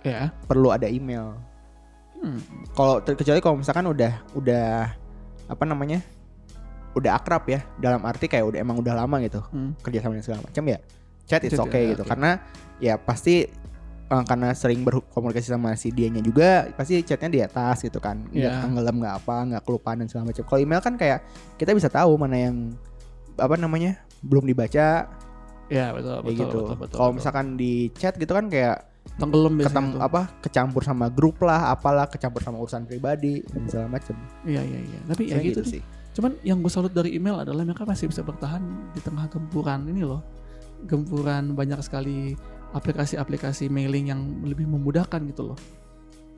Ya. 0.00 0.32
perlu 0.44 0.70
ada 0.70 0.84
email. 0.84 1.36
Hmm. 2.16 2.40
Kalau 2.72 2.98
ter- 2.98 3.14
kecuali 3.14 3.38
kalau 3.38 3.56
misalkan 3.56 3.84
udah 3.86 4.12
udah 4.32 4.88
apa 5.46 5.64
namanya? 5.64 6.00
udah 6.90 7.14
akrab 7.14 7.46
ya 7.46 7.62
dalam 7.78 8.02
arti 8.02 8.26
kayak 8.26 8.42
udah 8.44 8.58
emang 8.58 8.74
udah 8.76 8.98
lama 8.98 9.22
gitu 9.22 9.38
Hmm. 9.46 9.78
kerja 9.78 10.02
sama 10.02 10.18
dan 10.18 10.24
segala 10.24 10.42
macam 10.42 10.64
ya 10.66 10.78
chat 11.22 11.38
it's 11.40 11.54
Chat, 11.54 11.62
okay 11.62 11.86
ya, 11.86 11.90
gitu 11.94 12.02
oke. 12.02 12.10
karena 12.10 12.30
ya 12.78 12.98
pasti 12.98 13.46
eh, 14.04 14.24
karena 14.26 14.50
sering 14.50 14.82
berkomunikasi 14.82 15.54
sama 15.54 15.78
si 15.78 15.94
dianya 15.94 16.18
juga 16.18 16.66
pasti 16.74 16.98
chatnya 17.00 17.30
di 17.30 17.40
atas 17.40 17.86
gitu 17.86 18.02
kan 18.02 18.26
nggak 18.26 18.42
Iya. 18.42 18.58
tenggelam 18.58 18.96
nggak 18.98 19.14
apa 19.16 19.36
nggak 19.46 19.62
kelupaan 19.62 20.02
dan 20.02 20.10
segala 20.10 20.34
macam 20.34 20.42
kalau 20.42 20.58
email 20.58 20.82
kan 20.82 20.98
kayak 20.98 21.22
kita 21.54 21.70
bisa 21.70 21.86
tahu 21.86 22.18
mana 22.18 22.36
yang 22.42 22.74
apa 23.38 23.54
namanya 23.54 23.94
belum 24.20 24.42
dibaca 24.44 25.06
Ya 25.70 25.94
betul 25.94 26.18
betul 26.26 26.34
gitu 26.34 26.58
betul, 26.66 26.76
betul, 26.82 26.96
kalau 26.98 27.10
betul. 27.14 27.18
misalkan 27.22 27.46
di 27.54 27.72
chat 27.94 28.18
gitu 28.18 28.32
kan 28.34 28.50
kayak 28.50 28.90
tenggelam 29.16 29.54
ketemu 29.56 29.96
tuh. 29.96 30.00
apa 30.02 30.20
kecampur 30.44 30.82
sama 30.84 31.06
grup 31.08 31.40
lah 31.46 31.72
apalah 31.72 32.10
kecampur 32.10 32.42
sama 32.42 32.60
urusan 32.60 32.84
pribadi 32.84 33.40
dan 33.48 33.64
segala 33.70 33.88
macam 33.96 34.18
Iya 34.44 34.62
iya 34.66 34.80
iya. 34.82 34.98
Tapi 35.06 35.22
ya 35.30 35.38
Kayak 35.38 35.46
gitu, 35.54 35.62
sih. 35.78 35.82
Cuman 36.10 36.34
yang 36.42 36.58
gue 36.58 36.72
salut 36.72 36.90
dari 36.90 37.14
email 37.14 37.38
adalah 37.38 37.62
mereka 37.62 37.86
masih 37.86 38.10
bisa 38.10 38.26
bertahan 38.26 38.60
di 38.92 39.00
tengah 39.00 39.30
gempuran 39.30 39.86
ini 39.86 40.02
loh. 40.02 40.20
Gempuran 40.84 41.54
banyak 41.54 41.80
sekali 41.86 42.34
aplikasi-aplikasi 42.74 43.70
mailing 43.70 44.10
yang 44.10 44.20
lebih 44.46 44.66
memudahkan 44.66 45.22
gitu 45.30 45.54
loh. 45.54 45.58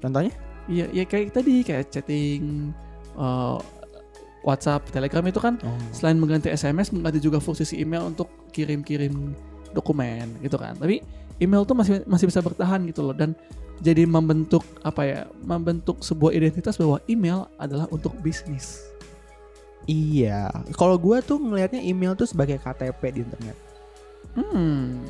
contohnya 0.03 0.35
Iya, 0.71 0.87
ya 0.95 1.05
kayak 1.07 1.35
tadi 1.35 1.67
kayak 1.67 1.91
chatting 1.91 2.71
eh, 3.19 3.59
WhatsApp, 4.43 4.91
Telegram 4.91 5.23
itu 5.27 5.39
kan 5.39 5.59
oh. 5.63 5.79
selain 5.95 6.19
mengganti 6.19 6.51
SMS 6.51 6.91
mengganti 6.91 7.23
juga 7.23 7.39
fungsi 7.39 7.63
si 7.63 7.75
email 7.79 8.11
untuk 8.11 8.27
kirim-kirim 8.51 9.35
dokumen 9.71 10.39
gitu 10.43 10.59
kan. 10.59 10.75
Tapi 10.77 11.03
email 11.39 11.63
tuh 11.63 11.79
masih 11.79 12.03
masih 12.05 12.27
bisa 12.27 12.43
bertahan 12.43 12.83
gitu 12.91 13.07
loh 13.07 13.15
dan 13.15 13.39
jadi 13.83 14.07
membentuk 14.07 14.63
apa 14.83 15.03
ya? 15.07 15.21
Membentuk 15.43 16.03
sebuah 16.03 16.35
identitas 16.35 16.75
bahwa 16.79 16.99
email 17.07 17.47
adalah 17.59 17.87
untuk 17.91 18.15
bisnis. 18.23 18.83
iya 19.91 20.47
kalau 20.79 20.95
gua 20.95 21.19
tuh 21.19 21.43
ngelihatnya 21.43 21.83
email 21.83 22.15
tuh 22.15 22.23
sebagai 22.23 22.55
KTP 22.55 23.03
di 23.19 23.27
internet 23.27 23.59
Hmm. 24.33 25.05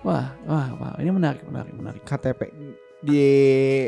Wah, 0.00 0.32
wah, 0.48 0.68
wah, 0.80 0.94
ini 1.02 1.10
menarik, 1.12 1.44
menarik, 1.44 1.74
menarik. 1.76 2.02
KTP 2.08 2.48
di 3.00 3.24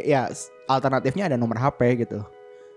ya 0.08 0.28
alternatifnya 0.68 1.32
ada 1.32 1.36
nomor 1.38 1.56
HP 1.56 2.04
gitu. 2.04 2.20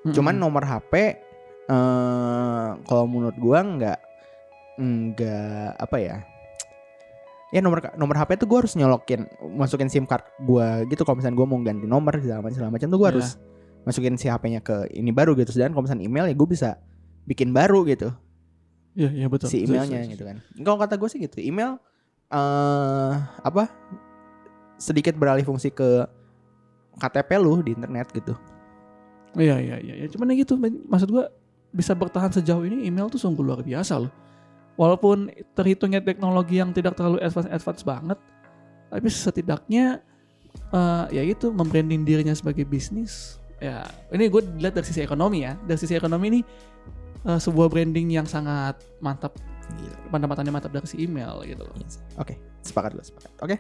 Mm-mm. 0.05 0.13
Cuman 0.15 0.36
nomor 0.38 0.63
HP 0.63 1.19
eh 1.66 2.68
kalau 2.86 3.05
menurut 3.05 3.36
gua 3.36 3.59
nggak 3.61 3.99
nggak 4.76 5.70
apa 5.80 5.97
ya? 5.97 6.18
Ya 7.53 7.63
nomor 7.63 7.80
nomor 7.95 8.16
HP 8.16 8.36
tuh 8.38 8.47
gua 8.49 8.66
harus 8.66 8.76
nyolokin 8.76 9.26
masukin 9.55 9.88
SIM 9.88 10.03
card 10.03 10.26
gua 10.43 10.84
gitu 10.86 11.01
kalau 11.01 11.18
misalnya 11.18 11.38
gua 11.38 11.47
mau 11.47 11.59
ganti 11.59 11.88
nomor 11.88 12.13
segala 12.20 12.43
macam 12.43 12.55
segala 12.55 12.72
macam 12.74 12.88
tuh 12.88 12.99
gua 12.99 13.09
Iya. 13.09 13.13
harus 13.16 13.30
masukin 13.86 14.18
si 14.18 14.28
HP-nya 14.28 14.59
ke 14.59 14.89
ini 14.91 15.09
baru 15.09 15.34
gitu. 15.34 15.53
Sedangkan 15.53 15.78
kalau 15.78 15.86
misalnya 15.88 16.03
email 16.03 16.26
ya 16.28 16.36
gua 16.36 16.49
bisa 16.49 16.70
bikin 17.26 17.49
baru 17.49 17.82
gitu 17.86 18.09
Iya, 18.95 19.09
iya 19.11 19.28
betul. 19.28 19.51
si 19.51 19.63
emailnya 19.63 20.03
setuju, 20.03 20.13
gitu 20.16 20.24
kan. 20.24 20.38
Kalau 20.55 20.78
kata 20.80 20.95
gue 20.95 21.09
sih 21.11 21.20
gitu, 21.20 21.43
email 21.43 21.76
eh 22.32 23.11
apa 23.43 23.68
sedikit 24.76 25.16
beralih 25.16 25.43
fungsi 25.43 25.68
ke 25.68 26.07
KTP 26.95 27.28
lu 27.36 27.59
di 27.59 27.76
internet 27.76 28.07
gitu. 28.11 28.32
Iya, 29.36 29.59
iya, 29.59 29.76
iya. 29.80 29.93
Ya, 29.99 30.07
cuman 30.07 30.32
ya 30.32 30.47
gitu, 30.47 30.55
maksud 30.88 31.11
gua 31.11 31.28
bisa 31.76 31.91
bertahan 31.91 32.32
sejauh 32.32 32.63
ini 32.63 32.88
email 32.88 33.11
tuh 33.11 33.19
sungguh 33.19 33.43
luar 33.43 33.59
biasa 33.59 33.99
loh. 33.99 34.11
Walaupun 34.80 35.28
terhitungnya 35.55 35.99
teknologi 35.99 36.63
yang 36.63 36.71
tidak 36.71 36.95
terlalu 36.95 37.19
advance-advance 37.19 37.84
banget, 37.84 38.19
tapi 38.88 39.07
setidaknya 39.11 39.99
eh, 40.71 41.05
ya 41.11 41.23
itu 41.23 41.51
membranding 41.51 42.07
dirinya 42.07 42.32
sebagai 42.32 42.63
bisnis. 42.63 43.39
Ya, 43.59 43.88
ini 44.11 44.28
gue 44.28 44.43
lihat 44.59 44.76
dari 44.76 44.88
sisi 44.88 45.03
ekonomi 45.03 45.43
ya. 45.43 45.59
Dari 45.63 45.80
sisi 45.80 45.95
ekonomi 45.95 46.26
ini 46.32 46.41
eh, 47.28 47.39
sebuah 47.39 47.67
branding 47.67 48.07
yang 48.15 48.28
sangat 48.28 48.80
mantap, 49.03 49.36
Gila. 49.76 50.15
pendapatannya 50.15 50.51
mantap 50.51 50.71
dari 50.71 50.88
si 50.88 51.03
email 51.03 51.43
gitu 51.43 51.63
loh. 51.63 51.76
Yes. 51.80 51.99
Oke, 52.19 52.39
sepakat 52.63 52.99
gue 52.99 53.03
sepakat. 53.03 53.32
Oke, 53.43 53.55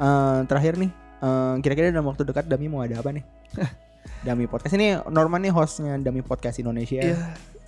eh, 0.00 0.38
terakhir 0.48 0.80
nih, 0.80 0.90
eh, 1.20 1.54
kira-kira 1.60 1.92
dalam 1.92 2.08
waktu 2.08 2.24
dekat 2.24 2.44
Dami 2.48 2.68
mau 2.68 2.84
ada 2.84 3.00
apa 3.00 3.12
nih? 3.12 3.24
Dami 4.24 4.48
podcast 4.48 4.76
ini 4.76 4.96
Norman 5.12 5.44
nih 5.44 5.52
hostnya 5.52 5.96
Dami 6.00 6.24
podcast 6.24 6.56
Indonesia. 6.56 7.04
Ya 7.04 7.20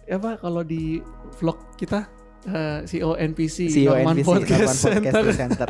apa 0.06 0.38
kalau 0.38 0.62
di 0.62 1.02
vlog 1.42 1.58
kita 1.74 2.06
eh, 2.46 2.80
CEO 2.86 3.18
NPC, 3.18 3.66
CEO 3.66 3.92
Norman 3.98 4.22
NPC 4.22 4.26
Podcast 4.26 4.78
Norman 4.86 5.02
Podcast 5.02 5.38
Center. 5.38 5.66
Center. 5.66 5.68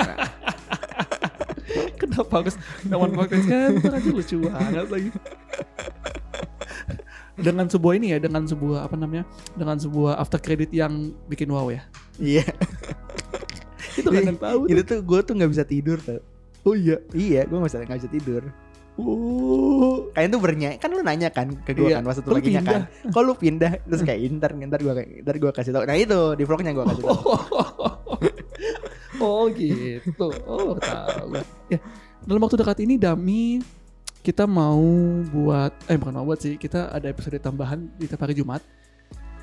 Kenapa 2.00 2.32
harus 2.44 2.56
Norman 2.84 3.12
Podcast 3.16 3.44
Center 3.48 3.90
aja 3.96 4.10
lucu 4.12 4.36
banget 4.44 4.88
lagi. 4.92 5.10
dengan 7.36 7.68
sebuah 7.68 7.94
ini 8.00 8.16
ya, 8.16 8.18
dengan 8.20 8.48
sebuah 8.48 8.88
apa 8.88 8.96
namanya, 8.96 9.28
dengan 9.52 9.76
sebuah 9.76 10.16
after 10.16 10.40
credit 10.40 10.72
yang 10.72 11.12
bikin 11.28 11.52
wow 11.52 11.68
ya. 11.68 11.84
Iya, 12.16 12.48
Itu 14.00 14.08
kan 14.08 14.36
tahu. 14.40 14.60
itu 14.72 14.80
tuh 14.84 15.00
gue 15.04 15.20
tuh 15.20 15.32
nggak 15.36 15.50
bisa 15.52 15.64
tidur 15.68 16.00
tuh. 16.00 16.20
Oh 16.64 16.72
iya. 16.72 16.96
Iya, 17.12 17.44
gue 17.44 17.56
nggak 17.60 17.68
bisa 17.68 17.80
nggak 17.84 18.00
bisa 18.00 18.12
tidur. 18.12 18.42
Oh. 18.96 20.08
Kalian 20.16 20.30
tuh 20.32 20.40
bernyanyi 20.40 20.76
kan 20.80 20.88
lu 20.88 21.04
nanya 21.04 21.28
kan 21.28 21.52
ke 21.52 21.76
gue 21.76 21.92
Iya, 21.92 22.00
kan 22.00 22.08
waktu 22.08 22.24
itu 22.24 22.30
lagi 22.32 22.50
kan. 22.64 22.82
Kok 23.12 23.22
lu 23.22 23.32
pindah 23.36 23.84
terus 23.84 24.00
kayak 24.00 24.24
ntar 24.40 24.56
ntar 24.56 24.80
gue 24.80 24.92
ntar 25.20 25.34
gue 25.36 25.50
kasih 25.52 25.72
tau. 25.76 25.84
Nah 25.84 25.96
itu 25.96 26.32
di 26.32 26.44
vlognya 26.48 26.72
gue 26.72 26.84
kasih 26.84 27.04
tau. 27.04 27.20
oh 29.24 29.44
gitu. 29.52 30.28
Oh 30.48 30.80
tahu. 30.80 31.36
Ya 31.68 31.78
dalam 32.24 32.40
waktu 32.40 32.56
dekat 32.56 32.78
ini 32.82 32.96
Dami 32.96 33.60
kita 34.24 34.48
mau 34.48 34.82
buat 35.30 35.70
eh 35.86 35.94
bukan 35.94 36.14
mau 36.16 36.26
buat 36.26 36.40
sih 36.42 36.56
kita 36.58 36.90
ada 36.90 37.06
episode 37.06 37.38
tambahan 37.38 37.86
di 38.00 38.08
tiap 38.08 38.24
hari 38.24 38.34
Jumat 38.34 38.64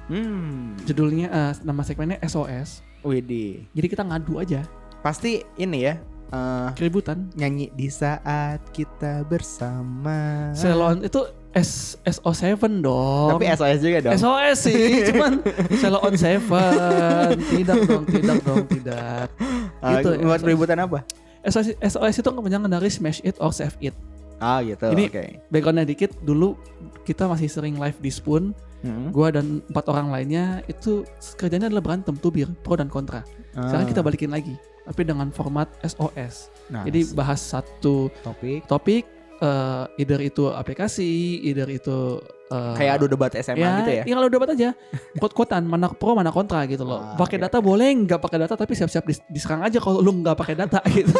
Hmm. 0.04 0.76
judulnya 0.84 1.32
eh, 1.32 1.54
nama 1.64 1.80
segmennya 1.80 2.20
SOS 2.28 2.84
Widih. 3.08 3.64
jadi 3.72 3.88
kita 3.88 4.04
ngadu 4.04 4.36
aja 4.36 4.68
Pasti 5.04 5.44
ini 5.60 5.84
ya. 5.84 6.00
Eh, 6.34 6.68
keributan 6.74 7.30
nyanyi 7.34 7.70
di 7.72 7.88
saat 7.88 8.58
kita 8.72 9.22
bersama. 9.24 10.50
Selon 10.52 11.02
itu 11.02 11.22
S 11.54 12.02
SO7 12.02 12.58
dong 12.82 13.30
Tapi 13.32 13.46
SOS 13.48 13.78
juga 13.80 14.00
dong. 14.02 14.14
SOS 14.16 14.58
sih 14.64 14.84
cuman 15.14 15.38
Selon 15.72 16.14
Seven 16.18 17.38
tidak 17.48 17.78
dong 17.86 18.04
tidak 18.10 18.38
dong 18.42 18.66
tidak 18.66 19.30
Ah, 19.78 20.02
gitu, 20.02 20.18
buat 20.20 20.42
SOS. 20.42 20.44
keributan 20.44 20.78
apa? 20.82 21.06
SOS, 21.46 21.78
SOS 21.78 22.16
itu 22.18 22.30
kepanjangan 22.32 22.66
dari 22.68 22.90
Smash 22.90 23.22
It 23.22 23.38
or 23.38 23.54
Save 23.54 23.78
It 23.80 23.94
Ah 24.42 24.60
gitu. 24.60 24.90
Ini- 24.90 25.08
Oke. 25.08 25.26
backgroundnya 25.48 25.86
dikit 25.86 26.18
dulu 26.20 26.58
kita 27.04 27.30
masih 27.30 27.46
sering 27.48 27.78
live 27.78 28.02
di 28.02 28.10
Spoon 28.10 28.58
Hmm. 28.82 29.16
gua 29.16 29.30
dan 29.30 29.64
empat 29.64 29.88
orang 29.88 30.10
lainnya 30.10 30.60
itu 30.66 31.08
kerjanya 31.38 31.70
adalah 31.70 31.80
berantem 31.80 32.18
tubir 32.18 32.52
pro 32.60 32.76
dan 32.76 32.90
kontra 32.90 33.24
sekarang 33.50 33.86
Ah. 33.86 33.88
kita 33.88 34.02
balikin 34.02 34.28
lagi 34.28 34.60
tapi 34.84 35.02
dengan 35.02 35.28
format 35.30 35.68
SOS 35.82 36.52
Nah, 36.66 36.84
jadi 36.84 37.08
bahas 37.12 37.40
satu 37.40 38.08
topik 38.20 38.64
topik 38.66 39.04
eh 39.36 39.84
either 39.98 40.22
itu 40.22 40.48
aplikasi 40.48 41.04
either 41.44 41.68
itu 41.68 42.22
eh, 42.48 42.74
kayak 42.74 42.94
adu 42.96 43.08
debat 43.08 43.28
SMA 43.34 43.60
ya, 43.60 43.72
gitu 43.78 43.92
ya. 43.92 44.04
Iya 44.04 44.14
kalau 44.16 44.30
debat 44.30 44.50
aja. 44.50 44.70
Quote-quotean 45.20 45.64
mana 45.64 45.90
pro 45.90 46.14
mana 46.14 46.30
kontra 46.30 46.64
gitu 46.64 46.82
loh. 46.82 47.04
Ah, 47.04 47.18
pakai 47.18 47.36
oke. 47.36 47.44
data 47.44 47.58
boleh 47.60 47.88
nggak 48.00 48.20
pakai 48.20 48.40
data 48.40 48.56
tapi 48.56 48.72
siap-siap 48.72 49.04
dis- 49.04 49.26
diserang 49.28 49.60
aja 49.62 49.76
kalau 49.78 50.00
lu 50.00 50.16
nggak 50.16 50.38
pakai 50.38 50.56
data 50.56 50.80
gitu. 50.96 51.12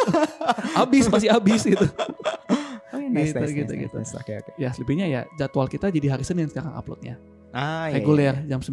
abis 0.74 1.04
pasti 1.06 1.28
abis 1.28 1.62
gitu. 1.66 1.84
Oh, 2.94 3.00
nice, 3.02 3.30
Gitu, 3.30 3.40
nice, 3.42 3.52
gitu, 3.52 3.72
nice, 3.72 3.82
gitu. 3.84 3.96
nice. 3.98 4.12
Oke, 4.14 4.32
oke. 4.38 4.50
Ya 4.56 4.70
selebihnya 4.70 5.06
ya 5.06 5.20
jadwal 5.34 5.66
kita 5.66 5.90
jadi 5.90 6.06
hari 6.10 6.22
Senin 6.22 6.46
sekarang 6.46 6.72
uploadnya. 6.72 7.18
Ah, 7.50 7.86
iya, 7.86 7.98
Reguler 7.98 8.34
iya. 8.40 8.48
jam 8.48 8.60
9 8.62 8.72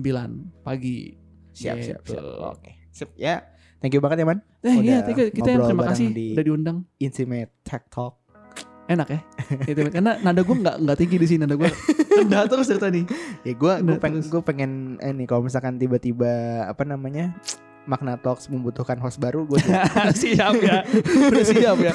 pagi. 0.64 1.18
Siap, 1.52 1.76
siap, 1.78 2.00
Gitu. 2.02 2.14
siap. 2.14 2.24
Oke. 2.48 2.72
Sip, 2.90 3.10
ya. 3.16 3.44
Thank 3.82 3.98
you 3.98 4.02
banget 4.02 4.22
ya, 4.22 4.26
Man. 4.30 4.40
Eh 4.62 4.78
iya, 4.86 5.02
Udah 5.02 5.10
kita, 5.10 5.22
kita 5.34 5.50
yang 5.50 5.62
terima 5.66 5.84
kasih 5.90 6.14
di- 6.14 6.38
udah 6.38 6.46
diundang. 6.46 6.78
Intimate 7.02 7.50
Tech 7.66 7.90
Talk. 7.90 8.22
Enak 8.86 9.08
ya. 9.10 9.20
Gitu, 9.66 9.90
karena 9.90 10.22
nada 10.22 10.42
gue 10.46 10.56
nggak 10.56 10.76
nggak 10.86 10.98
tinggi 11.02 11.18
di 11.18 11.26
sini 11.26 11.40
nada 11.50 11.58
gue 11.58 11.66
rendah 12.22 12.46
terus 12.46 12.70
dari 12.70 12.78
tadi. 12.78 13.02
Ya 13.42 13.54
gue 13.58 13.74
gue 13.82 13.98
pengen 13.98 14.22
gue 14.22 14.42
pengen 14.46 14.72
eh, 15.02 15.10
nih 15.10 15.26
kalau 15.26 15.42
misalkan 15.42 15.82
tiba-tiba 15.82 16.30
apa 16.70 16.86
namanya 16.86 17.34
Magna 17.90 18.14
Talks 18.22 18.46
membutuhkan 18.54 19.02
host 19.02 19.18
baru 19.18 19.50
gue 19.50 19.58
siap 20.22 20.54
ya. 20.62 20.86
Udah 21.34 21.46
siap 21.46 21.78
ya. 21.82 21.94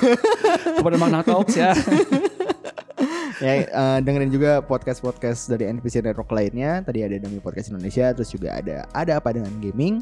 Kepada 0.83 0.97
Magna 0.99 1.23
Talks 1.23 1.55
ya. 1.55 1.71
ya 3.45 3.53
eh, 3.63 3.99
dengerin 4.03 4.33
juga 4.33 4.65
podcast 4.65 5.05
podcast 5.05 5.47
dari 5.47 5.69
NPC 5.69 6.01
Network 6.01 6.33
lainnya 6.33 6.81
tadi 6.81 7.05
ada 7.05 7.21
demi 7.21 7.39
podcast 7.39 7.69
Indonesia 7.69 8.11
terus 8.17 8.33
juga 8.33 8.57
ada 8.57 8.89
ada 8.97 9.21
apa 9.21 9.37
dengan 9.37 9.53
gaming 9.61 10.01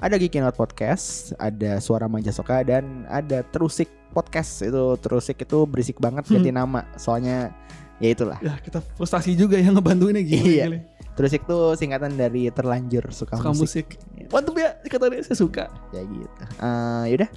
ada 0.00 0.16
Geekin 0.16 0.42
Out 0.42 0.56
Podcast 0.56 1.32
ada 1.36 1.76
Suara 1.78 2.08
Manja 2.08 2.30
Soka 2.30 2.60
dan 2.60 3.04
ada 3.06 3.44
Terusik 3.46 3.88
Podcast 4.10 4.60
itu 4.60 4.96
Terusik 4.98 5.38
itu 5.38 5.58
berisik 5.64 5.96
banget 5.96 6.26
ganti 6.26 6.50
nama 6.50 6.82
soalnya 6.96 7.52
ya 8.00 8.08
itulah 8.10 8.38
Ya 8.40 8.56
kita 8.58 8.80
frustasi 8.96 9.36
juga 9.36 9.60
yang 9.60 9.76
ngebantuinnya 9.76 10.24
gila. 10.24 10.40
Iya. 10.42 10.66
gila. 10.66 10.78
Terusik 11.14 11.44
tuh 11.44 11.76
singkatan 11.76 12.16
dari 12.16 12.48
terlanjur 12.48 13.12
suka, 13.12 13.36
Suka 13.36 13.52
musik. 13.52 13.92
musik. 13.92 14.32
Mantap 14.32 14.56
ya 14.56 14.70
katanya 14.82 15.20
saya 15.20 15.36
suka. 15.36 15.64
ya 15.92 16.00
gitu. 16.00 16.32
Eh 16.56 17.04
yaudah. 17.12 17.30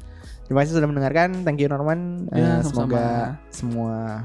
Terima 0.47 0.59
kasih 0.63 0.79
sudah 0.79 0.87
mendengarkan. 0.87 1.43
Thank 1.43 1.59
you 1.59 1.67
Norman. 1.67 2.31
Eh, 2.31 2.39
Ya, 2.39 2.63
semoga 2.63 3.35
semua 3.51 4.23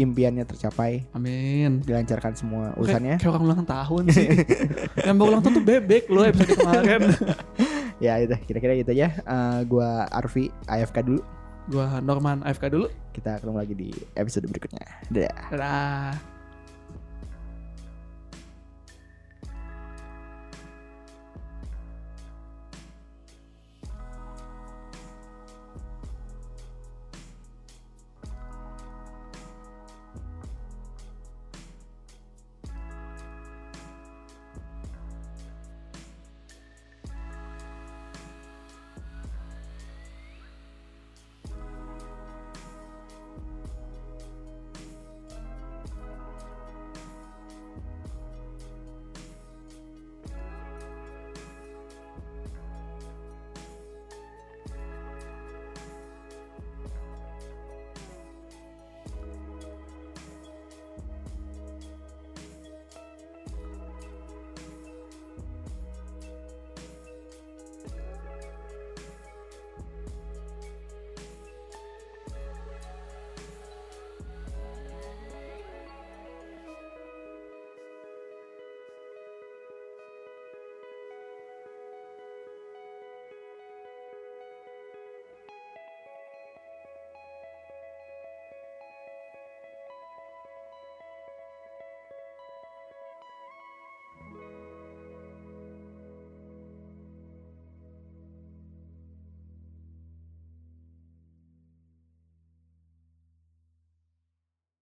impiannya 0.00 0.48
tercapai, 0.48 1.04
Amin. 1.12 1.84
dilancarkan 1.84 2.32
semua 2.32 2.72
Kayak, 2.72 2.80
urusannya. 2.80 3.14
kayak 3.20 3.30
orang 3.30 3.44
ulang 3.44 3.62
tahun 3.68 4.02
sih. 4.10 4.28
yang 5.06 5.16
baru 5.20 5.28
ulang 5.36 5.42
tahun 5.44 5.54
tuh 5.60 5.66
bebek 5.68 6.04
loh 6.08 6.24
episode 6.24 6.56
kemarin. 6.56 7.00
ya 8.04 8.16
itu 8.18 8.34
kira-kira 8.48 8.72
gitu 8.80 8.90
aja. 8.96 9.08
Eh 9.20 9.60
gua 9.68 10.08
Arfi 10.08 10.48
AFK 10.64 11.04
dulu. 11.04 11.20
Gua 11.68 12.00
Norman 12.00 12.40
AFK 12.42 12.72
dulu. 12.72 12.88
Kita 13.12 13.38
ketemu 13.38 13.56
lagi 13.60 13.74
di 13.76 13.90
episode 14.16 14.48
berikutnya. 14.48 14.84
Dadah. 15.12 15.44
Dadah. 15.52 16.29